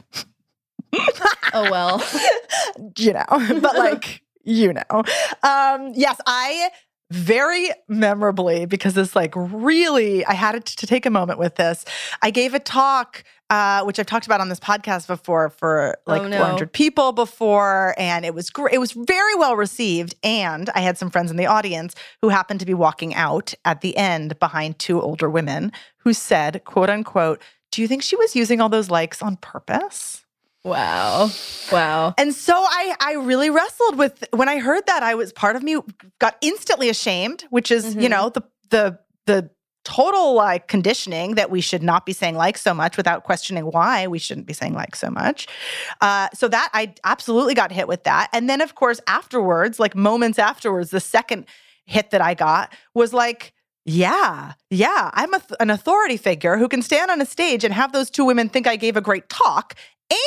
Oh, 1.54 1.70
well. 1.70 2.02
you 2.98 3.12
know, 3.12 3.24
but 3.60 3.76
like, 3.76 4.22
you 4.44 4.72
know. 4.72 5.02
Um, 5.42 5.92
yes, 5.94 6.20
I 6.26 6.70
very 7.10 7.70
memorably, 7.88 8.66
because 8.66 8.94
this 8.94 9.14
like 9.14 9.32
really, 9.36 10.24
I 10.26 10.34
had 10.34 10.64
to, 10.64 10.76
to 10.76 10.86
take 10.86 11.06
a 11.06 11.10
moment 11.10 11.38
with 11.38 11.54
this. 11.54 11.84
I 12.20 12.30
gave 12.32 12.52
a 12.52 12.58
talk, 12.58 13.22
uh, 13.48 13.84
which 13.84 14.00
I've 14.00 14.06
talked 14.06 14.26
about 14.26 14.40
on 14.40 14.48
this 14.48 14.58
podcast 14.58 15.06
before 15.06 15.50
for 15.50 15.96
like 16.06 16.22
Oh, 16.22 16.28
no. 16.28 16.38
400 16.38 16.72
people 16.72 17.12
before. 17.12 17.94
And 17.96 18.24
it 18.24 18.34
was 18.34 18.50
great. 18.50 18.74
It 18.74 18.78
was 18.78 18.90
very 18.90 19.36
well 19.36 19.54
received. 19.56 20.16
And 20.24 20.68
I 20.74 20.80
had 20.80 20.98
some 20.98 21.10
friends 21.10 21.30
in 21.30 21.36
the 21.36 21.46
audience 21.46 21.94
who 22.22 22.28
happened 22.28 22.58
to 22.58 22.66
be 22.66 22.74
walking 22.74 23.14
out 23.14 23.54
at 23.64 23.82
the 23.82 23.96
end 23.96 24.36
behind 24.40 24.80
two 24.80 25.00
older 25.00 25.30
women 25.30 25.70
who 25.98 26.12
said, 26.12 26.64
quote 26.64 26.90
unquote, 26.90 27.40
do 27.70 27.82
you 27.82 27.86
think 27.88 28.02
she 28.02 28.16
was 28.16 28.34
using 28.34 28.60
all 28.60 28.68
those 28.68 28.90
likes 28.90 29.22
on 29.22 29.36
purpose? 29.36 30.25
Wow. 30.66 31.30
Wow. 31.70 32.14
And 32.18 32.34
so 32.34 32.54
I 32.56 32.94
I 33.00 33.12
really 33.14 33.50
wrestled 33.50 33.96
with 33.96 34.24
when 34.32 34.48
I 34.48 34.58
heard 34.58 34.84
that 34.86 35.02
I 35.02 35.14
was 35.14 35.32
part 35.32 35.54
of 35.56 35.62
me 35.62 35.76
got 36.18 36.36
instantly 36.40 36.88
ashamed, 36.88 37.44
which 37.50 37.70
is, 37.70 37.94
you 37.94 38.02
Mhm. 38.02 38.10
know, 38.10 38.28
the 38.30 38.42
the 38.70 38.98
the 39.26 39.50
total 39.84 40.34
like 40.34 40.66
conditioning 40.66 41.36
that 41.36 41.48
we 41.48 41.60
should 41.60 41.82
not 41.84 42.04
be 42.04 42.12
saying 42.12 42.34
like 42.34 42.58
so 42.58 42.74
much 42.74 42.96
without 42.96 43.22
questioning 43.22 43.64
why 43.66 44.08
we 44.08 44.18
shouldn't 44.18 44.46
be 44.48 44.52
saying 44.52 44.74
like 44.74 44.96
so 44.96 45.08
much. 45.08 45.46
Uh, 46.00 46.26
so 46.34 46.48
that 46.48 46.68
I 46.74 46.92
absolutely 47.04 47.54
got 47.54 47.70
hit 47.70 47.86
with 47.86 48.02
that. 48.02 48.28
And 48.32 48.50
then 48.50 48.60
of 48.60 48.74
course 48.74 49.00
afterwards, 49.06 49.78
like 49.78 49.94
moments 49.94 50.40
afterwards, 50.40 50.90
the 50.90 50.98
second 50.98 51.46
hit 51.84 52.10
that 52.10 52.20
I 52.20 52.34
got 52.34 52.72
was 52.94 53.12
like 53.12 53.52
yeah, 53.88 54.54
yeah, 54.68 55.12
I'm 55.14 55.32
a, 55.32 55.40
an 55.60 55.70
authority 55.70 56.16
figure 56.16 56.56
who 56.56 56.66
can 56.66 56.82
stand 56.82 57.08
on 57.08 57.20
a 57.20 57.24
stage 57.26 57.62
and 57.62 57.72
have 57.72 57.92
those 57.92 58.10
two 58.10 58.24
women 58.24 58.48
think 58.48 58.66
I 58.66 58.74
gave 58.74 58.96
a 58.96 59.00
great 59.00 59.28
talk 59.28 59.76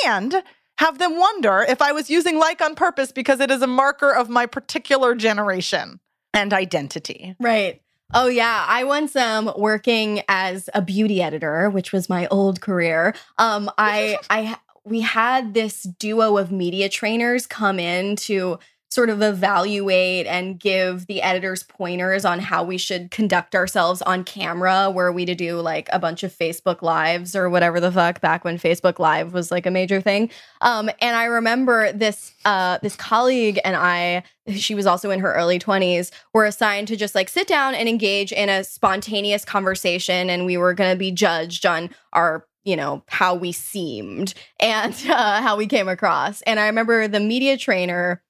and 0.06 0.42
have 0.78 0.98
them 0.98 1.18
wonder 1.18 1.64
if 1.68 1.82
I 1.82 1.92
was 1.92 2.08
using 2.08 2.38
like 2.38 2.62
on 2.62 2.74
purpose 2.74 3.12
because 3.12 3.40
it 3.40 3.50
is 3.50 3.62
a 3.62 3.66
marker 3.66 4.10
of 4.10 4.28
my 4.28 4.46
particular 4.46 5.14
generation 5.14 6.00
and 6.32 6.52
identity. 6.52 7.36
Right. 7.38 7.82
Oh 8.12 8.26
yeah, 8.26 8.64
I 8.66 8.84
once 8.84 9.14
um 9.14 9.52
working 9.56 10.22
as 10.28 10.68
a 10.74 10.82
beauty 10.82 11.22
editor, 11.22 11.70
which 11.70 11.92
was 11.92 12.08
my 12.08 12.26
old 12.28 12.60
career. 12.60 13.14
Um 13.38 13.70
I 13.78 14.18
I 14.30 14.56
we 14.84 15.00
had 15.00 15.54
this 15.54 15.82
duo 15.82 16.36
of 16.38 16.50
media 16.50 16.88
trainers 16.88 17.46
come 17.46 17.78
in 17.78 18.16
to 18.16 18.58
sort 18.90 19.08
of 19.08 19.22
evaluate 19.22 20.26
and 20.26 20.58
give 20.58 21.06
the 21.06 21.22
editors 21.22 21.62
pointers 21.62 22.24
on 22.24 22.40
how 22.40 22.64
we 22.64 22.76
should 22.76 23.10
conduct 23.12 23.54
ourselves 23.54 24.02
on 24.02 24.24
camera 24.24 24.90
were 24.90 25.12
we 25.12 25.24
to 25.24 25.34
do 25.34 25.60
like 25.60 25.88
a 25.92 25.98
bunch 25.98 26.24
of 26.24 26.36
Facebook 26.36 26.82
lives 26.82 27.36
or 27.36 27.48
whatever 27.48 27.78
the 27.78 27.92
fuck 27.92 28.20
back 28.20 28.44
when 28.44 28.58
Facebook 28.58 28.98
live 28.98 29.32
was 29.32 29.52
like 29.52 29.64
a 29.64 29.70
major 29.70 30.00
thing. 30.00 30.28
Um 30.60 30.90
and 31.00 31.16
I 31.16 31.24
remember 31.24 31.92
this 31.92 32.32
uh 32.44 32.78
this 32.82 32.96
colleague 32.96 33.60
and 33.64 33.76
I 33.76 34.24
she 34.56 34.74
was 34.74 34.86
also 34.86 35.10
in 35.10 35.20
her 35.20 35.34
early 35.34 35.60
20s 35.60 36.10
were 36.34 36.44
assigned 36.44 36.88
to 36.88 36.96
just 36.96 37.14
like 37.14 37.28
sit 37.28 37.46
down 37.46 37.76
and 37.76 37.88
engage 37.88 38.32
in 38.32 38.48
a 38.48 38.64
spontaneous 38.64 39.44
conversation 39.44 40.28
and 40.28 40.46
we 40.46 40.56
were 40.56 40.74
going 40.74 40.92
to 40.92 40.98
be 40.98 41.12
judged 41.12 41.64
on 41.64 41.90
our 42.12 42.44
you 42.64 42.76
know 42.76 43.02
how 43.06 43.34
we 43.34 43.52
seemed 43.52 44.34
and 44.58 44.94
uh, 45.08 45.40
how 45.40 45.56
we 45.56 45.66
came 45.66 45.88
across 45.88 46.42
and 46.42 46.58
i 46.60 46.66
remember 46.66 47.08
the 47.08 47.20
media 47.20 47.56
trainer 47.56 48.22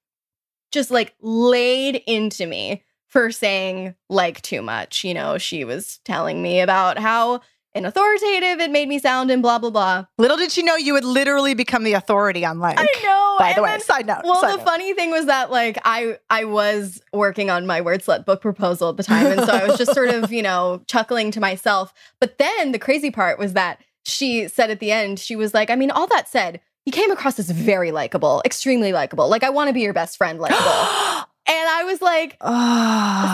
just 0.70 0.90
like 0.90 1.14
laid 1.20 1.96
into 2.06 2.46
me 2.46 2.84
for 3.06 3.30
saying 3.30 3.94
like 4.08 4.40
too 4.42 4.62
much 4.62 5.02
you 5.04 5.12
know 5.14 5.36
she 5.38 5.64
was 5.64 5.98
telling 6.04 6.40
me 6.42 6.60
about 6.60 6.98
how 6.98 7.40
inauthoritative 7.74 8.60
it 8.60 8.70
made 8.70 8.88
me 8.88 8.98
sound 8.98 9.30
and 9.30 9.42
blah 9.42 9.58
blah 9.58 9.70
blah 9.70 10.04
Little 10.18 10.36
did 10.36 10.50
she 10.52 10.62
know 10.62 10.76
you 10.76 10.92
would 10.92 11.04
literally 11.04 11.54
become 11.54 11.82
the 11.84 11.92
authority 11.94 12.44
on 12.44 12.58
like. 12.58 12.78
i 12.78 12.84
know 13.02 13.36
By 13.38 13.50
the 13.52 13.56
and 13.56 13.62
way, 13.64 13.70
then- 13.70 13.80
side 13.80 14.06
note. 14.06 14.20
well, 14.24 14.40
side 14.40 14.52
the 14.52 14.56
note. 14.58 14.64
funny 14.66 14.92
thing 14.94 15.10
was 15.10 15.26
that 15.26 15.50
like 15.50 15.78
I 15.84 16.18
I 16.28 16.44
was 16.44 17.00
working 17.12 17.48
on 17.50 17.66
my 17.66 17.80
word 17.80 18.02
slut 18.02 18.24
book 18.24 18.40
proposal 18.42 18.90
at 18.90 18.96
the 18.96 19.02
time, 19.02 19.26
and 19.26 19.40
so 19.42 19.52
I 19.52 19.66
was 19.66 19.78
just 19.78 19.94
sort 19.94 20.10
of 20.10 20.32
you 20.32 20.42
know 20.42 20.82
chuckling 20.88 21.30
to 21.32 21.40
myself. 21.40 21.92
But 22.20 22.38
then 22.38 22.72
the 22.72 22.78
crazy 22.78 23.10
part 23.10 23.38
was 23.38 23.54
that 23.54 23.80
she 24.04 24.48
said 24.48 24.70
at 24.70 24.80
the 24.80 24.90
end, 24.92 25.18
she 25.18 25.36
was 25.36 25.54
like, 25.54 25.70
I 25.70 25.76
mean, 25.76 25.90
all 25.90 26.06
that 26.08 26.28
said, 26.28 26.60
you 26.86 26.92
came 26.92 27.10
across 27.10 27.38
as 27.38 27.50
very 27.50 27.90
likable, 27.90 28.42
extremely 28.44 28.92
likable. 28.92 29.28
Like 29.28 29.42
I 29.42 29.50
want 29.50 29.68
to 29.68 29.74
be 29.74 29.80
your 29.80 29.92
best 29.92 30.16
friend, 30.16 30.38
likable. 30.38 31.19
And 31.47 31.68
I 31.68 31.82
was 31.84 32.01
like, 32.01 32.32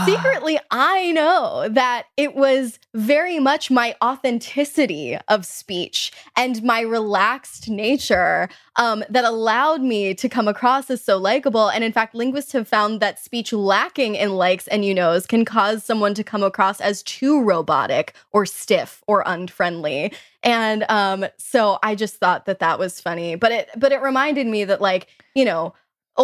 secretly, 0.06 0.58
I 0.70 1.12
know 1.12 1.68
that 1.68 2.06
it 2.16 2.34
was 2.34 2.78
very 2.94 3.38
much 3.38 3.70
my 3.70 3.94
authenticity 4.02 5.18
of 5.28 5.44
speech 5.44 6.12
and 6.34 6.62
my 6.62 6.80
relaxed 6.80 7.68
nature 7.68 8.48
um, 8.76 9.04
that 9.10 9.24
allowed 9.24 9.82
me 9.82 10.14
to 10.14 10.28
come 10.28 10.48
across 10.48 10.90
as 10.90 11.04
so 11.04 11.18
likable. 11.18 11.68
And 11.68 11.84
in 11.84 11.92
fact, 11.92 12.14
linguists 12.14 12.52
have 12.52 12.66
found 12.66 13.00
that 13.00 13.18
speech 13.18 13.52
lacking 13.52 14.14
in 14.14 14.36
likes 14.36 14.66
and 14.68 14.84
you 14.84 14.94
knows 14.94 15.26
can 15.26 15.44
cause 15.44 15.84
someone 15.84 16.14
to 16.14 16.24
come 16.24 16.42
across 16.42 16.80
as 16.80 17.02
too 17.02 17.42
robotic 17.42 18.14
or 18.32 18.46
stiff 18.46 19.02
or 19.06 19.24
unfriendly. 19.26 20.12
And 20.42 20.84
um, 20.88 21.26
so 21.38 21.78
I 21.82 21.94
just 21.94 22.16
thought 22.16 22.46
that 22.46 22.60
that 22.60 22.78
was 22.78 23.00
funny. 23.00 23.34
But 23.34 23.52
it 23.52 23.68
but 23.76 23.92
it 23.92 24.00
reminded 24.00 24.46
me 24.46 24.64
that 24.64 24.80
like 24.80 25.08
you 25.34 25.44
know 25.44 25.74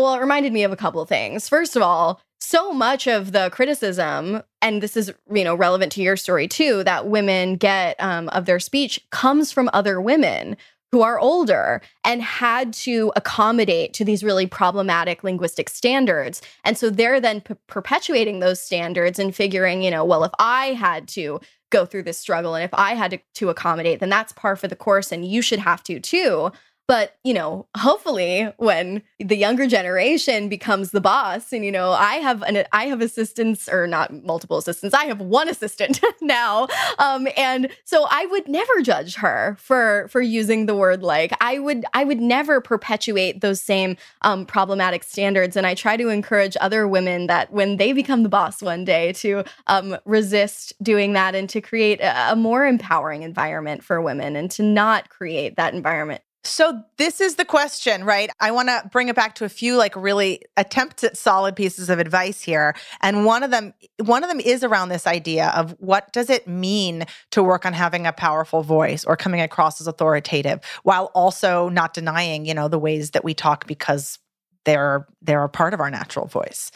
well, 0.00 0.14
it 0.14 0.20
reminded 0.20 0.52
me 0.52 0.62
of 0.64 0.72
a 0.72 0.76
couple 0.76 1.00
of 1.00 1.08
things. 1.08 1.48
First 1.48 1.76
of 1.76 1.82
all, 1.82 2.20
so 2.40 2.72
much 2.72 3.06
of 3.06 3.32
the 3.32 3.50
criticism, 3.50 4.42
and 4.60 4.82
this 4.82 4.96
is 4.96 5.12
you 5.32 5.44
know 5.44 5.54
relevant 5.54 5.92
to 5.92 6.02
your 6.02 6.16
story 6.16 6.48
too, 6.48 6.82
that 6.84 7.06
women 7.06 7.56
get 7.56 7.96
um, 8.00 8.28
of 8.30 8.46
their 8.46 8.60
speech 8.60 9.00
comes 9.10 9.52
from 9.52 9.70
other 9.72 10.00
women 10.00 10.56
who 10.92 11.00
are 11.00 11.18
older 11.18 11.80
and 12.04 12.22
had 12.22 12.72
to 12.74 13.10
accommodate 13.16 13.94
to 13.94 14.04
these 14.04 14.22
really 14.22 14.46
problematic 14.46 15.24
linguistic 15.24 15.70
standards. 15.70 16.42
And 16.64 16.76
so 16.76 16.90
they're 16.90 17.20
then 17.20 17.40
p- 17.40 17.54
perpetuating 17.66 18.40
those 18.40 18.60
standards 18.60 19.18
and 19.18 19.34
figuring, 19.34 19.82
you 19.82 19.90
know, 19.90 20.04
well, 20.04 20.22
if 20.22 20.32
I 20.38 20.74
had 20.74 21.08
to 21.08 21.40
go 21.70 21.86
through 21.86 22.02
this 22.02 22.18
struggle 22.18 22.54
and 22.54 22.62
if 22.62 22.74
I 22.74 22.92
had 22.92 23.12
to, 23.12 23.18
to 23.36 23.48
accommodate, 23.48 24.00
then 24.00 24.10
that's 24.10 24.34
par 24.34 24.54
for 24.54 24.68
the 24.68 24.76
course 24.76 25.10
and 25.10 25.24
you 25.24 25.40
should 25.40 25.60
have 25.60 25.82
to 25.84 25.98
too. 25.98 26.52
But, 26.92 27.16
you 27.24 27.32
know, 27.32 27.66
hopefully 27.74 28.52
when 28.58 29.02
the 29.18 29.34
younger 29.34 29.66
generation 29.66 30.50
becomes 30.50 30.90
the 30.90 31.00
boss 31.00 31.50
and 31.50 31.64
you 31.64 31.72
know, 31.72 31.92
I 31.92 32.16
have 32.16 32.42
an 32.42 32.64
I 32.70 32.84
have 32.84 33.00
assistants 33.00 33.66
or 33.66 33.86
not 33.86 34.12
multiple 34.24 34.58
assistants. 34.58 34.94
I 34.94 35.06
have 35.06 35.18
one 35.18 35.48
assistant 35.48 36.02
now. 36.20 36.68
Um 36.98 37.28
and 37.34 37.70
so 37.86 38.06
I 38.10 38.26
would 38.26 38.46
never 38.46 38.82
judge 38.82 39.14
her 39.14 39.56
for 39.58 40.06
for 40.10 40.20
using 40.20 40.66
the 40.66 40.74
word 40.74 41.02
like. 41.02 41.32
I 41.40 41.60
would 41.60 41.86
I 41.94 42.04
would 42.04 42.20
never 42.20 42.60
perpetuate 42.60 43.40
those 43.40 43.62
same 43.62 43.96
um 44.20 44.44
problematic 44.44 45.02
standards 45.02 45.56
and 45.56 45.66
I 45.66 45.74
try 45.74 45.96
to 45.96 46.10
encourage 46.10 46.58
other 46.60 46.86
women 46.86 47.26
that 47.28 47.50
when 47.54 47.78
they 47.78 47.94
become 47.94 48.22
the 48.22 48.28
boss 48.28 48.60
one 48.60 48.84
day 48.84 49.14
to 49.14 49.44
um 49.66 49.96
resist 50.04 50.74
doing 50.82 51.14
that 51.14 51.34
and 51.34 51.48
to 51.48 51.62
create 51.62 52.02
a, 52.02 52.32
a 52.32 52.36
more 52.36 52.66
empowering 52.66 53.22
environment 53.22 53.82
for 53.82 53.98
women 54.02 54.36
and 54.36 54.50
to 54.50 54.62
not 54.62 55.08
create 55.08 55.56
that 55.56 55.72
environment 55.72 56.20
So 56.44 56.82
this 56.96 57.20
is 57.20 57.36
the 57.36 57.44
question, 57.44 58.02
right? 58.04 58.28
I 58.40 58.50
want 58.50 58.68
to 58.68 58.82
bring 58.90 59.08
it 59.08 59.14
back 59.14 59.36
to 59.36 59.44
a 59.44 59.48
few 59.48 59.76
like 59.76 59.94
really 59.94 60.42
attempts 60.56 61.04
at 61.04 61.16
solid 61.16 61.54
pieces 61.54 61.88
of 61.88 62.00
advice 62.00 62.42
here. 62.42 62.74
And 63.00 63.24
one 63.24 63.44
of 63.44 63.52
them 63.52 63.74
one 63.98 64.24
of 64.24 64.28
them 64.28 64.40
is 64.40 64.64
around 64.64 64.88
this 64.88 65.06
idea 65.06 65.52
of 65.54 65.76
what 65.78 66.12
does 66.12 66.30
it 66.30 66.48
mean 66.48 67.04
to 67.30 67.42
work 67.44 67.64
on 67.64 67.72
having 67.72 68.06
a 68.06 68.12
powerful 68.12 68.62
voice 68.62 69.04
or 69.04 69.16
coming 69.16 69.40
across 69.40 69.80
as 69.80 69.86
authoritative 69.86 70.60
while 70.82 71.12
also 71.14 71.68
not 71.68 71.94
denying, 71.94 72.44
you 72.44 72.54
know, 72.54 72.66
the 72.66 72.78
ways 72.78 73.12
that 73.12 73.22
we 73.22 73.34
talk 73.34 73.68
because 73.68 74.18
they're 74.64 75.06
they're 75.20 75.44
a 75.44 75.48
part 75.48 75.74
of 75.74 75.80
our 75.80 75.90
natural 75.90 76.26
voice. 76.26 76.72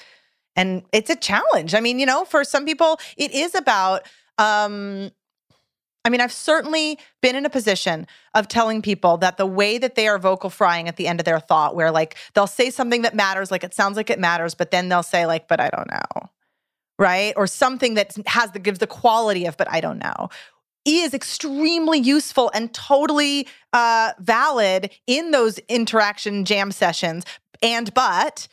And 0.54 0.84
it's 0.92 1.10
a 1.10 1.16
challenge. 1.16 1.74
I 1.74 1.80
mean, 1.80 1.98
you 1.98 2.06
know, 2.06 2.24
for 2.24 2.44
some 2.44 2.64
people 2.64 3.00
it 3.16 3.32
is 3.32 3.56
about 3.56 4.06
um 4.38 5.10
I 6.06 6.08
mean, 6.08 6.20
I've 6.20 6.32
certainly 6.32 7.00
been 7.20 7.34
in 7.34 7.44
a 7.44 7.50
position 7.50 8.06
of 8.32 8.46
telling 8.46 8.80
people 8.80 9.16
that 9.16 9.38
the 9.38 9.44
way 9.44 9.76
that 9.76 9.96
they 9.96 10.06
are 10.06 10.20
vocal 10.20 10.50
frying 10.50 10.86
at 10.86 10.94
the 10.94 11.08
end 11.08 11.18
of 11.18 11.24
their 11.24 11.40
thought, 11.40 11.74
where 11.74 11.90
like 11.90 12.14
they'll 12.32 12.46
say 12.46 12.70
something 12.70 13.02
that 13.02 13.12
matters, 13.12 13.50
like 13.50 13.64
it 13.64 13.74
sounds 13.74 13.96
like 13.96 14.08
it 14.08 14.20
matters, 14.20 14.54
but 14.54 14.70
then 14.70 14.88
they'll 14.88 15.02
say, 15.02 15.26
like, 15.26 15.48
but 15.48 15.58
I 15.58 15.68
don't 15.68 15.90
know. 15.90 16.30
Right. 16.96 17.34
Or 17.36 17.48
something 17.48 17.94
that 17.94 18.16
has 18.26 18.52
the 18.52 18.60
gives 18.60 18.78
the 18.78 18.86
quality 18.86 19.46
of, 19.46 19.56
but 19.56 19.68
I 19.68 19.80
don't 19.80 19.98
know. 19.98 20.28
Is 20.84 21.12
extremely 21.12 21.98
useful 21.98 22.52
and 22.54 22.72
totally 22.72 23.48
uh, 23.72 24.12
valid 24.20 24.92
in 25.08 25.32
those 25.32 25.58
interaction 25.68 26.44
jam 26.44 26.70
sessions. 26.70 27.24
And 27.60 27.92
but 27.94 28.46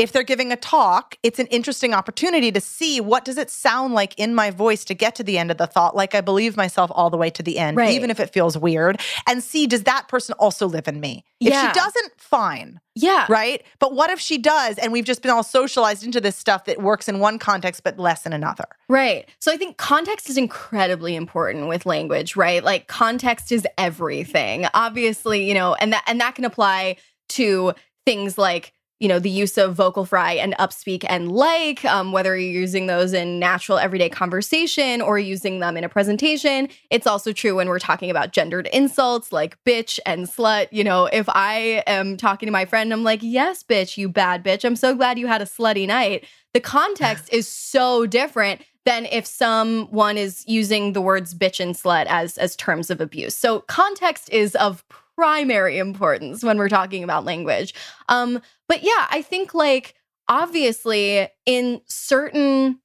if 0.00 0.12
they're 0.12 0.22
giving 0.22 0.50
a 0.50 0.56
talk, 0.56 1.16
it's 1.22 1.38
an 1.38 1.46
interesting 1.48 1.92
opportunity 1.92 2.50
to 2.52 2.60
see 2.60 3.00
what 3.00 3.24
does 3.24 3.36
it 3.36 3.50
sound 3.50 3.92
like 3.94 4.18
in 4.18 4.34
my 4.34 4.50
voice 4.50 4.84
to 4.86 4.94
get 4.94 5.14
to 5.16 5.22
the 5.22 5.36
end 5.36 5.50
of 5.50 5.58
the 5.58 5.66
thought, 5.66 5.94
like 5.94 6.14
I 6.14 6.20
believe 6.22 6.56
myself 6.56 6.90
all 6.94 7.10
the 7.10 7.16
way 7.18 7.28
to 7.30 7.42
the 7.42 7.58
end, 7.58 7.76
Right. 7.76 7.92
even 7.92 8.10
if 8.10 8.18
it 8.18 8.32
feels 8.32 8.56
weird, 8.56 8.98
and 9.28 9.42
see 9.44 9.66
does 9.66 9.82
that 9.84 10.08
person 10.08 10.34
also 10.38 10.66
live 10.66 10.88
in 10.88 11.00
me? 11.00 11.24
If 11.40 11.54
she 11.54 11.72
doesn't, 11.72 12.12
fine, 12.18 12.80
Yeah. 12.94 13.26
right? 13.28 13.62
But 13.78 13.94
what 13.94 14.10
if 14.10 14.20
she 14.20 14.36
does, 14.38 14.76
and 14.78 14.92
we've 14.92 15.04
just 15.04 15.22
been 15.22 15.30
all 15.30 15.42
socialized 15.42 16.04
into 16.04 16.20
this 16.20 16.36
stuff 16.36 16.64
that 16.64 16.80
works 16.82 17.08
in 17.08 17.18
one 17.18 17.38
context 17.38 17.82
but 17.82 17.98
less 17.98 18.24
in 18.26 18.32
another? 18.32 18.66
Right. 18.88 19.28
So 19.38 19.52
I 19.52 19.56
think 19.56 19.76
context 19.76 20.28
is 20.30 20.36
incredibly 20.36 21.14
important 21.14 21.68
with 21.68 21.84
language, 21.86 22.36
right? 22.36 22.62
Like 22.64 22.88
context 22.88 23.52
is 23.52 23.66
everything. 23.78 24.66
Obviously, 24.74 25.46
you 25.46 25.54
know, 25.54 25.74
and 25.74 25.92
that 25.92 26.04
and 26.06 26.20
that 26.20 26.34
can 26.34 26.44
apply 26.44 26.96
to 27.30 27.72
things 28.06 28.36
like 28.38 28.72
you 29.00 29.08
know 29.08 29.18
the 29.18 29.30
use 29.30 29.58
of 29.58 29.74
vocal 29.74 30.04
fry 30.04 30.34
and 30.34 30.54
upspeak 30.58 31.04
and 31.08 31.32
like 31.32 31.84
um, 31.86 32.12
whether 32.12 32.36
you're 32.36 32.60
using 32.60 32.86
those 32.86 33.12
in 33.12 33.38
natural 33.38 33.78
everyday 33.78 34.08
conversation 34.08 35.00
or 35.00 35.18
using 35.18 35.58
them 35.58 35.76
in 35.76 35.84
a 35.84 35.88
presentation. 35.88 36.68
It's 36.90 37.06
also 37.06 37.32
true 37.32 37.56
when 37.56 37.68
we're 37.68 37.78
talking 37.78 38.10
about 38.10 38.32
gendered 38.32 38.68
insults 38.68 39.32
like 39.32 39.56
bitch 39.64 39.98
and 40.04 40.26
slut. 40.26 40.68
You 40.70 40.84
know 40.84 41.06
if 41.06 41.28
i 41.30 41.82
am 41.86 42.16
talking 42.16 42.46
to 42.46 42.52
my 42.52 42.66
friend 42.66 42.92
i'm 42.92 43.02
like 43.02 43.20
yes 43.22 43.62
bitch 43.64 43.96
you 43.96 44.08
bad 44.08 44.44
bitch. 44.44 44.64
I'm 44.64 44.76
so 44.76 44.94
glad 44.94 45.18
you 45.18 45.26
had 45.26 45.42
a 45.42 45.46
slutty 45.46 45.86
night. 45.86 46.26
The 46.52 46.60
context 46.60 47.28
is 47.32 47.48
so 47.48 48.06
different 48.06 48.62
than 48.84 49.06
if 49.06 49.26
someone 49.26 50.16
is 50.16 50.44
using 50.46 50.92
the 50.92 51.00
words 51.00 51.34
bitch 51.34 51.60
and 51.60 51.74
slut 51.74 52.06
as 52.08 52.36
as 52.38 52.54
terms 52.56 52.90
of 52.90 53.00
abuse. 53.00 53.34
So 53.34 53.60
context 53.60 54.28
is 54.30 54.54
of 54.56 54.84
primary 55.20 55.76
importance 55.76 56.42
when 56.42 56.56
we're 56.56 56.70
talking 56.70 57.04
about 57.04 57.26
language. 57.26 57.74
Um 58.08 58.40
but 58.68 58.82
yeah, 58.82 59.06
I 59.10 59.20
think 59.20 59.52
like 59.52 59.94
obviously 60.30 61.28
in 61.44 61.82
certain 61.84 62.80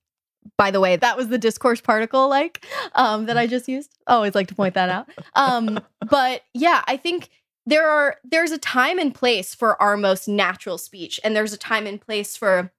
by 0.57 0.69
the 0.69 0.81
way, 0.81 0.97
that 0.97 1.15
was 1.15 1.29
the 1.29 1.37
discourse 1.37 1.79
particle 1.79 2.27
like 2.27 2.65
um 2.93 3.27
that 3.27 3.37
I 3.37 3.47
just 3.47 3.69
used. 3.69 3.95
I 4.05 4.15
always 4.15 4.35
like 4.35 4.49
to 4.49 4.55
point 4.55 4.73
that 4.73 4.89
out. 4.89 5.07
Um 5.35 5.79
but 6.09 6.41
yeah, 6.53 6.83
I 6.87 6.97
think 6.97 7.29
there 7.65 7.89
are 7.89 8.17
there's 8.25 8.51
a 8.51 8.57
time 8.57 8.99
and 8.99 9.15
place 9.15 9.55
for 9.55 9.81
our 9.81 9.95
most 9.95 10.27
natural 10.27 10.77
speech 10.77 11.21
and 11.23 11.33
there's 11.37 11.53
a 11.53 11.57
time 11.57 11.87
and 11.87 12.01
place 12.01 12.35
for 12.35 12.69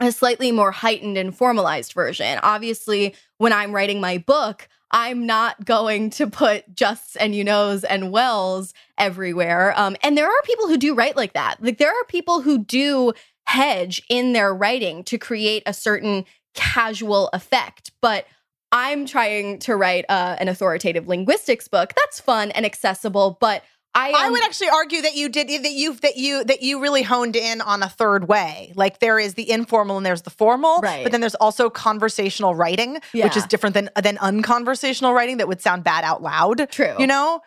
a 0.00 0.12
slightly 0.12 0.52
more 0.52 0.70
heightened 0.70 1.16
and 1.16 1.36
formalized 1.36 1.92
version. 1.92 2.38
Obviously, 2.42 3.14
when 3.38 3.52
I'm 3.52 3.72
writing 3.72 4.00
my 4.00 4.18
book, 4.18 4.68
I'm 4.90 5.26
not 5.26 5.64
going 5.64 6.10
to 6.10 6.26
put 6.26 6.74
justs 6.74 7.16
and 7.16 7.34
you 7.34 7.44
knows 7.44 7.82
and 7.82 8.12
wells 8.12 8.72
everywhere. 8.98 9.74
Um, 9.76 9.96
and 10.02 10.16
there 10.16 10.28
are 10.28 10.42
people 10.44 10.68
who 10.68 10.76
do 10.76 10.94
write 10.94 11.16
like 11.16 11.32
that. 11.32 11.62
Like 11.62 11.78
there 11.78 11.90
are 11.90 12.04
people 12.08 12.40
who 12.40 12.58
do 12.58 13.12
hedge 13.46 14.02
in 14.08 14.32
their 14.32 14.54
writing 14.54 15.02
to 15.04 15.18
create 15.18 15.62
a 15.66 15.72
certain 15.72 16.24
casual 16.54 17.28
effect. 17.32 17.90
But 18.00 18.26
I'm 18.72 19.06
trying 19.06 19.58
to 19.60 19.76
write 19.76 20.04
uh, 20.08 20.36
an 20.38 20.48
authoritative 20.48 21.08
linguistics 21.08 21.68
book. 21.68 21.92
That's 21.96 22.20
fun 22.20 22.50
and 22.52 22.66
accessible, 22.66 23.38
but 23.40 23.62
I, 23.96 24.12
I 24.14 24.30
would 24.30 24.42
actually 24.44 24.68
argue 24.68 25.02
that 25.02 25.14
you 25.16 25.28
did 25.28 25.48
that 25.48 25.72
you 25.72 25.94
that 25.94 26.16
you 26.16 26.44
that 26.44 26.62
you 26.62 26.80
really 26.80 27.02
honed 27.02 27.34
in 27.34 27.60
on 27.60 27.82
a 27.82 27.88
third 27.88 28.28
way. 28.28 28.72
Like 28.76 28.98
there 29.00 29.18
is 29.18 29.34
the 29.34 29.50
informal 29.50 29.96
and 29.96 30.04
there's 30.04 30.22
the 30.22 30.30
formal, 30.30 30.80
Right. 30.80 31.02
but 31.02 31.12
then 31.12 31.20
there's 31.22 31.34
also 31.36 31.70
conversational 31.70 32.54
writing, 32.54 32.98
which 33.12 33.36
is 33.36 33.44
different 33.46 33.74
than 33.74 33.88
than 34.00 34.18
unconversational 34.18 35.12
writing 35.14 35.38
that 35.38 35.48
would 35.48 35.60
sound 35.62 35.82
bad 35.84 36.04
out 36.04 36.22
loud. 36.22 36.70
True. 36.70 36.94
You 36.98 37.06
know? 37.06 37.40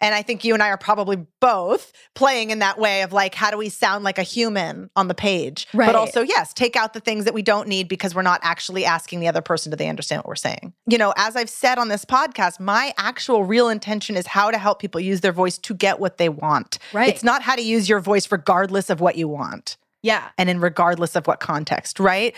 And 0.00 0.14
I 0.14 0.22
think 0.22 0.44
you 0.44 0.52
and 0.52 0.62
I 0.62 0.68
are 0.68 0.76
probably 0.76 1.26
both 1.40 1.92
playing 2.14 2.50
in 2.50 2.58
that 2.58 2.78
way 2.78 3.02
of 3.02 3.12
like, 3.12 3.34
how 3.34 3.50
do 3.50 3.56
we 3.56 3.70
sound 3.70 4.04
like 4.04 4.18
a 4.18 4.22
human 4.22 4.90
on 4.94 5.08
the 5.08 5.14
page? 5.14 5.66
Right. 5.72 5.86
But 5.86 5.94
also, 5.94 6.20
yes, 6.20 6.52
take 6.52 6.76
out 6.76 6.92
the 6.92 7.00
things 7.00 7.24
that 7.24 7.32
we 7.32 7.42
don't 7.42 7.66
need 7.66 7.88
because 7.88 8.14
we're 8.14 8.22
not 8.22 8.40
actually 8.42 8.84
asking 8.84 9.20
the 9.20 9.28
other 9.28 9.40
person, 9.40 9.70
do 9.70 9.76
they 9.76 9.88
understand 9.88 10.20
what 10.20 10.28
we're 10.28 10.36
saying? 10.36 10.74
You 10.86 10.98
know, 10.98 11.14
as 11.16 11.34
I've 11.34 11.48
said 11.48 11.78
on 11.78 11.88
this 11.88 12.04
podcast, 12.04 12.60
my 12.60 12.92
actual 12.98 13.44
real 13.44 13.68
intention 13.68 14.16
is 14.16 14.26
how 14.26 14.50
to 14.50 14.58
help 14.58 14.80
people 14.80 15.00
use 15.00 15.22
their 15.22 15.32
voice 15.32 15.56
to 15.58 15.74
get 15.74 15.98
what 15.98 16.18
they 16.18 16.28
want. 16.28 16.78
Right. 16.92 17.08
It's 17.08 17.24
not 17.24 17.42
how 17.42 17.56
to 17.56 17.62
use 17.62 17.88
your 17.88 18.00
voice 18.00 18.30
regardless 18.30 18.90
of 18.90 19.00
what 19.00 19.16
you 19.16 19.28
want 19.28 19.78
yeah. 20.02 20.28
and 20.36 20.50
in 20.50 20.60
regardless 20.60 21.16
of 21.16 21.26
what 21.26 21.40
context, 21.40 21.98
right? 21.98 22.34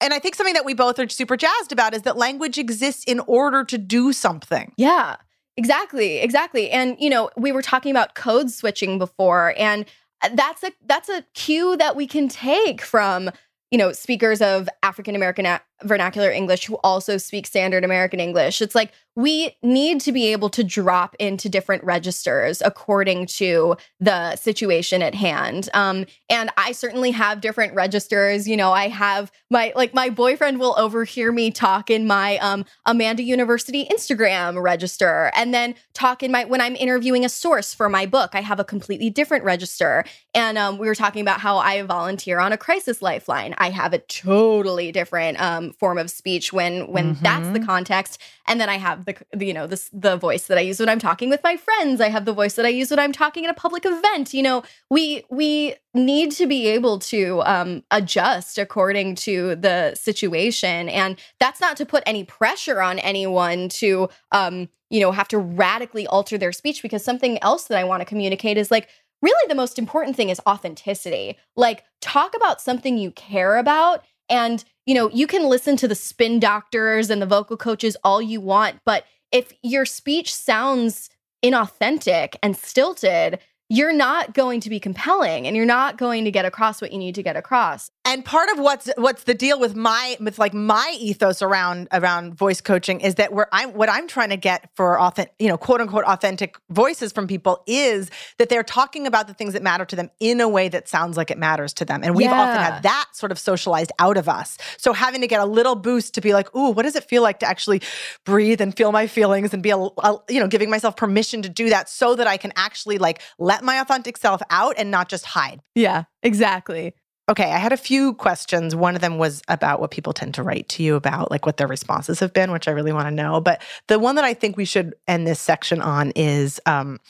And 0.00 0.12
I 0.12 0.18
think 0.18 0.34
something 0.34 0.54
that 0.54 0.64
we 0.64 0.74
both 0.74 0.98
are 0.98 1.08
super 1.08 1.36
jazzed 1.36 1.72
about 1.72 1.94
is 1.94 2.02
that 2.02 2.16
language 2.16 2.58
exists 2.58 3.04
in 3.04 3.20
order 3.20 3.64
to 3.64 3.78
do 3.78 4.12
something. 4.12 4.72
Yeah, 4.76 5.16
exactly, 5.56 6.18
exactly. 6.18 6.70
And 6.70 6.96
you 6.98 7.10
know, 7.10 7.30
we 7.36 7.52
were 7.52 7.62
talking 7.62 7.90
about 7.90 8.14
code 8.14 8.50
switching 8.50 8.98
before, 8.98 9.54
and 9.56 9.84
uh, 10.22 10.30
that's 10.34 10.62
a 10.62 10.72
that's 10.86 11.08
a 11.08 11.24
cue 11.34 11.76
that 11.76 11.96
we 11.96 12.06
can 12.06 12.28
take 12.28 12.82
from 12.82 13.30
you 13.70 13.78
know 13.78 13.92
speakers 13.92 14.40
of 14.40 14.68
African 14.82 15.14
American 15.14 15.46
vernacular 15.84 16.30
English 16.30 16.66
who 16.66 16.76
also 16.76 17.18
speak 17.18 17.46
standard 17.46 17.84
American 17.84 18.20
English. 18.20 18.62
It's 18.62 18.74
like 18.74 18.92
we 19.16 19.56
need 19.62 19.98
to 20.02 20.12
be 20.12 20.30
able 20.32 20.50
to 20.50 20.62
drop 20.62 21.16
into 21.18 21.48
different 21.48 21.82
registers 21.82 22.60
according 22.62 23.26
to 23.26 23.74
the 23.98 24.36
situation 24.36 25.00
at 25.00 25.14
hand. 25.14 25.70
Um, 25.72 26.04
and 26.28 26.50
I 26.58 26.72
certainly 26.72 27.10
have 27.12 27.40
different 27.40 27.74
registers. 27.74 28.46
You 28.46 28.58
know, 28.58 28.72
I 28.72 28.88
have 28.88 29.32
my 29.50 29.72
like 29.74 29.94
my 29.94 30.10
boyfriend 30.10 30.60
will 30.60 30.74
overhear 30.78 31.32
me 31.32 31.50
talk 31.50 31.90
in 31.90 32.06
my 32.06 32.36
um, 32.38 32.66
Amanda 32.84 33.22
University 33.22 33.86
Instagram 33.90 34.62
register, 34.62 35.30
and 35.34 35.54
then 35.54 35.74
talk 35.94 36.22
in 36.22 36.30
my 36.30 36.44
when 36.44 36.60
I'm 36.60 36.76
interviewing 36.76 37.24
a 37.24 37.30
source 37.30 37.72
for 37.72 37.88
my 37.88 38.04
book. 38.04 38.30
I 38.34 38.42
have 38.42 38.60
a 38.60 38.64
completely 38.64 39.08
different 39.08 39.44
register. 39.44 40.04
And 40.34 40.58
um, 40.58 40.76
we 40.76 40.86
were 40.86 40.94
talking 40.94 41.22
about 41.22 41.40
how 41.40 41.56
I 41.56 41.80
volunteer 41.82 42.38
on 42.38 42.52
a 42.52 42.58
crisis 42.58 43.00
lifeline. 43.00 43.54
I 43.56 43.70
have 43.70 43.94
a 43.94 43.98
totally 43.98 44.92
different 44.92 45.40
um, 45.40 45.65
form 45.72 45.98
of 45.98 46.10
speech 46.10 46.52
when 46.52 46.90
when 46.90 47.14
mm-hmm. 47.14 47.22
that's 47.22 47.48
the 47.50 47.64
context. 47.64 48.20
And 48.46 48.60
then 48.60 48.68
I 48.68 48.76
have 48.78 49.04
the, 49.04 49.16
the 49.32 49.46
you 49.46 49.54
know 49.54 49.66
this 49.66 49.90
the 49.92 50.16
voice 50.16 50.46
that 50.46 50.58
I 50.58 50.62
use 50.62 50.80
when 50.80 50.88
I'm 50.88 50.98
talking 50.98 51.28
with 51.30 51.42
my 51.42 51.56
friends. 51.56 52.00
I 52.00 52.08
have 52.08 52.24
the 52.24 52.32
voice 52.32 52.54
that 52.54 52.66
I 52.66 52.70
use 52.70 52.90
when 52.90 52.98
I'm 52.98 53.12
talking 53.12 53.44
at 53.44 53.50
a 53.50 53.54
public 53.54 53.84
event. 53.84 54.34
You 54.34 54.42
know, 54.42 54.62
we 54.90 55.24
we 55.30 55.74
need 55.94 56.32
to 56.32 56.46
be 56.46 56.66
able 56.68 56.98
to 56.98 57.42
um, 57.42 57.82
adjust 57.90 58.58
according 58.58 59.14
to 59.16 59.56
the 59.56 59.94
situation, 59.94 60.88
and 60.88 61.18
that's 61.40 61.60
not 61.60 61.76
to 61.78 61.86
put 61.86 62.02
any 62.06 62.24
pressure 62.24 62.80
on 62.80 62.98
anyone 63.00 63.68
to 63.70 64.08
um, 64.32 64.68
you 64.90 65.00
know 65.00 65.12
have 65.12 65.28
to 65.28 65.38
radically 65.38 66.06
alter 66.06 66.38
their 66.38 66.52
speech 66.52 66.82
because 66.82 67.04
something 67.04 67.42
else 67.42 67.64
that 67.64 67.78
I 67.78 67.84
want 67.84 68.00
to 68.00 68.04
communicate 68.04 68.58
is 68.58 68.70
like 68.70 68.88
really 69.22 69.48
the 69.48 69.54
most 69.54 69.78
important 69.78 70.16
thing 70.16 70.28
is 70.28 70.40
authenticity. 70.46 71.36
Like 71.56 71.84
talk 72.00 72.34
about 72.36 72.60
something 72.60 72.98
you 72.98 73.10
care 73.10 73.56
about 73.56 74.04
and 74.28 74.64
you 74.86 74.94
know, 74.94 75.10
you 75.10 75.26
can 75.26 75.48
listen 75.48 75.76
to 75.76 75.88
the 75.88 75.94
spin 75.94 76.40
doctors 76.40 77.10
and 77.10 77.20
the 77.20 77.26
vocal 77.26 77.56
coaches 77.56 77.96
all 78.04 78.22
you 78.22 78.40
want, 78.40 78.78
but 78.84 79.04
if 79.32 79.52
your 79.62 79.84
speech 79.84 80.34
sounds 80.34 81.10
inauthentic 81.44 82.36
and 82.42 82.56
stilted, 82.56 83.40
you're 83.68 83.92
not 83.92 84.32
going 84.32 84.60
to 84.60 84.70
be 84.70 84.78
compelling 84.78 85.46
and 85.46 85.56
you're 85.56 85.66
not 85.66 85.98
going 85.98 86.24
to 86.24 86.30
get 86.30 86.44
across 86.44 86.80
what 86.80 86.92
you 86.92 86.98
need 86.98 87.16
to 87.16 87.22
get 87.22 87.36
across. 87.36 87.90
And 88.06 88.24
part 88.24 88.48
of 88.50 88.60
what's 88.60 88.88
what's 88.96 89.24
the 89.24 89.34
deal 89.34 89.58
with 89.58 89.74
my 89.74 90.16
with 90.20 90.38
like 90.38 90.54
my 90.54 90.96
ethos 90.96 91.42
around 91.42 91.88
around 91.90 92.34
voice 92.34 92.60
coaching 92.60 93.00
is 93.00 93.16
that 93.16 93.32
where 93.32 93.48
I'm 93.50 93.72
what 93.72 93.90
I'm 93.90 94.06
trying 94.06 94.30
to 94.30 94.36
get 94.36 94.70
for 94.76 95.00
authentic, 95.00 95.34
you 95.40 95.48
know, 95.48 95.58
quote 95.58 95.80
unquote 95.80 96.04
authentic 96.04 96.56
voices 96.70 97.10
from 97.10 97.26
people 97.26 97.64
is 97.66 98.08
that 98.38 98.48
they're 98.48 98.62
talking 98.62 99.08
about 99.08 99.26
the 99.26 99.34
things 99.34 99.54
that 99.54 99.62
matter 99.62 99.84
to 99.84 99.96
them 99.96 100.08
in 100.20 100.40
a 100.40 100.48
way 100.48 100.68
that 100.68 100.88
sounds 100.88 101.16
like 101.16 101.32
it 101.32 101.36
matters 101.36 101.72
to 101.74 101.84
them. 101.84 102.04
And 102.04 102.14
we've 102.14 102.30
yeah. 102.30 102.40
often 102.40 102.62
had 102.62 102.82
that 102.84 103.08
sort 103.12 103.32
of 103.32 103.40
socialized 103.40 103.90
out 103.98 104.16
of 104.16 104.28
us. 104.28 104.56
So 104.78 104.92
having 104.92 105.20
to 105.22 105.26
get 105.26 105.40
a 105.40 105.44
little 105.44 105.74
boost 105.74 106.14
to 106.14 106.20
be 106.20 106.32
like, 106.32 106.54
"Ooh, 106.54 106.70
what 106.70 106.84
does 106.84 106.94
it 106.94 107.02
feel 107.02 107.22
like 107.22 107.40
to 107.40 107.48
actually 107.48 107.82
breathe 108.24 108.60
and 108.60 108.76
feel 108.76 108.92
my 108.92 109.08
feelings 109.08 109.52
and 109.52 109.64
be 109.64 109.70
a, 109.70 109.78
a 109.78 110.16
you 110.28 110.38
know, 110.38 110.46
giving 110.46 110.70
myself 110.70 110.96
permission 110.96 111.42
to 111.42 111.48
do 111.48 111.70
that 111.70 111.88
so 111.88 112.14
that 112.14 112.28
I 112.28 112.36
can 112.36 112.52
actually 112.54 112.98
like 112.98 113.20
let 113.40 113.64
my 113.64 113.80
authentic 113.80 114.16
self 114.16 114.40
out 114.48 114.76
and 114.78 114.92
not 114.92 115.08
just 115.08 115.24
hide." 115.24 115.60
Yeah, 115.74 116.04
exactly. 116.22 116.94
Okay, 117.28 117.52
I 117.52 117.58
had 117.58 117.72
a 117.72 117.76
few 117.76 118.14
questions. 118.14 118.76
One 118.76 118.94
of 118.94 119.00
them 119.00 119.18
was 119.18 119.42
about 119.48 119.80
what 119.80 119.90
people 119.90 120.12
tend 120.12 120.34
to 120.34 120.44
write 120.44 120.68
to 120.70 120.82
you 120.84 120.94
about, 120.94 121.30
like 121.30 121.44
what 121.44 121.56
their 121.56 121.66
responses 121.66 122.20
have 122.20 122.32
been, 122.32 122.52
which 122.52 122.68
I 122.68 122.70
really 122.70 122.92
want 122.92 123.08
to 123.08 123.10
know. 123.10 123.40
But 123.40 123.62
the 123.88 123.98
one 123.98 124.14
that 124.14 124.24
I 124.24 124.32
think 124.32 124.56
we 124.56 124.64
should 124.64 124.94
end 125.08 125.26
this 125.26 125.40
section 125.40 125.82
on 125.82 126.12
is 126.12 126.60
um, 126.66 127.00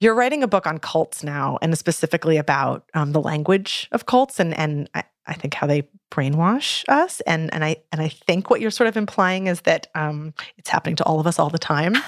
you're 0.00 0.14
writing 0.14 0.42
a 0.42 0.48
book 0.48 0.66
on 0.66 0.78
cults 0.78 1.22
now, 1.22 1.58
and 1.60 1.76
specifically 1.76 2.38
about 2.38 2.88
um, 2.94 3.12
the 3.12 3.20
language 3.20 3.88
of 3.92 4.06
cults 4.06 4.40
and 4.40 4.56
and 4.56 4.88
I, 4.94 5.04
I, 5.26 5.34
think 5.34 5.52
how 5.52 5.66
they 5.66 5.86
brainwash 6.10 6.84
us. 6.88 7.20
And 7.22 7.52
and 7.52 7.62
I 7.62 7.76
and 7.92 8.00
I 8.00 8.08
think 8.08 8.48
what 8.48 8.62
you're 8.62 8.70
sort 8.70 8.88
of 8.88 8.96
implying 8.96 9.46
is 9.46 9.60
that 9.62 9.88
um, 9.94 10.32
it's 10.56 10.70
happening 10.70 10.96
to 10.96 11.04
all 11.04 11.20
of 11.20 11.26
us 11.26 11.38
all 11.38 11.50
the 11.50 11.58
time. 11.58 11.96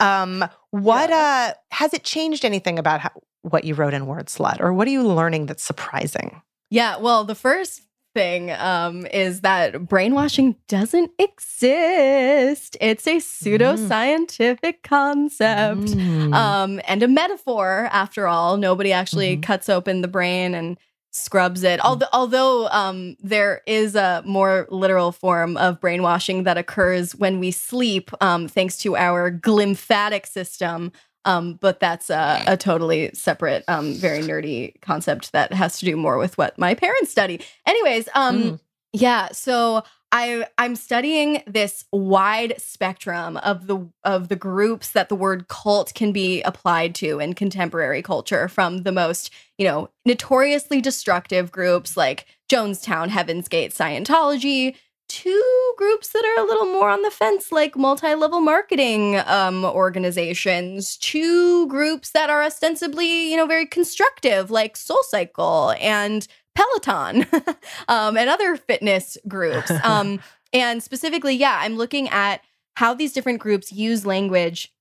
Um, 0.00 0.44
what 0.70 1.10
yeah. 1.10 1.54
uh, 1.54 1.58
has 1.70 1.94
it 1.94 2.04
changed 2.04 2.44
anything 2.44 2.78
about 2.78 3.00
how, 3.00 3.10
what 3.42 3.64
you 3.64 3.74
wrote 3.74 3.94
in 3.94 4.06
Word 4.06 4.26
Slut, 4.26 4.60
or 4.60 4.72
what 4.72 4.88
are 4.88 4.90
you 4.90 5.06
learning 5.06 5.46
that's 5.46 5.62
surprising? 5.62 6.42
Yeah, 6.70 6.96
well, 6.96 7.24
the 7.24 7.34
first 7.34 7.82
thing 8.14 8.50
um, 8.52 9.06
is 9.06 9.40
that 9.40 9.88
brainwashing 9.88 10.56
doesn't 10.68 11.10
exist. 11.18 12.76
It's 12.80 13.06
a 13.06 13.16
pseudoscientific 13.16 14.58
mm. 14.60 14.82
concept 14.82 15.82
mm. 15.82 16.34
um, 16.34 16.80
and 16.86 17.02
a 17.02 17.08
metaphor, 17.08 17.88
after 17.92 18.28
all. 18.28 18.56
Nobody 18.56 18.92
actually 18.92 19.34
mm-hmm. 19.34 19.42
cuts 19.42 19.68
open 19.68 20.02
the 20.02 20.08
brain 20.08 20.54
and 20.54 20.78
scrubs 21.10 21.62
it. 21.62 21.78
Although, 21.84 22.06
although 22.12 22.68
um, 22.68 23.16
there 23.20 23.60
is 23.66 23.94
a 23.94 24.22
more 24.24 24.66
literal 24.70 25.12
form 25.12 25.56
of 25.58 25.80
brainwashing 25.80 26.44
that 26.44 26.56
occurs 26.56 27.14
when 27.14 27.38
we 27.38 27.50
sleep, 27.50 28.10
um, 28.22 28.48
thanks 28.48 28.78
to 28.78 28.96
our 28.96 29.30
glymphatic 29.30 30.26
system, 30.26 30.90
um, 31.24 31.54
but 31.54 31.80
that's 31.80 32.10
a, 32.10 32.42
a 32.46 32.56
totally 32.56 33.10
separate, 33.14 33.64
um, 33.68 33.94
very 33.94 34.20
nerdy 34.20 34.80
concept 34.80 35.32
that 35.32 35.52
has 35.52 35.78
to 35.78 35.84
do 35.84 35.96
more 35.96 36.18
with 36.18 36.36
what 36.38 36.58
my 36.58 36.74
parents 36.74 37.10
study. 37.10 37.40
Anyways, 37.66 38.08
um, 38.14 38.42
mm. 38.42 38.60
yeah. 38.92 39.28
So 39.32 39.84
I 40.12 40.46
I'm 40.58 40.76
studying 40.76 41.42
this 41.46 41.86
wide 41.90 42.54
spectrum 42.58 43.38
of 43.38 43.66
the 43.66 43.88
of 44.04 44.28
the 44.28 44.36
groups 44.36 44.90
that 44.90 45.08
the 45.08 45.14
word 45.14 45.48
cult 45.48 45.94
can 45.94 46.12
be 46.12 46.42
applied 46.42 46.94
to 46.96 47.18
in 47.18 47.32
contemporary 47.34 48.02
culture, 48.02 48.46
from 48.48 48.82
the 48.82 48.92
most 48.92 49.30
you 49.56 49.66
know 49.66 49.88
notoriously 50.04 50.80
destructive 50.80 51.50
groups 51.50 51.96
like 51.96 52.26
Jonestown, 52.50 53.08
Heaven's 53.08 53.48
Gate, 53.48 53.72
Scientology 53.72 54.76
two 55.12 55.74
groups 55.76 56.08
that 56.08 56.24
are 56.24 56.42
a 56.42 56.46
little 56.46 56.64
more 56.64 56.88
on 56.88 57.02
the 57.02 57.10
fence, 57.10 57.52
like 57.52 57.76
multi 57.76 58.14
level 58.14 58.40
marketing 58.40 59.18
um, 59.26 59.62
organizations, 59.62 60.96
two 60.96 61.68
groups 61.68 62.12
that 62.12 62.30
are 62.30 62.42
ostensibly, 62.42 63.30
you 63.30 63.36
know, 63.36 63.44
very 63.44 63.66
constructive, 63.66 64.50
like 64.50 64.74
Soul 64.74 65.02
Cycle 65.02 65.74
and 65.78 66.26
Peloton 66.54 67.26
um, 67.88 68.16
and 68.16 68.30
other 68.30 68.56
fitness 68.56 69.18
groups. 69.28 69.70
Um, 69.84 70.20
and 70.54 70.82
specifically, 70.82 71.34
yeah, 71.34 71.58
I'm 71.60 71.76
looking 71.76 72.08
at 72.10 72.40
how 72.76 72.94
these 72.94 73.12
different 73.12 73.40
groups 73.40 73.72
use 73.72 74.06
language 74.06 74.72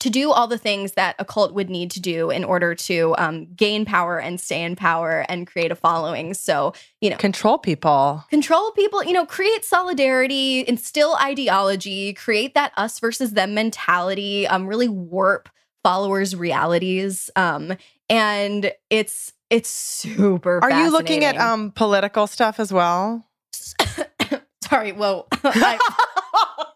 to 0.00 0.10
do 0.10 0.30
all 0.30 0.46
the 0.46 0.58
things 0.58 0.92
that 0.92 1.16
a 1.18 1.24
cult 1.24 1.52
would 1.54 1.68
need 1.68 1.90
to 1.90 2.00
do 2.00 2.30
in 2.30 2.44
order 2.44 2.74
to 2.74 3.14
um, 3.18 3.46
gain 3.54 3.84
power 3.84 4.18
and 4.18 4.40
stay 4.40 4.62
in 4.62 4.76
power 4.76 5.24
and 5.28 5.46
create 5.46 5.72
a 5.72 5.74
following. 5.74 6.34
So, 6.34 6.72
you 7.00 7.10
know, 7.10 7.16
control 7.16 7.58
people, 7.58 8.24
control 8.30 8.70
people, 8.72 9.02
you 9.02 9.12
know, 9.12 9.26
create 9.26 9.64
solidarity, 9.64 10.64
instill 10.68 11.16
ideology, 11.20 12.12
create 12.12 12.54
that 12.54 12.72
us 12.76 13.00
versus 13.00 13.32
them 13.32 13.54
mentality, 13.54 14.46
um, 14.46 14.66
really 14.66 14.88
warp 14.88 15.48
followers' 15.82 16.36
realities. 16.36 17.30
Um, 17.34 17.76
and 18.08 18.72
it's, 18.90 19.32
it's 19.50 19.68
super. 19.68 20.62
Are 20.62 20.70
you 20.70 20.92
looking 20.92 21.24
at 21.24 21.36
um 21.38 21.72
political 21.72 22.26
stuff 22.26 22.60
as 22.60 22.72
well? 22.72 23.26
Sorry, 24.62 24.92
whoa. 24.92 25.26
I, 25.44 25.78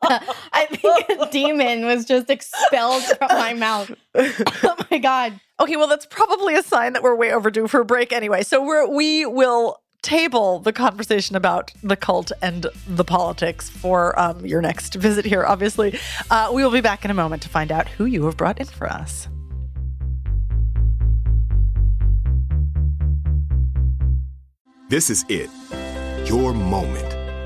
I 0.53 0.67
think 0.67 1.21
a 1.21 1.31
demon 1.31 1.87
was 1.87 2.05
just 2.05 2.29
expelled 2.29 3.03
from 3.05 3.29
my 3.31 3.55
mouth. 3.55 3.93
Oh 4.65 4.77
my 4.91 4.99
god. 4.99 5.41
Okay, 5.59 5.77
well 5.77 5.89
that's 5.89 6.07
probably 6.07 6.55
a 6.55 6.63
sign 6.63 6.93
that 6.93 7.03
we're 7.03 7.15
way 7.15 7.33
overdue 7.33 7.67
for 7.67 7.81
a 7.81 7.85
break 7.85 8.13
anyway. 8.13 8.43
So 8.43 8.63
we're 8.63 8.87
we 8.87 9.25
will 9.25 9.81
table 10.03 10.59
the 10.59 10.73
conversation 10.73 11.37
about 11.37 11.73
the 11.83 11.97
cult 11.97 12.33
and 12.43 12.67
the 12.87 13.05
politics 13.05 13.71
for 13.71 14.19
um, 14.19 14.45
your 14.45 14.61
next 14.61 14.95
visit 14.95 15.25
here. 15.25 15.45
Obviously, 15.45 15.99
uh, 16.31 16.51
we 16.53 16.63
will 16.63 16.73
be 16.73 16.81
back 16.81 17.05
in 17.05 17.11
a 17.11 17.15
moment 17.15 17.43
to 17.43 17.49
find 17.49 17.73
out 17.73 17.89
who 17.89 18.05
you 18.05 18.25
have 18.27 18.37
brought 18.37 18.59
in 18.59 18.67
for 18.67 18.89
us. 18.89 19.29
This 24.89 25.09
is 25.09 25.25
it, 25.29 25.49
your 26.27 26.53
moment 26.53 27.22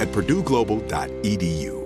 at 0.00 0.08
purdueglobal.edu. 0.08 1.85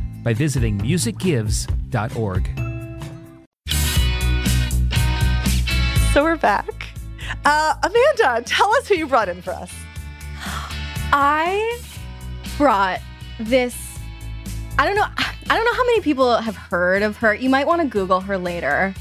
by 0.23 0.33
visiting 0.33 0.79
musicgives.org. 0.79 2.49
So 6.13 6.23
we're 6.23 6.35
back. 6.35 6.87
Uh, 7.45 7.75
Amanda, 7.83 8.43
tell 8.45 8.69
us 8.75 8.87
who 8.87 8.95
you 8.95 9.07
brought 9.07 9.29
in 9.29 9.41
for 9.41 9.51
us. 9.51 9.71
I 11.13 11.79
brought 12.57 12.99
this. 13.39 13.75
I 14.77 14.85
don't 14.85 14.95
know. 14.95 15.07
I 15.07 15.55
don't 15.55 15.65
know 15.65 15.73
how 15.73 15.85
many 15.85 16.01
people 16.01 16.37
have 16.37 16.55
heard 16.55 17.01
of 17.01 17.17
her. 17.17 17.33
You 17.33 17.49
might 17.49 17.67
want 17.67 17.81
to 17.81 17.87
Google 17.87 18.21
her 18.21 18.37
later. 18.37 18.93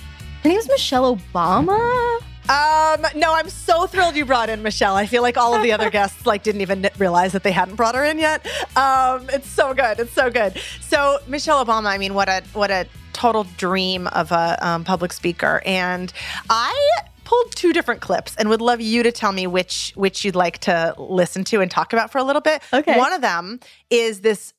Her 0.42 0.48
name 0.48 0.58
is 0.58 0.68
Michelle 0.68 1.16
Obama. 1.16 2.20
Um, 2.50 3.06
no, 3.14 3.32
I'm 3.32 3.48
so 3.48 3.86
thrilled 3.86 4.16
you 4.16 4.24
brought 4.24 4.50
in 4.50 4.60
Michelle. 4.60 4.96
I 4.96 5.06
feel 5.06 5.22
like 5.22 5.36
all 5.36 5.54
of 5.54 5.62
the 5.62 5.70
other 5.70 5.88
guests 5.98 6.26
like 6.26 6.42
didn't 6.42 6.62
even 6.62 6.90
realize 6.98 7.30
that 7.32 7.44
they 7.44 7.52
hadn't 7.52 7.76
brought 7.76 7.94
her 7.94 8.02
in 8.02 8.18
yet. 8.18 8.44
Um, 8.76 9.30
it's 9.30 9.48
so 9.48 9.72
good. 9.72 10.00
It's 10.00 10.12
so 10.12 10.30
good. 10.30 10.60
So 10.80 11.18
Michelle 11.28 11.64
Obama, 11.64 11.86
I 11.86 11.96
mean, 11.98 12.12
what 12.12 12.28
a 12.28 12.42
what 12.52 12.72
a 12.72 12.86
total 13.12 13.44
dream 13.56 14.08
of 14.08 14.32
a 14.32 14.58
um, 14.66 14.82
public 14.82 15.12
speaker. 15.12 15.62
And 15.64 16.12
I 16.48 16.90
pulled 17.24 17.54
two 17.54 17.72
different 17.72 18.00
clips 18.00 18.34
and 18.36 18.48
would 18.48 18.60
love 18.60 18.80
you 18.80 19.04
to 19.04 19.12
tell 19.12 19.30
me 19.30 19.46
which 19.46 19.92
which 19.94 20.24
you'd 20.24 20.34
like 20.34 20.58
to 20.58 20.94
listen 20.98 21.44
to 21.44 21.60
and 21.60 21.70
talk 21.70 21.92
about 21.92 22.10
for 22.10 22.18
a 22.18 22.24
little 22.24 22.42
bit. 22.42 22.62
Okay. 22.72 22.98
One 22.98 23.12
of 23.12 23.20
them 23.20 23.60
is 23.90 24.22
this 24.22 24.54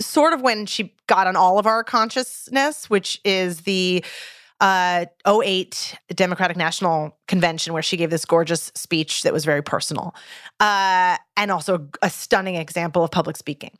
sort 0.00 0.32
of 0.32 0.42
when 0.42 0.66
she 0.66 0.92
got 1.06 1.28
on 1.28 1.36
all 1.36 1.60
of 1.60 1.66
our 1.66 1.84
consciousness, 1.84 2.90
which 2.90 3.20
is 3.24 3.60
the 3.60 4.04
uh 4.60 5.04
08 5.26 5.96
Democratic 6.14 6.56
National 6.56 7.16
Convention 7.28 7.72
where 7.72 7.82
she 7.82 7.96
gave 7.96 8.10
this 8.10 8.24
gorgeous 8.24 8.70
speech 8.74 9.22
that 9.22 9.32
was 9.32 9.44
very 9.44 9.62
personal. 9.62 10.14
Uh 10.60 11.16
and 11.36 11.50
also 11.50 11.88
a 12.02 12.10
stunning 12.10 12.54
example 12.56 13.02
of 13.04 13.10
public 13.10 13.36
speaking. 13.36 13.70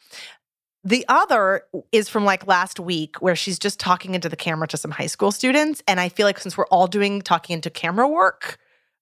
The 0.87 1.05
other 1.09 1.63
is 1.93 2.09
from 2.11 2.25
like 2.27 2.47
last 2.47 2.79
week 2.79 3.17
where 3.23 3.37
she's 3.37 3.59
just 3.59 3.81
talking 3.81 4.15
into 4.15 4.29
the 4.29 4.37
camera 4.37 4.69
to 4.69 4.77
some 4.77 4.91
high 4.91 5.07
school 5.07 5.33
students 5.33 5.83
and 5.89 5.99
I 6.01 6.09
feel 6.11 6.27
like 6.27 6.39
since 6.39 6.57
we're 6.59 6.67
all 6.67 6.87
doing 6.87 7.23
talking 7.23 7.55
into 7.55 7.71
camera 7.71 8.07
work 8.09 8.59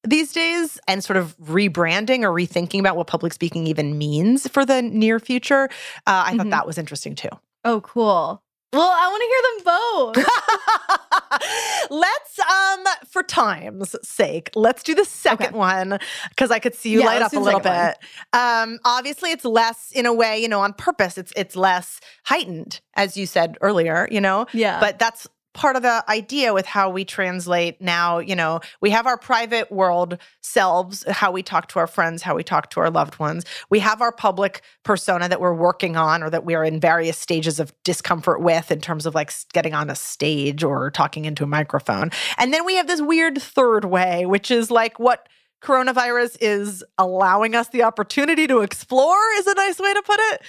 these 0.07 0.33
days 0.33 0.79
and 0.89 1.03
sort 1.03 1.17
of 1.17 1.37
rebranding 1.39 2.23
or 2.23 2.31
rethinking 2.31 2.81
about 2.81 2.97
what 2.97 3.07
public 3.07 3.33
speaking 3.33 3.67
even 3.69 3.97
means 3.99 4.49
for 4.49 4.65
the 4.67 4.83
near 4.83 5.21
future, 5.21 5.69
uh, 6.09 6.25
I 6.27 6.37
thought 6.37 6.47
Mhm. 6.47 6.51
that 6.51 6.67
was 6.67 6.77
interesting 6.77 7.15
too. 7.15 7.29
Oh, 7.65 7.81
cool. 7.83 8.43
Well, 8.73 8.91
I 8.91 9.09
want 9.09 9.23
to 9.23 9.29
hear 9.29 9.43
them 9.49 10.25
both. 10.25 11.91
let's 11.91 12.39
um 12.39 12.85
for 13.09 13.23
time's 13.23 13.95
sake 14.07 14.51
let's 14.55 14.83
do 14.83 14.95
the 14.95 15.05
second 15.05 15.47
Okay. 15.49 15.57
one 15.57 15.99
because 16.29 16.51
i 16.51 16.59
could 16.59 16.75
see 16.75 16.91
you 16.91 17.01
Yeah, 17.01 17.07
light 17.07 17.23
up 17.23 17.33
a 17.33 17.39
little 17.39 17.61
bit 17.61 17.99
um 18.33 18.79
obviously 18.85 19.31
it's 19.31 19.45
less 19.45 19.91
in 19.93 20.07
a 20.07 20.13
way 20.13 20.39
you 20.41 20.49
know 20.49 20.61
on 20.61 20.73
purpose 20.75 21.17
it's 21.19 21.33
it's 21.37 21.57
less 21.57 22.01
heightened 22.25 22.81
as 22.95 23.17
you 23.17 23.27
said 23.27 23.57
earlier 23.61 24.09
you 24.11 24.21
know 24.21 24.47
yeah. 24.53 24.79
but 24.81 24.99
that's 24.99 25.27
part 25.55 25.77
of 25.77 25.83
the 25.83 26.05
idea 26.09 26.55
with 26.55 26.67
how 26.67 26.89
we 26.91 27.05
translate 27.05 27.81
now 27.81 28.19
you 28.19 28.35
know 28.35 28.61
we 28.81 28.91
have 28.91 29.07
our 29.07 29.19
private 29.19 29.71
world 29.71 30.19
selves 30.41 31.05
how 31.09 31.31
we 31.31 31.43
talk 31.43 31.69
to 31.69 31.79
our 31.79 31.87
friends 31.87 32.23
how 32.23 32.35
we 32.35 32.43
talk 32.43 32.71
to 32.71 32.81
our 32.81 32.91
loved 32.91 33.19
ones. 33.19 33.45
We 33.71 33.81
have 33.81 34.03
our 34.03 34.13
public 34.13 34.63
persona 34.83 35.29
that 35.29 35.41
we're 35.41 35.55
working 35.55 35.97
on 35.97 36.23
or 36.23 36.31
that 36.31 36.45
we're 36.45 36.65
in 36.65 36.81
various 36.81 37.19
stages 37.19 37.59
of 37.59 37.73
discomfort 37.85 38.41
with 38.41 38.71
in 38.71 38.81
terms 38.81 39.07
of 39.07 39.15
like 39.15 39.33
getting 39.53 39.75
on 39.75 39.91
a 39.91 39.95
stage 39.95 40.63
or 40.63 40.91
talking 40.91 41.25
into 41.25 41.45
a 41.45 41.47
microphone. 41.47 42.11
And 42.39 42.53
then 42.53 42.65
we 42.65 42.77
have 42.77 42.87
this 42.87 43.01
weird 43.01 43.41
third 43.41 43.85
way 43.85 44.27
which 44.27 44.51
is 44.51 44.71
like 44.71 44.99
what 44.99 45.29
coronavirus 45.63 46.37
is 46.41 46.85
allowing 46.99 47.55
us 47.55 47.69
the 47.69 47.83
opportunity 47.83 48.47
to 48.49 48.61
explore 48.61 49.21
is 49.39 49.47
a 49.47 49.55
nice 49.55 49.79
way 49.79 49.95
to 49.95 50.03
put 50.03 50.19
it 50.19 50.43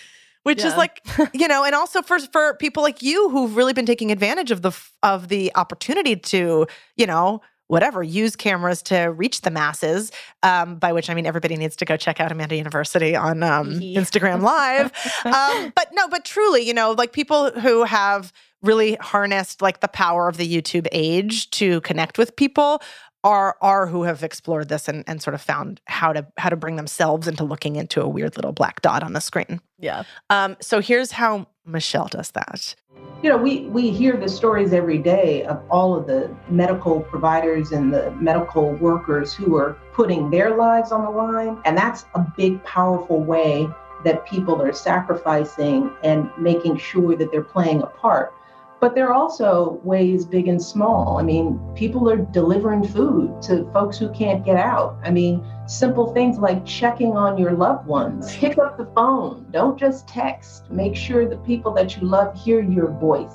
which 0.43 0.63
is 0.63 0.75
like 0.75 1.01
you 1.33 1.47
know 1.47 1.63
and 1.63 1.73
also 1.73 2.01
for 2.01 2.19
for 2.19 2.53
people 2.55 2.83
like 2.83 3.01
you 3.01 3.29
who've 3.29 3.55
really 3.55 3.73
been 3.73 3.85
taking 3.85 4.11
advantage 4.11 4.51
of 4.51 4.61
the 4.61 4.71
of 5.01 5.29
the 5.29 5.51
opportunity 5.55 6.15
to 6.15 6.67
you 6.95 7.05
know 7.07 7.41
whatever 7.67 8.03
use 8.03 8.35
cameras 8.35 8.81
to 8.83 9.05
reach 9.05 9.41
the 9.41 9.49
masses 9.51 10.11
um, 10.43 10.75
by 10.75 10.93
which 10.93 11.09
i 11.09 11.13
mean 11.13 11.25
everybody 11.25 11.55
needs 11.55 11.75
to 11.75 11.85
go 11.85 11.97
check 11.97 12.19
out 12.19 12.31
amanda 12.31 12.55
university 12.55 13.15
on 13.15 13.41
um, 13.41 13.79
Hee. 13.79 13.95
instagram 13.95 14.41
live 14.41 14.91
um, 15.25 15.71
but 15.75 15.87
no 15.93 16.07
but 16.07 16.25
truly 16.25 16.61
you 16.61 16.73
know 16.73 16.91
like 16.91 17.13
people 17.13 17.51
who 17.51 17.83
have 17.83 18.31
really 18.61 18.95
harnessed 18.95 19.61
like 19.61 19.81
the 19.81 19.87
power 19.87 20.27
of 20.27 20.37
the 20.37 20.47
youtube 20.47 20.87
age 20.91 21.49
to 21.51 21.81
connect 21.81 22.17
with 22.17 22.35
people 22.35 22.81
are 23.23 23.57
are 23.61 23.87
who 23.87 24.03
have 24.03 24.23
explored 24.23 24.69
this 24.69 24.87
and, 24.87 25.03
and 25.07 25.21
sort 25.21 25.33
of 25.33 25.41
found 25.41 25.81
how 25.85 26.13
to 26.13 26.25
how 26.37 26.49
to 26.49 26.55
bring 26.55 26.75
themselves 26.75 27.27
into 27.27 27.43
looking 27.43 27.75
into 27.75 28.01
a 28.01 28.07
weird 28.07 28.35
little 28.35 28.51
black 28.51 28.81
dot 28.81 29.03
on 29.03 29.13
the 29.13 29.21
screen 29.21 29.59
yeah. 29.79 30.03
um, 30.29 30.55
so 30.61 30.79
here's 30.79 31.11
how 31.11 31.47
Michelle 31.65 32.07
does 32.07 32.31
that. 32.31 32.75
you 33.21 33.29
know, 33.29 33.37
we, 33.37 33.61
we 33.67 33.89
hear 33.89 34.17
the 34.17 34.27
stories 34.27 34.73
every 34.73 34.97
day 34.97 35.43
of 35.45 35.61
all 35.69 35.95
of 35.95 36.07
the 36.07 36.33
medical 36.49 37.01
providers 37.01 37.71
and 37.71 37.93
the 37.93 38.11
medical 38.11 38.73
workers 38.73 39.33
who 39.33 39.55
are 39.55 39.77
putting 39.93 40.29
their 40.29 40.55
lives 40.55 40.91
on 40.91 41.03
the 41.03 41.09
line. 41.09 41.57
And 41.65 41.77
that's 41.77 42.05
a 42.15 42.25
big, 42.35 42.61
powerful 42.63 43.21
way 43.21 43.67
that 44.03 44.25
people 44.25 44.61
are 44.61 44.73
sacrificing 44.73 45.89
and 46.03 46.29
making 46.37 46.77
sure 46.77 47.15
that 47.15 47.31
they're 47.31 47.43
playing 47.43 47.81
a 47.81 47.87
part. 47.87 48.33
But 48.83 48.95
there 48.95 49.07
are 49.07 49.13
also 49.13 49.79
ways, 49.85 50.25
big 50.25 50.49
and 50.49 50.61
small. 50.61 51.17
I 51.17 51.23
mean, 51.23 51.57
people 51.73 52.09
are 52.09 52.17
delivering 52.17 52.85
food 52.85 53.41
to 53.43 53.63
folks 53.71 53.97
who 53.97 54.11
can't 54.11 54.43
get 54.43 54.57
out. 54.57 54.99
I 55.05 55.09
mean, 55.09 55.41
simple 55.67 56.13
things 56.13 56.37
like 56.37 56.65
checking 56.65 57.13
on 57.13 57.37
your 57.37 57.53
loved 57.53 57.87
ones. 57.87 58.35
Pick 58.35 58.57
up 58.57 58.77
the 58.77 58.85
phone. 58.87 59.47
Don't 59.51 59.79
just 59.79 60.09
text. 60.09 60.69
Make 60.69 60.97
sure 60.97 61.25
the 61.25 61.37
people 61.37 61.73
that 61.75 61.95
you 61.95 62.05
love 62.05 62.35
hear 62.35 62.61
your 62.61 62.89
voice. 62.91 63.31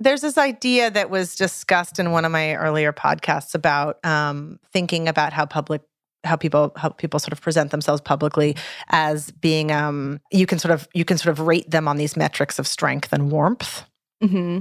There's 0.00 0.22
this 0.22 0.36
idea 0.36 0.90
that 0.90 1.10
was 1.10 1.36
discussed 1.36 2.00
in 2.00 2.10
one 2.10 2.24
of 2.24 2.32
my 2.32 2.56
earlier 2.56 2.92
podcasts 2.92 3.54
about 3.54 4.04
um, 4.04 4.58
thinking 4.72 5.06
about 5.06 5.32
how 5.32 5.46
public 5.46 5.82
how 6.24 6.34
people 6.34 6.72
how 6.74 6.88
people 6.88 7.20
sort 7.20 7.32
of 7.32 7.40
present 7.40 7.70
themselves 7.70 8.00
publicly 8.00 8.56
as 8.88 9.30
being 9.30 9.70
um, 9.70 10.20
you 10.32 10.44
can 10.44 10.58
sort 10.58 10.72
of 10.72 10.88
you 10.92 11.04
can 11.04 11.18
sort 11.18 11.30
of 11.30 11.46
rate 11.46 11.70
them 11.70 11.86
on 11.86 11.98
these 11.98 12.16
metrics 12.16 12.58
of 12.58 12.66
strength 12.66 13.12
and 13.12 13.30
warmth 13.30 13.84
hmm 14.22 14.60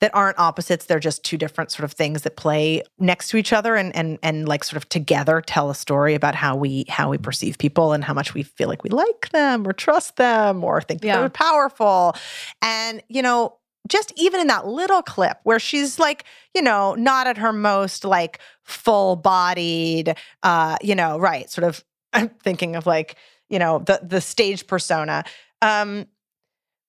that 0.00 0.14
aren't 0.14 0.38
opposites. 0.38 0.86
They're 0.86 0.98
just 0.98 1.22
two 1.24 1.36
different 1.36 1.70
sort 1.70 1.84
of 1.84 1.92
things 1.92 2.22
that 2.22 2.34
play 2.34 2.82
next 2.98 3.28
to 3.28 3.36
each 3.36 3.52
other 3.52 3.76
and 3.76 3.94
and 3.94 4.18
and 4.22 4.48
like 4.48 4.64
sort 4.64 4.78
of 4.82 4.88
together 4.88 5.42
tell 5.42 5.68
a 5.68 5.74
story 5.74 6.14
about 6.14 6.34
how 6.34 6.56
we 6.56 6.86
how 6.88 7.10
we 7.10 7.18
perceive 7.18 7.58
people 7.58 7.92
and 7.92 8.02
how 8.02 8.14
much 8.14 8.32
we 8.32 8.42
feel 8.42 8.68
like 8.68 8.82
we 8.82 8.88
like 8.88 9.28
them 9.30 9.66
or 9.68 9.74
trust 9.74 10.16
them 10.16 10.64
or 10.64 10.80
think 10.80 11.04
Yeah. 11.04 11.18
they're 11.18 11.28
powerful. 11.28 12.14
And 12.62 13.02
you 13.08 13.20
know 13.20 13.56
just 13.88 14.12
even 14.16 14.40
in 14.40 14.46
that 14.46 14.66
little 14.66 15.02
clip 15.02 15.38
where 15.42 15.58
she's 15.58 15.98
like 15.98 16.24
you 16.54 16.62
know 16.62 16.94
not 16.94 17.26
at 17.26 17.36
her 17.36 17.52
most 17.52 18.04
like 18.04 18.38
full 18.62 19.16
bodied 19.16 20.14
uh 20.42 20.76
you 20.82 20.94
know 20.94 21.18
right 21.18 21.50
sort 21.50 21.64
of 21.66 21.82
i'm 22.12 22.28
thinking 22.42 22.74
of 22.76 22.86
like 22.86 23.16
you 23.50 23.58
know 23.58 23.80
the 23.80 23.98
the 24.02 24.20
stage 24.20 24.66
persona 24.66 25.24
um 25.60 26.06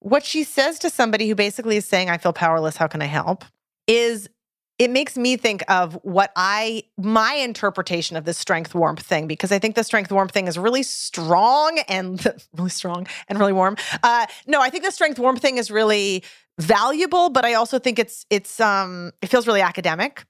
what 0.01 0.25
she 0.25 0.43
says 0.43 0.77
to 0.79 0.89
somebody 0.89 1.27
who 1.27 1.35
basically 1.35 1.77
is 1.77 1.85
saying, 1.85 2.09
I 2.09 2.17
feel 2.17 2.33
powerless, 2.33 2.77
how 2.77 2.87
can 2.87 3.01
I 3.01 3.05
help? 3.05 3.45
is 3.87 4.29
it 4.79 4.89
makes 4.89 5.15
me 5.15 5.37
think 5.37 5.63
of 5.69 5.93
what 6.01 6.31
I 6.35 6.83
my 6.97 7.35
interpretation 7.35 8.17
of 8.17 8.25
the 8.25 8.33
strength 8.33 8.73
warmth 8.73 9.01
thing 9.01 9.27
because 9.27 9.51
I 9.51 9.59
think 9.59 9.75
the 9.75 9.83
strength 9.83 10.11
warmth 10.11 10.31
thing 10.31 10.47
is 10.47 10.57
really 10.57 10.81
strong 10.81 11.79
and 11.87 12.25
really 12.57 12.69
strong 12.69 13.07
and 13.27 13.37
really 13.37 13.53
warm. 13.53 13.75
Uh, 14.01 14.25
no, 14.47 14.61
I 14.61 14.69
think 14.69 14.83
the 14.83 14.91
strength 14.91 15.19
warmth 15.19 15.41
thing 15.41 15.57
is 15.57 15.69
really 15.69 16.23
valuable, 16.57 17.29
but 17.29 17.45
I 17.45 17.53
also 17.53 17.79
think 17.79 17.99
it's 17.99 18.25
it's 18.29 18.59
um 18.59 19.11
it 19.21 19.27
feels 19.27 19.45
really 19.45 19.61
academic. 19.61 20.25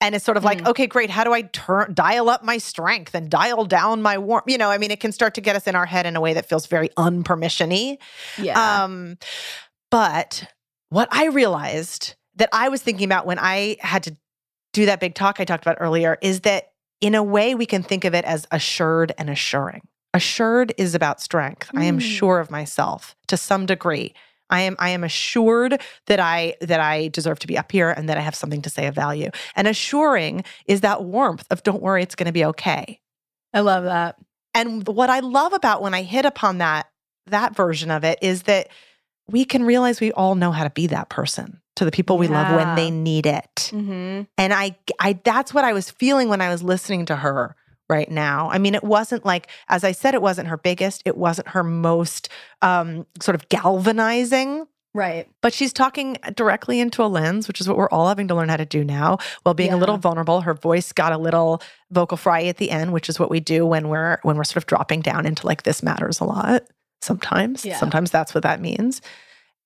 And 0.00 0.14
it's 0.14 0.24
sort 0.24 0.36
of 0.36 0.44
like, 0.44 0.60
Mm. 0.62 0.68
okay, 0.68 0.86
great. 0.86 1.10
How 1.10 1.24
do 1.24 1.32
I 1.32 1.42
turn 1.42 1.92
dial 1.92 2.28
up 2.28 2.44
my 2.44 2.58
strength 2.58 3.14
and 3.14 3.28
dial 3.28 3.64
down 3.64 4.00
my 4.00 4.16
warmth? 4.18 4.44
You 4.46 4.56
know, 4.58 4.70
I 4.70 4.78
mean, 4.78 4.90
it 4.92 5.00
can 5.00 5.10
start 5.12 5.34
to 5.34 5.40
get 5.40 5.56
us 5.56 5.66
in 5.66 5.74
our 5.74 5.86
head 5.86 6.06
in 6.06 6.14
a 6.14 6.20
way 6.20 6.34
that 6.34 6.46
feels 6.48 6.66
very 6.66 6.88
unpermissiony. 6.90 7.98
Yeah. 8.38 8.84
Um, 8.84 9.18
but 9.90 10.44
what 10.90 11.08
I 11.10 11.26
realized 11.26 12.14
that 12.36 12.48
I 12.52 12.68
was 12.68 12.82
thinking 12.82 13.04
about 13.06 13.26
when 13.26 13.38
I 13.40 13.76
had 13.80 14.04
to 14.04 14.16
do 14.72 14.86
that 14.86 15.00
big 15.00 15.14
talk 15.14 15.40
I 15.40 15.44
talked 15.44 15.64
about 15.64 15.78
earlier 15.80 16.18
is 16.22 16.40
that 16.40 16.70
in 17.00 17.14
a 17.14 17.22
way 17.22 17.54
we 17.54 17.66
can 17.66 17.82
think 17.82 18.04
of 18.04 18.14
it 18.14 18.24
as 18.24 18.46
assured 18.50 19.12
and 19.18 19.28
assuring. 19.30 19.82
Assured 20.14 20.72
is 20.78 20.94
about 20.94 21.20
strength. 21.20 21.70
I 21.76 21.84
am 21.84 21.98
Mm. 21.98 22.02
sure 22.02 22.38
of 22.38 22.50
myself 22.50 23.16
to 23.28 23.36
some 23.36 23.66
degree. 23.66 24.14
I 24.50 24.60
am 24.62 24.76
I 24.78 24.90
am 24.90 25.04
assured 25.04 25.80
that 26.06 26.20
I 26.20 26.54
that 26.60 26.80
I 26.80 27.08
deserve 27.08 27.38
to 27.40 27.46
be 27.46 27.58
up 27.58 27.70
here 27.72 27.90
and 27.90 28.08
that 28.08 28.18
I 28.18 28.20
have 28.20 28.34
something 28.34 28.62
to 28.62 28.70
say 28.70 28.86
of 28.86 28.94
value. 28.94 29.30
And 29.56 29.68
assuring 29.68 30.44
is 30.66 30.80
that 30.82 31.04
warmth 31.04 31.46
of 31.50 31.62
don't 31.62 31.82
worry, 31.82 32.02
it's 32.02 32.14
going 32.14 32.26
to 32.26 32.32
be 32.32 32.44
okay. 32.46 33.00
I 33.52 33.60
love 33.60 33.84
that. 33.84 34.16
And 34.54 34.86
what 34.86 35.10
I 35.10 35.20
love 35.20 35.52
about 35.52 35.82
when 35.82 35.94
I 35.94 36.02
hit 36.02 36.24
upon 36.24 36.58
that 36.58 36.86
that 37.26 37.54
version 37.54 37.90
of 37.90 38.04
it 38.04 38.18
is 38.22 38.44
that 38.44 38.68
we 39.28 39.44
can 39.44 39.64
realize 39.64 40.00
we 40.00 40.12
all 40.12 40.34
know 40.34 40.50
how 40.50 40.64
to 40.64 40.70
be 40.70 40.86
that 40.88 41.10
person 41.10 41.60
to 41.76 41.84
the 41.84 41.90
people 41.90 42.18
we 42.18 42.26
love 42.26 42.54
when 42.54 42.74
they 42.74 42.90
need 42.90 43.26
it. 43.26 43.70
Mm-hmm. 43.72 44.22
And 44.36 44.52
I 44.52 44.76
I 44.98 45.20
that's 45.24 45.54
what 45.54 45.64
I 45.64 45.72
was 45.72 45.90
feeling 45.90 46.28
when 46.28 46.40
I 46.40 46.48
was 46.48 46.62
listening 46.62 47.06
to 47.06 47.16
her 47.16 47.54
right 47.88 48.10
now. 48.10 48.50
I 48.50 48.58
mean, 48.58 48.74
it 48.74 48.84
wasn't 48.84 49.24
like 49.24 49.48
as 49.68 49.84
I 49.84 49.92
said 49.92 50.14
it 50.14 50.22
wasn't 50.22 50.48
her 50.48 50.56
biggest, 50.56 51.02
it 51.04 51.16
wasn't 51.16 51.48
her 51.48 51.62
most 51.64 52.28
um 52.62 53.06
sort 53.20 53.34
of 53.34 53.48
galvanizing 53.48 54.66
Right. 54.94 55.28
but 55.42 55.52
she's 55.52 55.72
talking 55.72 56.16
directly 56.34 56.80
into 56.80 57.04
a 57.04 57.06
lens, 57.06 57.46
which 57.46 57.60
is 57.60 57.68
what 57.68 57.76
we're 57.76 57.90
all 57.90 58.08
having 58.08 58.26
to 58.28 58.34
learn 58.34 58.48
how 58.48 58.56
to 58.56 58.64
do 58.64 58.82
now 58.82 59.18
while 59.42 59.54
being 59.54 59.72
a 59.72 59.76
little 59.76 59.96
vulnerable. 59.98 60.40
Her 60.40 60.54
voice 60.54 60.92
got 60.92 61.12
a 61.12 61.18
little 61.18 61.62
vocal 61.92 62.16
fry 62.16 62.44
at 62.44 62.56
the 62.56 62.70
end, 62.70 62.92
which 62.92 63.08
is 63.08 63.20
what 63.20 63.30
we 63.30 63.38
do 63.38 63.64
when 63.64 63.88
we're 63.90 64.18
when 64.22 64.36
we're 64.36 64.44
sort 64.44 64.56
of 64.56 64.66
dropping 64.66 65.02
down 65.02 65.24
into 65.24 65.46
like 65.46 65.62
this 65.62 65.82
matters 65.82 66.18
a 66.20 66.24
lot. 66.24 66.64
Sometimes. 67.00 67.64
Yeah. 67.64 67.76
Sometimes 67.76 68.10
that's 68.10 68.34
what 68.34 68.42
that 68.42 68.60
means. 68.60 69.00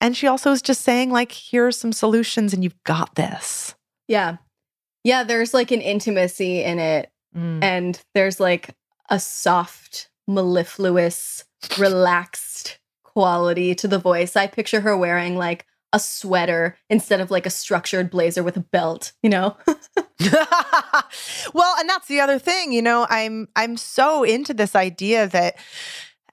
And 0.02 0.16
she 0.16 0.26
also 0.26 0.50
is 0.50 0.60
just 0.60 0.82
saying, 0.82 1.10
like, 1.10 1.32
here 1.32 1.66
are 1.66 1.72
some 1.72 1.92
solutions 1.92 2.52
and 2.52 2.62
you've 2.62 2.82
got 2.84 3.14
this. 3.14 3.74
Yeah. 4.08 4.36
Yeah. 5.04 5.22
There's 5.24 5.54
like 5.54 5.70
an 5.70 5.80
intimacy 5.80 6.62
in 6.62 6.78
it. 6.78 7.10
Mm. 7.36 7.62
And 7.62 8.02
there's 8.14 8.40
like 8.40 8.74
a 9.10 9.18
soft, 9.18 10.08
mellifluous, 10.26 11.44
relaxed 11.78 12.78
quality 13.02 13.74
to 13.74 13.88
the 13.88 13.98
voice. 13.98 14.36
I 14.36 14.46
picture 14.46 14.80
her 14.80 14.96
wearing 14.96 15.36
like 15.36 15.66
a 15.92 16.00
sweater 16.00 16.78
instead 16.88 17.20
of 17.20 17.30
like 17.30 17.44
a 17.44 17.50
structured 17.50 18.10
blazer 18.10 18.42
with 18.42 18.56
a 18.56 18.60
belt, 18.60 19.12
you 19.22 19.28
know? 19.28 19.56
well, 19.66 21.74
and 21.78 21.88
that's 21.88 22.08
the 22.08 22.20
other 22.20 22.38
thing, 22.38 22.72
you 22.72 22.82
know, 22.82 23.06
I'm 23.10 23.48
I'm 23.54 23.76
so 23.76 24.22
into 24.22 24.54
this 24.54 24.74
idea 24.74 25.26
that 25.28 25.56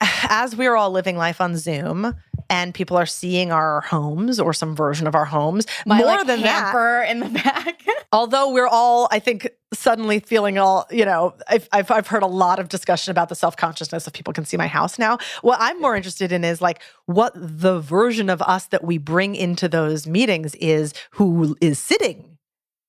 as 0.00 0.56
we're 0.56 0.76
all 0.76 0.90
living 0.90 1.16
life 1.16 1.40
on 1.40 1.56
Zoom 1.56 2.14
and 2.50 2.74
people 2.74 2.96
are 2.96 3.06
seeing 3.06 3.52
our 3.52 3.80
homes 3.82 4.40
or 4.40 4.52
some 4.52 4.74
version 4.74 5.06
of 5.06 5.14
our 5.14 5.24
homes, 5.24 5.66
My 5.86 5.98
more 5.98 6.06
like, 6.06 6.26
than 6.26 6.42
that, 6.42 7.08
in 7.08 7.20
the 7.20 7.28
back. 7.28 7.80
although 8.12 8.52
we're 8.52 8.66
all, 8.66 9.08
I 9.12 9.20
think, 9.20 9.48
suddenly 9.72 10.18
feeling 10.18 10.58
all, 10.58 10.86
you 10.90 11.04
know, 11.04 11.34
I've, 11.48 11.68
I've, 11.72 11.90
I've 11.90 12.08
heard 12.08 12.24
a 12.24 12.26
lot 12.26 12.58
of 12.58 12.68
discussion 12.68 13.12
about 13.12 13.28
the 13.28 13.36
self 13.36 13.56
consciousness 13.56 14.06
of 14.06 14.12
people 14.12 14.32
can 14.32 14.44
see 14.44 14.56
my 14.56 14.66
house 14.66 14.98
now. 14.98 15.18
What 15.42 15.58
I'm 15.60 15.80
more 15.80 15.94
interested 15.94 16.32
in 16.32 16.44
is 16.44 16.60
like 16.60 16.82
what 17.06 17.32
the 17.36 17.78
version 17.78 18.28
of 18.28 18.42
us 18.42 18.66
that 18.66 18.84
we 18.84 18.98
bring 18.98 19.36
into 19.36 19.68
those 19.68 20.06
meetings 20.06 20.56
is 20.56 20.92
who 21.12 21.56
is 21.60 21.78
sitting 21.78 22.36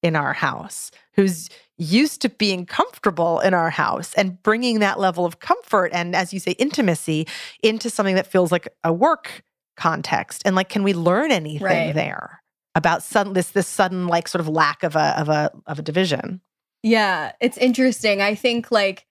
in 0.01 0.15
our 0.15 0.33
house, 0.33 0.89
who's 1.13 1.49
used 1.77 2.21
to 2.21 2.29
being 2.29 2.65
comfortable 2.65 3.39
in 3.39 3.53
our 3.53 3.69
house 3.69 4.13
and 4.15 4.41
bringing 4.41 4.79
that 4.79 4.99
level 4.99 5.25
of 5.25 5.39
comfort 5.39 5.91
and, 5.93 6.15
as 6.15 6.33
you 6.33 6.39
say, 6.39 6.51
intimacy 6.53 7.27
into 7.61 7.89
something 7.89 8.15
that 8.15 8.27
feels 8.27 8.51
like 8.51 8.67
a 8.83 8.91
work 8.91 9.43
context. 9.77 10.41
And 10.45 10.55
like, 10.55 10.69
can 10.69 10.83
we 10.83 10.93
learn 10.93 11.31
anything 11.31 11.65
Right. 11.65 11.93
there? 11.95 12.37
about 12.73 13.03
sudden 13.03 13.33
this 13.33 13.49
this 13.49 13.67
sudden 13.67 14.07
like 14.07 14.29
sort 14.29 14.39
of 14.39 14.47
lack 14.47 14.81
of 14.83 14.95
a 14.95 15.19
of 15.19 15.27
a 15.27 15.51
of 15.67 15.77
a 15.77 15.81
division. 15.81 16.39
Yeah, 16.83 17.33
it's 17.41 17.57
interesting. 17.57 18.21
I 18.21 18.33
think 18.33 18.71
like 18.71 19.05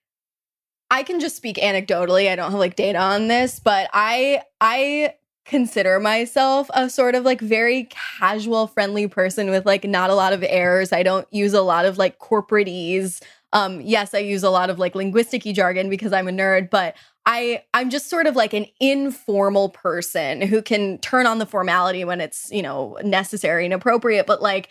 I 0.89 1.03
can 1.03 1.19
just 1.19 1.35
speak 1.35 1.57
anecdotally. 1.57 2.27
I 2.27 2.35
don't 2.35 2.49
have 2.49 2.59
like 2.59 2.75
data 2.75 2.97
on 2.97 3.27
this, 3.27 3.59
but 3.59 3.87
I 3.93 4.41
I 4.59 5.13
consider 5.45 5.99
myself 5.99 6.71
a 6.73 6.89
sort 6.89 7.13
of 7.13 7.23
like 7.23 7.39
very 7.39 7.87
casual 8.19 8.65
friendly 8.65 9.07
person 9.07 9.51
with 9.51 9.67
like 9.67 9.83
not 9.83 10.09
a 10.09 10.15
lot 10.15 10.33
of 10.33 10.43
airs. 10.43 10.91
I 10.91 11.03
don't 11.03 11.27
use 11.31 11.53
a 11.53 11.61
lot 11.61 11.85
of 11.85 11.99
like 11.99 12.17
corporatese. 12.17 13.21
Um 13.53 13.79
yes, 13.81 14.15
I 14.15 14.19
use 14.19 14.41
a 14.41 14.49
lot 14.49 14.71
of 14.71 14.79
like 14.79 14.95
linguistic 14.95 15.43
jargon 15.43 15.87
because 15.89 16.13
I'm 16.13 16.27
a 16.27 16.31
nerd, 16.31 16.71
but 16.71 16.95
I 17.25 17.63
I'm 17.73 17.89
just 17.89 18.09
sort 18.09 18.27
of 18.27 18.35
like 18.35 18.53
an 18.53 18.65
informal 18.79 19.69
person 19.69 20.41
who 20.41 20.61
can 20.61 20.97
turn 20.99 21.27
on 21.27 21.37
the 21.37 21.45
formality 21.45 22.03
when 22.03 22.19
it's, 22.21 22.51
you 22.51 22.61
know, 22.61 22.97
necessary 23.03 23.65
and 23.65 23.73
appropriate, 23.73 24.25
but 24.25 24.41
like 24.41 24.69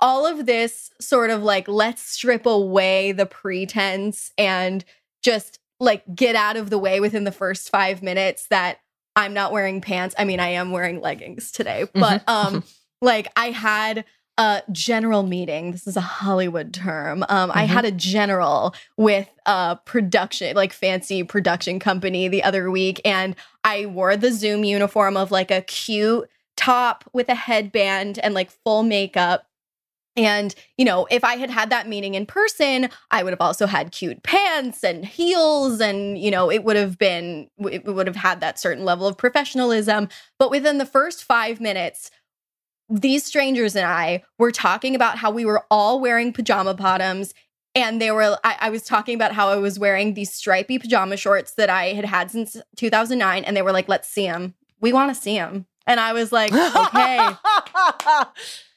all 0.00 0.26
of 0.26 0.46
this 0.46 0.90
sort 1.00 1.30
of 1.30 1.42
like 1.42 1.66
let's 1.66 2.02
strip 2.02 2.46
away 2.46 3.12
the 3.12 3.26
pretense 3.26 4.32
and 4.38 4.84
just 5.22 5.58
like 5.80 6.04
get 6.14 6.36
out 6.36 6.56
of 6.56 6.70
the 6.70 6.78
way 6.78 7.00
within 7.00 7.24
the 7.24 7.32
first 7.32 7.70
5 7.70 8.02
minutes 8.02 8.46
that 8.48 8.78
I'm 9.16 9.34
not 9.34 9.52
wearing 9.52 9.80
pants. 9.80 10.14
I 10.16 10.24
mean, 10.24 10.38
I 10.38 10.50
am 10.50 10.70
wearing 10.70 11.00
leggings 11.00 11.50
today, 11.50 11.86
but 11.94 12.22
um 12.28 12.62
like 13.02 13.28
I 13.36 13.50
had 13.50 14.04
a 14.38 14.62
general 14.70 15.24
meeting. 15.24 15.72
This 15.72 15.86
is 15.86 15.96
a 15.96 16.00
Hollywood 16.00 16.72
term. 16.72 17.24
Um, 17.28 17.50
I 17.52 17.64
had 17.64 17.84
a 17.84 17.90
general 17.90 18.74
with 18.96 19.28
a 19.44 19.78
production, 19.84 20.54
like 20.54 20.72
fancy 20.72 21.24
production 21.24 21.80
company 21.80 22.28
the 22.28 22.44
other 22.44 22.70
week, 22.70 23.00
and 23.04 23.34
I 23.64 23.86
wore 23.86 24.16
the 24.16 24.32
Zoom 24.32 24.64
uniform 24.64 25.16
of 25.16 25.30
like 25.32 25.50
a 25.50 25.62
cute 25.62 26.30
top 26.56 27.04
with 27.12 27.28
a 27.28 27.34
headband 27.34 28.18
and 28.20 28.32
like 28.32 28.50
full 28.64 28.84
makeup. 28.84 29.44
And, 30.16 30.52
you 30.76 30.84
know, 30.84 31.06
if 31.12 31.22
I 31.22 31.36
had 31.36 31.50
had 31.50 31.70
that 31.70 31.86
meeting 31.86 32.14
in 32.14 32.26
person, 32.26 32.90
I 33.12 33.22
would 33.22 33.32
have 33.32 33.40
also 33.40 33.66
had 33.66 33.92
cute 33.92 34.24
pants 34.24 34.82
and 34.82 35.04
heels. 35.04 35.80
And, 35.80 36.18
you 36.18 36.32
know, 36.32 36.50
it 36.50 36.64
would 36.64 36.74
have 36.74 36.98
been, 36.98 37.48
it 37.70 37.84
would 37.84 38.08
have 38.08 38.16
had 38.16 38.40
that 38.40 38.58
certain 38.58 38.84
level 38.84 39.06
of 39.06 39.16
professionalism. 39.16 40.08
But 40.36 40.50
within 40.50 40.78
the 40.78 40.86
first 40.86 41.22
five 41.22 41.60
minutes, 41.60 42.10
these 42.88 43.24
strangers 43.24 43.76
and 43.76 43.86
I 43.86 44.22
were 44.38 44.52
talking 44.52 44.94
about 44.94 45.18
how 45.18 45.30
we 45.30 45.44
were 45.44 45.64
all 45.70 46.00
wearing 46.00 46.32
pajama 46.32 46.74
bottoms. 46.74 47.34
And 47.74 48.00
they 48.00 48.10
were, 48.10 48.38
I, 48.44 48.56
I 48.60 48.70
was 48.70 48.82
talking 48.82 49.14
about 49.14 49.32
how 49.32 49.48
I 49.48 49.56
was 49.56 49.78
wearing 49.78 50.14
these 50.14 50.32
stripy 50.32 50.78
pajama 50.78 51.16
shorts 51.16 51.54
that 51.54 51.70
I 51.70 51.92
had 51.92 52.04
had 52.04 52.30
since 52.30 52.56
2009. 52.76 53.44
And 53.44 53.56
they 53.56 53.62
were 53.62 53.72
like, 53.72 53.88
let's 53.88 54.08
see 54.08 54.26
them. 54.26 54.54
We 54.80 54.92
want 54.92 55.14
to 55.14 55.20
see 55.20 55.36
them. 55.36 55.66
And 55.86 56.00
I 56.00 56.12
was 56.12 56.32
like, 56.32 56.52
okay. 56.52 57.28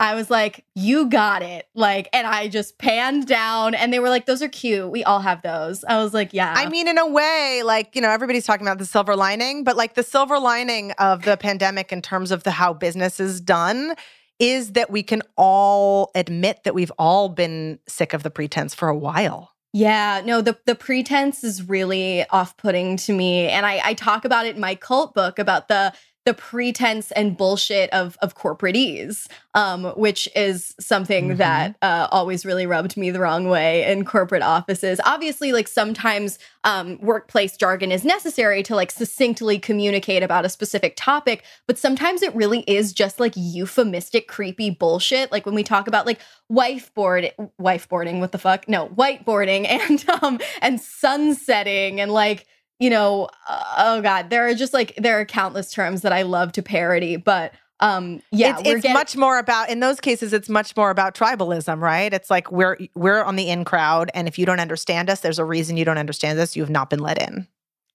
I 0.00 0.14
was 0.14 0.30
like, 0.30 0.64
you 0.74 1.10
got 1.10 1.42
it. 1.42 1.68
Like, 1.74 2.08
and 2.14 2.26
I 2.26 2.48
just 2.48 2.78
panned 2.78 3.26
down 3.26 3.74
and 3.74 3.92
they 3.92 3.98
were 3.98 4.08
like, 4.08 4.24
those 4.24 4.40
are 4.40 4.48
cute. 4.48 4.90
We 4.90 5.04
all 5.04 5.20
have 5.20 5.42
those. 5.42 5.84
I 5.84 6.02
was 6.02 6.14
like, 6.14 6.32
yeah. 6.32 6.54
I 6.56 6.70
mean, 6.70 6.88
in 6.88 6.96
a 6.96 7.06
way, 7.06 7.60
like, 7.64 7.94
you 7.94 8.00
know, 8.00 8.08
everybody's 8.10 8.46
talking 8.46 8.66
about 8.66 8.78
the 8.78 8.86
silver 8.86 9.14
lining, 9.14 9.62
but 9.62 9.76
like 9.76 9.94
the 9.94 10.02
silver 10.02 10.38
lining 10.38 10.92
of 10.92 11.22
the 11.22 11.36
pandemic 11.36 11.92
in 11.92 12.00
terms 12.00 12.30
of 12.30 12.44
the 12.44 12.50
how 12.50 12.72
business 12.72 13.20
is 13.20 13.42
done 13.42 13.94
is 14.38 14.72
that 14.72 14.90
we 14.90 15.02
can 15.02 15.20
all 15.36 16.10
admit 16.14 16.64
that 16.64 16.74
we've 16.74 16.92
all 16.98 17.28
been 17.28 17.78
sick 17.86 18.14
of 18.14 18.22
the 18.22 18.30
pretense 18.30 18.74
for 18.74 18.88
a 18.88 18.96
while. 18.96 19.52
Yeah, 19.72 20.20
no, 20.24 20.40
the 20.40 20.58
the 20.66 20.74
pretense 20.74 21.44
is 21.44 21.68
really 21.68 22.26
off-putting 22.30 22.96
to 22.96 23.12
me. 23.12 23.46
And 23.48 23.64
I, 23.64 23.80
I 23.84 23.94
talk 23.94 24.24
about 24.24 24.46
it 24.46 24.56
in 24.56 24.60
my 24.60 24.74
cult 24.74 25.14
book 25.14 25.38
about 25.38 25.68
the 25.68 25.92
the 26.26 26.34
pretense 26.34 27.10
and 27.12 27.36
bullshit 27.36 27.88
of 27.90 28.18
of 28.20 28.36
corporatese, 28.36 29.26
um, 29.54 29.84
which 29.96 30.28
is 30.36 30.74
something 30.78 31.30
Mhm. 31.30 31.36
that 31.38 31.76
uh, 31.82 32.08
always 32.12 32.44
really 32.44 32.66
rubbed 32.66 32.96
me 32.96 33.10
the 33.10 33.20
wrong 33.20 33.48
way 33.48 33.90
in 33.90 34.04
corporate 34.04 34.42
offices. 34.42 35.00
Obviously, 35.04 35.52
like 35.52 35.66
sometimes 35.66 36.38
um, 36.64 36.98
workplace 37.00 37.56
jargon 37.56 37.90
is 37.90 38.04
necessary 38.04 38.62
to 38.64 38.74
like 38.76 38.90
succinctly 38.90 39.58
communicate 39.58 40.22
about 40.22 40.44
a 40.44 40.50
specific 40.50 40.92
topic, 40.94 41.42
but 41.66 41.78
sometimes 41.78 42.20
it 42.22 42.34
really 42.34 42.60
is 42.66 42.92
just 42.92 43.18
like 43.18 43.32
euphemistic, 43.34 44.28
creepy 44.28 44.68
bullshit. 44.68 45.32
Like 45.32 45.46
when 45.46 45.54
we 45.54 45.62
talk 45.62 45.88
about 45.88 46.04
like 46.04 46.20
wifeboard, 46.50 47.32
wifeboarding, 47.58 48.20
what 48.20 48.32
the 48.32 48.38
fuck? 48.38 48.68
No, 48.68 48.88
whiteboarding 48.88 49.66
and 49.70 50.04
um 50.22 50.38
and 50.60 50.78
sunsetting 50.80 52.00
and 52.00 52.12
like 52.12 52.46
you 52.80 52.90
know, 52.90 53.28
uh, 53.48 53.74
oh 53.78 54.02
God, 54.02 54.30
there 54.30 54.48
are 54.48 54.54
just 54.54 54.74
like, 54.74 54.94
there 54.96 55.20
are 55.20 55.24
countless 55.24 55.70
terms 55.70 56.02
that 56.02 56.12
I 56.12 56.22
love 56.22 56.50
to 56.52 56.62
parody, 56.62 57.16
but 57.16 57.52
um 57.82 58.20
yeah 58.30 58.58
it's, 58.58 58.68
it's 58.68 58.82
getting- 58.82 58.92
much 58.92 59.16
more 59.16 59.38
about 59.38 59.70
in 59.70 59.80
those 59.80 60.00
cases 60.00 60.34
it's 60.34 60.50
much 60.50 60.76
more 60.76 60.90
about 60.90 61.14
tribalism 61.14 61.80
right? 61.80 62.12
It's 62.12 62.28
like 62.28 62.52
we're 62.52 62.76
we're 62.94 63.22
on 63.22 63.36
the 63.36 63.48
in 63.48 63.64
crowd 63.64 64.10
and 64.12 64.28
if 64.28 64.38
you 64.38 64.44
don't 64.44 64.60
understand 64.60 65.08
us 65.08 65.20
there's 65.20 65.38
a 65.38 65.46
reason 65.46 65.78
you 65.78 65.86
don't 65.86 65.96
understand 65.96 66.38
us 66.38 66.54
you 66.54 66.62
have 66.62 66.68
not 66.68 66.90
been 66.90 66.98
let 66.98 67.20
in. 67.20 67.46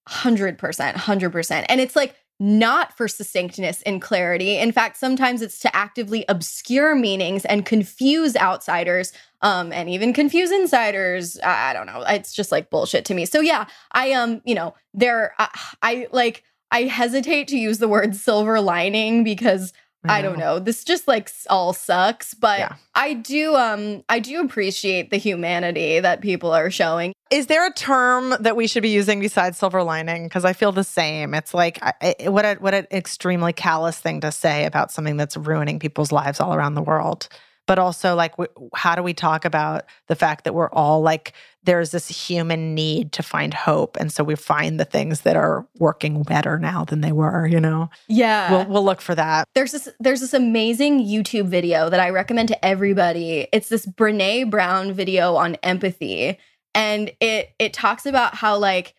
100% 0.08 0.56
100% 0.58 1.66
and 1.68 1.80
it's 1.80 1.94
like 1.96 2.16
not 2.38 2.96
for 2.96 3.08
succinctness 3.08 3.82
and 3.82 4.02
clarity. 4.02 4.56
In 4.58 4.72
fact 4.72 4.96
sometimes 4.96 5.42
it's 5.42 5.58
to 5.60 5.74
actively 5.74 6.24
obscure 6.28 6.94
meanings 6.94 7.44
and 7.46 7.64
confuse 7.64 8.36
outsiders 8.36 9.12
um 9.42 9.72
and 9.72 9.88
even 9.88 10.12
confuse 10.12 10.50
insiders. 10.50 11.38
I, 11.40 11.70
I 11.70 11.72
don't 11.72 11.86
know. 11.86 12.04
It's 12.08 12.32
just 12.34 12.52
like 12.52 12.70
bullshit 12.70 13.04
to 13.06 13.14
me. 13.14 13.26
So 13.26 13.40
yeah 13.40 13.66
i 13.92 14.12
um 14.12 14.42
you 14.44 14.54
know 14.54 14.74
there 14.92 15.34
I, 15.38 15.48
I 15.82 16.06
like 16.12 16.44
I 16.70 16.82
hesitate 16.82 17.48
to 17.48 17.56
use 17.56 17.78
the 17.78 17.88
word 17.88 18.16
silver 18.16 18.60
lining 18.60 19.24
because 19.24 19.72
I 20.08 20.22
don't 20.22 20.38
know. 20.38 20.58
This 20.58 20.84
just 20.84 21.06
like 21.08 21.30
all 21.50 21.72
sucks, 21.72 22.34
but 22.34 22.58
Yeah. 22.58 22.76
I 22.94 23.14
do 23.14 23.54
um 23.54 24.02
I 24.08 24.18
do 24.20 24.40
appreciate 24.40 25.10
the 25.10 25.16
humanity 25.16 26.00
that 26.00 26.20
people 26.20 26.52
are 26.52 26.70
showing. 26.70 27.12
Is 27.30 27.46
there 27.48 27.66
a 27.66 27.72
term 27.72 28.34
that 28.40 28.56
we 28.56 28.66
should 28.68 28.82
be 28.82 28.88
using 28.90 29.20
besides 29.20 29.58
silver 29.58 29.82
lining? 29.82 30.24
Because 30.24 30.44
I 30.44 30.52
feel 30.52 30.70
the 30.72 30.84
same. 30.84 31.34
It's 31.34 31.52
like 31.52 31.78
I, 31.82 32.14
I- 32.24 32.28
what 32.28 32.44
a 32.44 32.54
what 32.54 32.74
an 32.74 32.86
extremely 32.90 33.52
callous 33.52 33.98
thing 33.98 34.20
to 34.20 34.30
say 34.32 34.64
about 34.64 34.90
something 34.92 35.16
that's 35.16 35.36
ruining 35.36 35.78
people's 35.78 36.12
lives 36.12 36.40
all 36.40 36.54
around 36.54 36.74
the 36.74 36.82
world. 36.82 37.28
But 37.66 37.78
also, 37.78 38.14
like, 38.14 38.36
w- 38.36 38.70
how 38.74 38.94
do 38.94 39.02
we 39.02 39.12
talk 39.12 39.44
about 39.44 39.84
the 40.06 40.14
fact 40.14 40.44
that 40.44 40.54
we're 40.54 40.70
all 40.70 41.02
like 41.02 41.32
there's 41.64 41.90
this 41.90 42.06
human 42.06 42.74
need 42.76 43.10
to 43.12 43.24
find 43.24 43.52
hope, 43.52 43.96
and 43.98 44.12
so 44.12 44.22
we 44.22 44.36
find 44.36 44.78
the 44.78 44.84
things 44.84 45.22
that 45.22 45.34
are 45.34 45.66
working 45.78 46.22
better 46.22 46.58
now 46.60 46.84
than 46.84 47.00
they 47.00 47.10
were. 47.10 47.44
You 47.46 47.58
know, 47.60 47.90
Yeah. 48.06 48.50
we'll 48.52 48.66
we'll 48.66 48.84
look 48.84 49.00
for 49.00 49.14
that. 49.16 49.48
there's 49.54 49.72
this 49.72 49.88
there's 49.98 50.20
this 50.20 50.32
amazing 50.34 51.04
YouTube 51.04 51.48
video 51.48 51.90
that 51.90 51.98
I 51.98 52.10
recommend 52.10 52.48
to 52.48 52.64
everybody. 52.64 53.48
It's 53.52 53.68
this 53.68 53.84
Brene 53.84 54.48
Brown 54.50 54.92
video 54.92 55.34
on 55.34 55.56
empathy 55.56 56.38
and 56.74 57.10
it 57.20 57.50
it 57.58 57.72
talks 57.72 58.06
about 58.06 58.34
how 58.36 58.56
like 58.58 58.94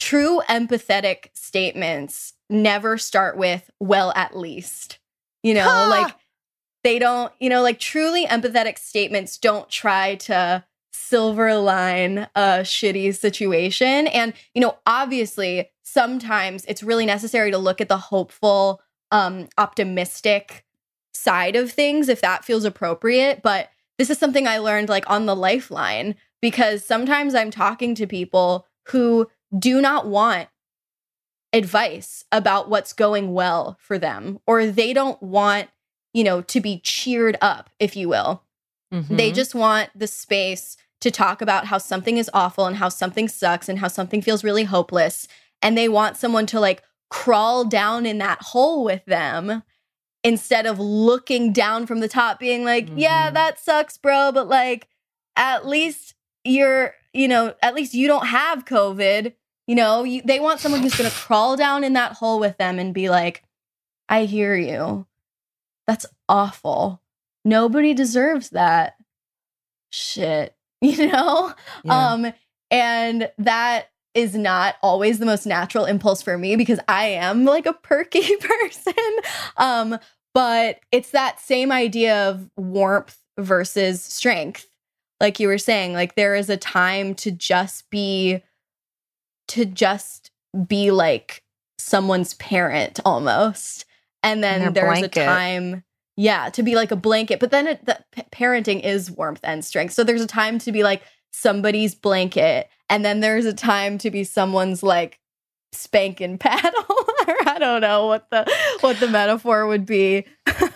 true 0.00 0.42
empathetic 0.48 1.28
statements 1.34 2.34
never 2.50 2.98
start 2.98 3.36
with 3.38 3.70
well 3.80 4.12
at 4.16 4.36
least. 4.36 4.98
You 5.42 5.54
know, 5.54 5.62
Ha! 5.64 5.86
like 5.88 6.14
they 6.84 6.98
don't, 6.98 7.32
you 7.40 7.48
know, 7.48 7.62
like 7.62 7.78
truly 7.78 8.26
empathetic 8.26 8.78
statements 8.78 9.38
don't 9.38 9.68
try 9.68 10.16
to 10.16 10.64
silver 10.92 11.56
line 11.56 12.28
a 12.34 12.60
shitty 12.62 13.14
situation. 13.14 14.06
And, 14.08 14.32
you 14.54 14.60
know, 14.60 14.76
obviously, 14.86 15.70
sometimes 15.82 16.64
it's 16.66 16.82
really 16.82 17.06
necessary 17.06 17.50
to 17.50 17.58
look 17.58 17.80
at 17.80 17.88
the 17.88 17.98
hopeful, 17.98 18.80
um, 19.10 19.48
optimistic 19.58 20.64
side 21.12 21.56
of 21.56 21.70
things 21.70 22.08
if 22.08 22.20
that 22.20 22.44
feels 22.44 22.64
appropriate. 22.64 23.42
But 23.42 23.70
this 23.98 24.10
is 24.10 24.18
something 24.18 24.46
I 24.46 24.58
learned 24.58 24.88
like 24.88 25.08
on 25.08 25.26
the 25.26 25.36
lifeline 25.36 26.16
because 26.40 26.84
sometimes 26.84 27.34
I'm 27.34 27.50
talking 27.50 27.94
to 27.94 28.06
people 28.06 28.66
who 28.88 29.28
do 29.56 29.80
not 29.80 30.06
want 30.06 30.48
advice 31.52 32.24
about 32.32 32.70
what's 32.70 32.92
going 32.92 33.32
well 33.32 33.76
for 33.80 33.98
them, 33.98 34.40
or 34.46 34.66
they 34.66 34.92
don't 34.92 35.22
want, 35.22 35.68
you 36.12 36.24
know, 36.24 36.42
to 36.42 36.60
be 36.60 36.80
cheered 36.80 37.36
up, 37.40 37.70
if 37.78 37.96
you 37.96 38.08
will. 38.08 38.42
They 38.90 39.30
Mhm. 39.30 39.34
just 39.34 39.54
want 39.54 39.90
the 39.94 40.06
space 40.06 40.76
to 41.00 41.10
talk 41.10 41.40
about 41.42 41.66
how 41.66 41.78
something 41.78 42.18
is 42.18 42.30
awful 42.34 42.66
and 42.66 42.76
how 42.76 42.88
something 42.90 43.26
sucks 43.28 43.68
and 43.68 43.78
how 43.78 43.88
something 43.88 44.20
feels 44.22 44.44
really 44.44 44.64
hopeless. 44.64 45.26
And 45.62 45.76
they 45.76 45.88
want 45.88 46.16
someone 46.16 46.46
to 46.46 46.60
like 46.60 46.82
crawl 47.10 47.64
down 47.64 48.04
in 48.06 48.18
that 48.18 48.40
hole 48.42 48.84
with 48.84 49.04
them 49.06 49.62
instead 50.24 50.66
of 50.66 50.78
looking 50.78 51.52
down 51.52 51.86
from 51.86 52.00
the 52.00 52.08
top, 52.08 52.38
being 52.38 52.64
like, 52.64 52.88
yeah, 52.94 53.30
Mhm. 53.30 53.34
that 53.34 53.58
sucks, 53.58 53.96
bro. 53.98 54.30
But 54.32 54.48
like, 54.48 54.88
at 55.36 55.66
least 55.66 56.14
you're, 56.44 56.94
you 57.12 57.26
know, 57.28 57.54
at 57.62 57.74
least 57.74 57.94
you 57.94 58.06
don't 58.06 58.26
have 58.26 58.64
COVID. 58.64 59.34
You 59.66 59.74
know, 59.74 60.04
you, 60.04 60.22
they 60.24 60.38
want 60.40 60.60
someone 60.60 60.82
who's 60.82 60.94
going 60.96 61.10
to 61.10 61.16
crawl 61.16 61.56
down 61.56 61.82
in 61.84 61.94
that 61.94 62.12
hole 62.14 62.38
with 62.38 62.56
them 62.58 62.78
and 62.78 62.92
be 62.94 63.08
like, 63.08 63.42
I 64.08 64.24
hear 64.26 64.54
you. 64.54 65.06
That's 65.86 66.06
awful. 66.28 67.02
Nobody 67.44 67.94
deserves 67.94 68.50
that 68.50 68.94
shit, 69.90 70.54
you 70.80 71.08
know? 71.08 71.52
Yeah. 71.84 72.12
Um, 72.12 72.32
and 72.70 73.30
that 73.38 73.88
is 74.14 74.34
not 74.34 74.76
always 74.82 75.18
the 75.18 75.26
most 75.26 75.46
natural 75.46 75.84
impulse 75.84 76.20
for 76.22 76.36
me 76.36 76.56
because 76.56 76.78
I 76.88 77.06
am 77.06 77.44
like 77.44 77.66
a 77.66 77.72
perky 77.72 78.36
person. 78.40 78.94
Um, 79.56 79.98
but 80.34 80.80
it's 80.90 81.10
that 81.10 81.40
same 81.40 81.72
idea 81.72 82.28
of 82.28 82.50
warmth 82.56 83.18
versus 83.38 84.02
strength. 84.02 84.66
Like 85.20 85.38
you 85.38 85.48
were 85.48 85.58
saying, 85.58 85.92
like 85.92 86.14
there 86.14 86.34
is 86.34 86.50
a 86.50 86.56
time 86.56 87.14
to 87.16 87.30
just 87.30 87.88
be 87.90 88.42
to 89.48 89.64
just 89.64 90.30
be 90.66 90.90
like 90.90 91.42
someone's 91.78 92.34
parent 92.34 93.00
almost. 93.04 93.84
And 94.22 94.42
then 94.42 94.72
there's 94.72 95.00
blanket. 95.00 95.16
a 95.16 95.24
time 95.24 95.84
yeah, 96.16 96.50
to 96.50 96.62
be 96.62 96.74
like 96.74 96.90
a 96.90 96.96
blanket. 96.96 97.40
But 97.40 97.50
then 97.50 97.66
it, 97.66 97.84
the, 97.86 97.98
p- 98.12 98.22
parenting 98.30 98.82
is 98.84 99.10
warmth 99.10 99.40
and 99.42 99.64
strength. 99.64 99.94
So 99.94 100.04
there's 100.04 100.22
a 100.22 100.26
time 100.26 100.58
to 100.60 100.72
be 100.72 100.82
like 100.82 101.02
somebody's 101.32 101.94
blanket, 101.94 102.68
and 102.90 103.04
then 103.04 103.20
there's 103.20 103.46
a 103.46 103.52
time 103.52 103.98
to 103.98 104.10
be 104.10 104.24
someone's 104.24 104.82
like 104.82 105.18
spank 105.72 106.20
and 106.20 106.38
paddle. 106.40 106.84
or 107.26 107.48
I 107.48 107.56
don't 107.58 107.80
know 107.80 108.06
what 108.06 108.28
the 108.30 108.50
what 108.80 109.00
the 109.00 109.08
metaphor 109.08 109.66
would 109.66 109.86
be. 109.86 110.26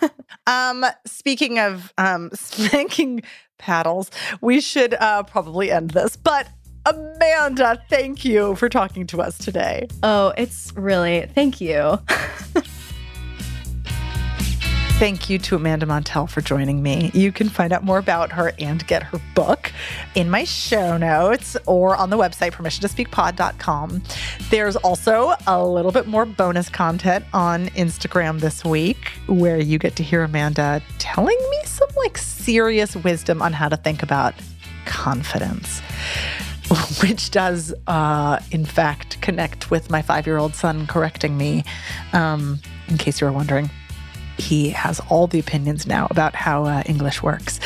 Um, 0.45 0.85
speaking 1.05 1.59
of 1.59 1.93
um 1.97 2.29
spanking 2.33 3.21
paddles, 3.57 4.11
we 4.39 4.61
should 4.61 4.93
uh 4.93 5.23
probably 5.23 5.71
end 5.71 5.91
this. 5.91 6.15
But 6.15 6.47
Amanda, 6.85 7.83
thank 7.89 8.23
you 8.23 8.55
for 8.55 8.69
talking 8.69 9.05
to 9.07 9.21
us 9.21 9.37
today. 9.37 9.87
Oh, 10.03 10.33
it's 10.37 10.71
really 10.75 11.29
thank 11.33 11.59
you. 11.59 11.99
Thank 14.97 15.29
you 15.29 15.37
to 15.37 15.55
Amanda 15.55 15.85
Montell 15.85 16.27
for 16.27 16.41
joining 16.41 16.81
me. 16.81 17.11
You 17.13 17.31
can 17.31 17.49
find 17.49 17.71
out 17.71 17.83
more 17.83 17.99
about 17.99 18.31
her 18.31 18.53
and 18.57 18.85
get 18.87 19.03
her 19.03 19.21
book 19.35 19.71
in 20.15 20.27
my 20.27 20.43
show 20.43 20.97
notes 20.97 21.55
or 21.67 21.95
on 21.95 22.09
the 22.09 22.17
website 22.17 22.53
permissiontospeakpod.com. 22.53 24.01
There's 24.49 24.75
also 24.77 25.35
a 25.45 25.63
little 25.63 25.91
bit 25.91 26.07
more 26.07 26.25
bonus 26.25 26.67
content 26.69 27.25
on 27.31 27.67
Instagram 27.67 28.39
this 28.39 28.65
week 28.65 29.11
where 29.27 29.59
you 29.59 29.77
get 29.77 29.95
to 29.97 30.03
hear 30.03 30.23
Amanda 30.23 30.81
telling 30.97 31.37
me 31.51 31.61
some 31.65 31.89
like 31.97 32.17
serious 32.17 32.95
wisdom 32.95 33.39
on 33.43 33.53
how 33.53 33.69
to 33.69 33.77
think 33.77 34.01
about 34.01 34.33
confidence. 34.85 35.79
Which 37.03 37.29
does, 37.29 37.71
uh, 37.85 38.39
in 38.49 38.65
fact, 38.65 39.21
connect 39.21 39.69
with 39.69 39.91
my 39.91 40.01
five 40.01 40.25
year 40.25 40.37
old 40.37 40.55
son 40.55 40.87
correcting 40.87 41.37
me, 41.37 41.63
um, 42.13 42.59
in 42.87 42.97
case 42.97 43.21
you 43.21 43.27
were 43.27 43.33
wondering 43.33 43.69
he 44.37 44.69
has 44.69 44.99
all 45.09 45.27
the 45.27 45.39
opinions 45.39 45.87
now 45.87 46.07
about 46.09 46.35
how 46.35 46.65
uh, 46.65 46.83
English 46.85 47.23
works. 47.23 47.59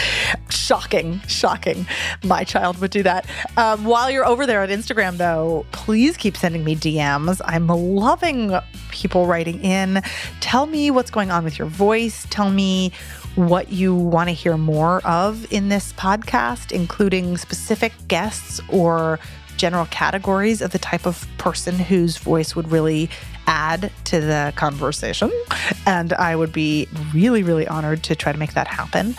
Shocking, 0.50 1.20
shocking. 1.28 1.86
My 2.24 2.44
child 2.44 2.80
would 2.80 2.92
do 2.92 3.04
that. 3.04 3.26
Um, 3.58 3.84
while 3.84 4.10
you're 4.10 4.26
over 4.26 4.46
there 4.46 4.64
at 4.64 4.70
Instagram, 4.70 5.18
though, 5.18 5.66
please 5.72 6.18
keep 6.18 6.38
sending 6.38 6.64
me 6.64 6.76
DMs. 6.76 7.42
I'm 7.46 7.68
loving 7.68 8.58
people 8.90 9.26
writing 9.28 9.62
in. 9.64 10.02
Tell 10.40 10.66
me 10.66 10.92
what's 10.92 11.12
going 11.12 11.32
on 11.32 11.44
with 11.44 11.60
your 11.60 11.68
voice. 11.68 12.26
Tell 12.30 12.50
me 12.50 12.92
what 13.36 13.72
you 13.72 13.96
want 13.96 14.30
to 14.30 14.34
hear 14.34 14.58
more 14.58 15.06
of 15.06 15.52
in 15.52 15.70
this 15.70 15.94
podcast, 15.94 16.72
including 16.72 17.38
specific 17.38 17.94
guests 18.08 18.60
or 18.70 19.20
general 19.58 19.86
categories 19.88 20.62
of 20.62 20.72
the 20.72 20.80
type 20.80 21.06
of 21.06 21.28
person 21.38 21.78
whose 21.78 22.18
voice 22.18 22.56
would 22.56 22.72
really 22.72 23.10
add 23.48 23.92
to 24.06 24.22
the 24.22 24.54
conversation. 24.56 25.32
And 25.86 26.14
I 26.14 26.36
would 26.36 26.54
be 26.54 26.88
really, 27.14 27.44
really 27.44 27.68
honored 27.68 28.04
to 28.04 28.16
try 28.16 28.32
to 28.32 28.38
make 28.38 28.54
that 28.54 28.68
happen. 28.68 29.16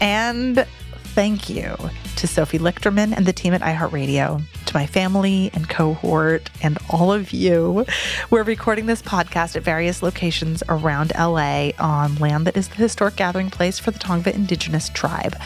And 0.00 0.66
thank 1.14 1.48
you 1.48 1.76
to 2.16 2.26
Sophie 2.26 2.58
Lichterman 2.58 3.16
and 3.16 3.26
the 3.26 3.32
team 3.32 3.54
at 3.54 3.60
iHeartRadio, 3.60 4.42
to 4.66 4.74
my 4.74 4.86
family 4.86 5.50
and 5.54 5.68
cohort, 5.68 6.50
and 6.62 6.78
all 6.90 7.12
of 7.12 7.32
you. 7.32 7.86
We're 8.30 8.42
recording 8.42 8.86
this 8.86 9.02
podcast 9.02 9.56
at 9.56 9.62
various 9.62 10.02
locations 10.02 10.62
around 10.68 11.12
LA 11.16 11.70
on 11.78 12.16
land 12.16 12.46
that 12.46 12.56
is 12.56 12.68
the 12.68 12.76
historic 12.76 13.16
gathering 13.16 13.50
place 13.50 13.78
for 13.78 13.90
the 13.90 13.98
Tongva 13.98 14.34
Indigenous 14.34 14.88
tribe. 14.88 15.36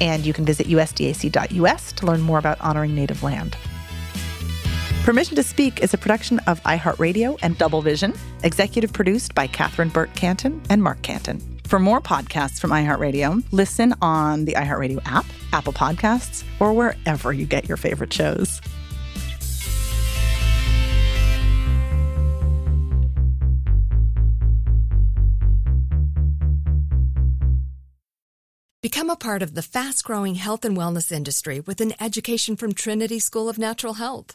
And 0.00 0.26
you 0.26 0.32
can 0.32 0.44
visit 0.44 0.66
usdac.us 0.66 1.92
to 1.92 2.06
learn 2.06 2.20
more 2.20 2.38
about 2.38 2.60
honoring 2.60 2.94
native 2.94 3.22
land. 3.22 3.56
Permission 5.04 5.36
to 5.36 5.42
Speak 5.42 5.82
is 5.82 5.92
a 5.92 5.98
production 5.98 6.38
of 6.46 6.62
iHeartRadio 6.62 7.38
and 7.42 7.58
Double 7.58 7.82
Vision, 7.82 8.14
executive 8.42 8.90
produced 8.90 9.34
by 9.34 9.46
Catherine 9.46 9.90
Burt 9.90 10.14
Canton 10.14 10.62
and 10.70 10.82
Mark 10.82 11.02
Canton. 11.02 11.42
For 11.64 11.78
more 11.78 12.00
podcasts 12.00 12.58
from 12.58 12.70
iHeartRadio, 12.70 13.44
listen 13.52 13.94
on 14.00 14.46
the 14.46 14.54
iHeartRadio 14.54 15.02
app, 15.04 15.26
Apple 15.52 15.74
Podcasts, 15.74 16.42
or 16.58 16.72
wherever 16.72 17.34
you 17.34 17.44
get 17.44 17.68
your 17.68 17.76
favorite 17.76 18.14
shows. 18.14 18.62
Become 28.80 29.10
a 29.10 29.16
part 29.16 29.42
of 29.42 29.52
the 29.52 29.60
fast 29.60 30.02
growing 30.02 30.36
health 30.36 30.64
and 30.64 30.74
wellness 30.74 31.12
industry 31.12 31.60
with 31.60 31.82
an 31.82 31.92
education 32.00 32.56
from 32.56 32.72
Trinity 32.72 33.18
School 33.18 33.50
of 33.50 33.58
Natural 33.58 33.94
Health. 33.94 34.34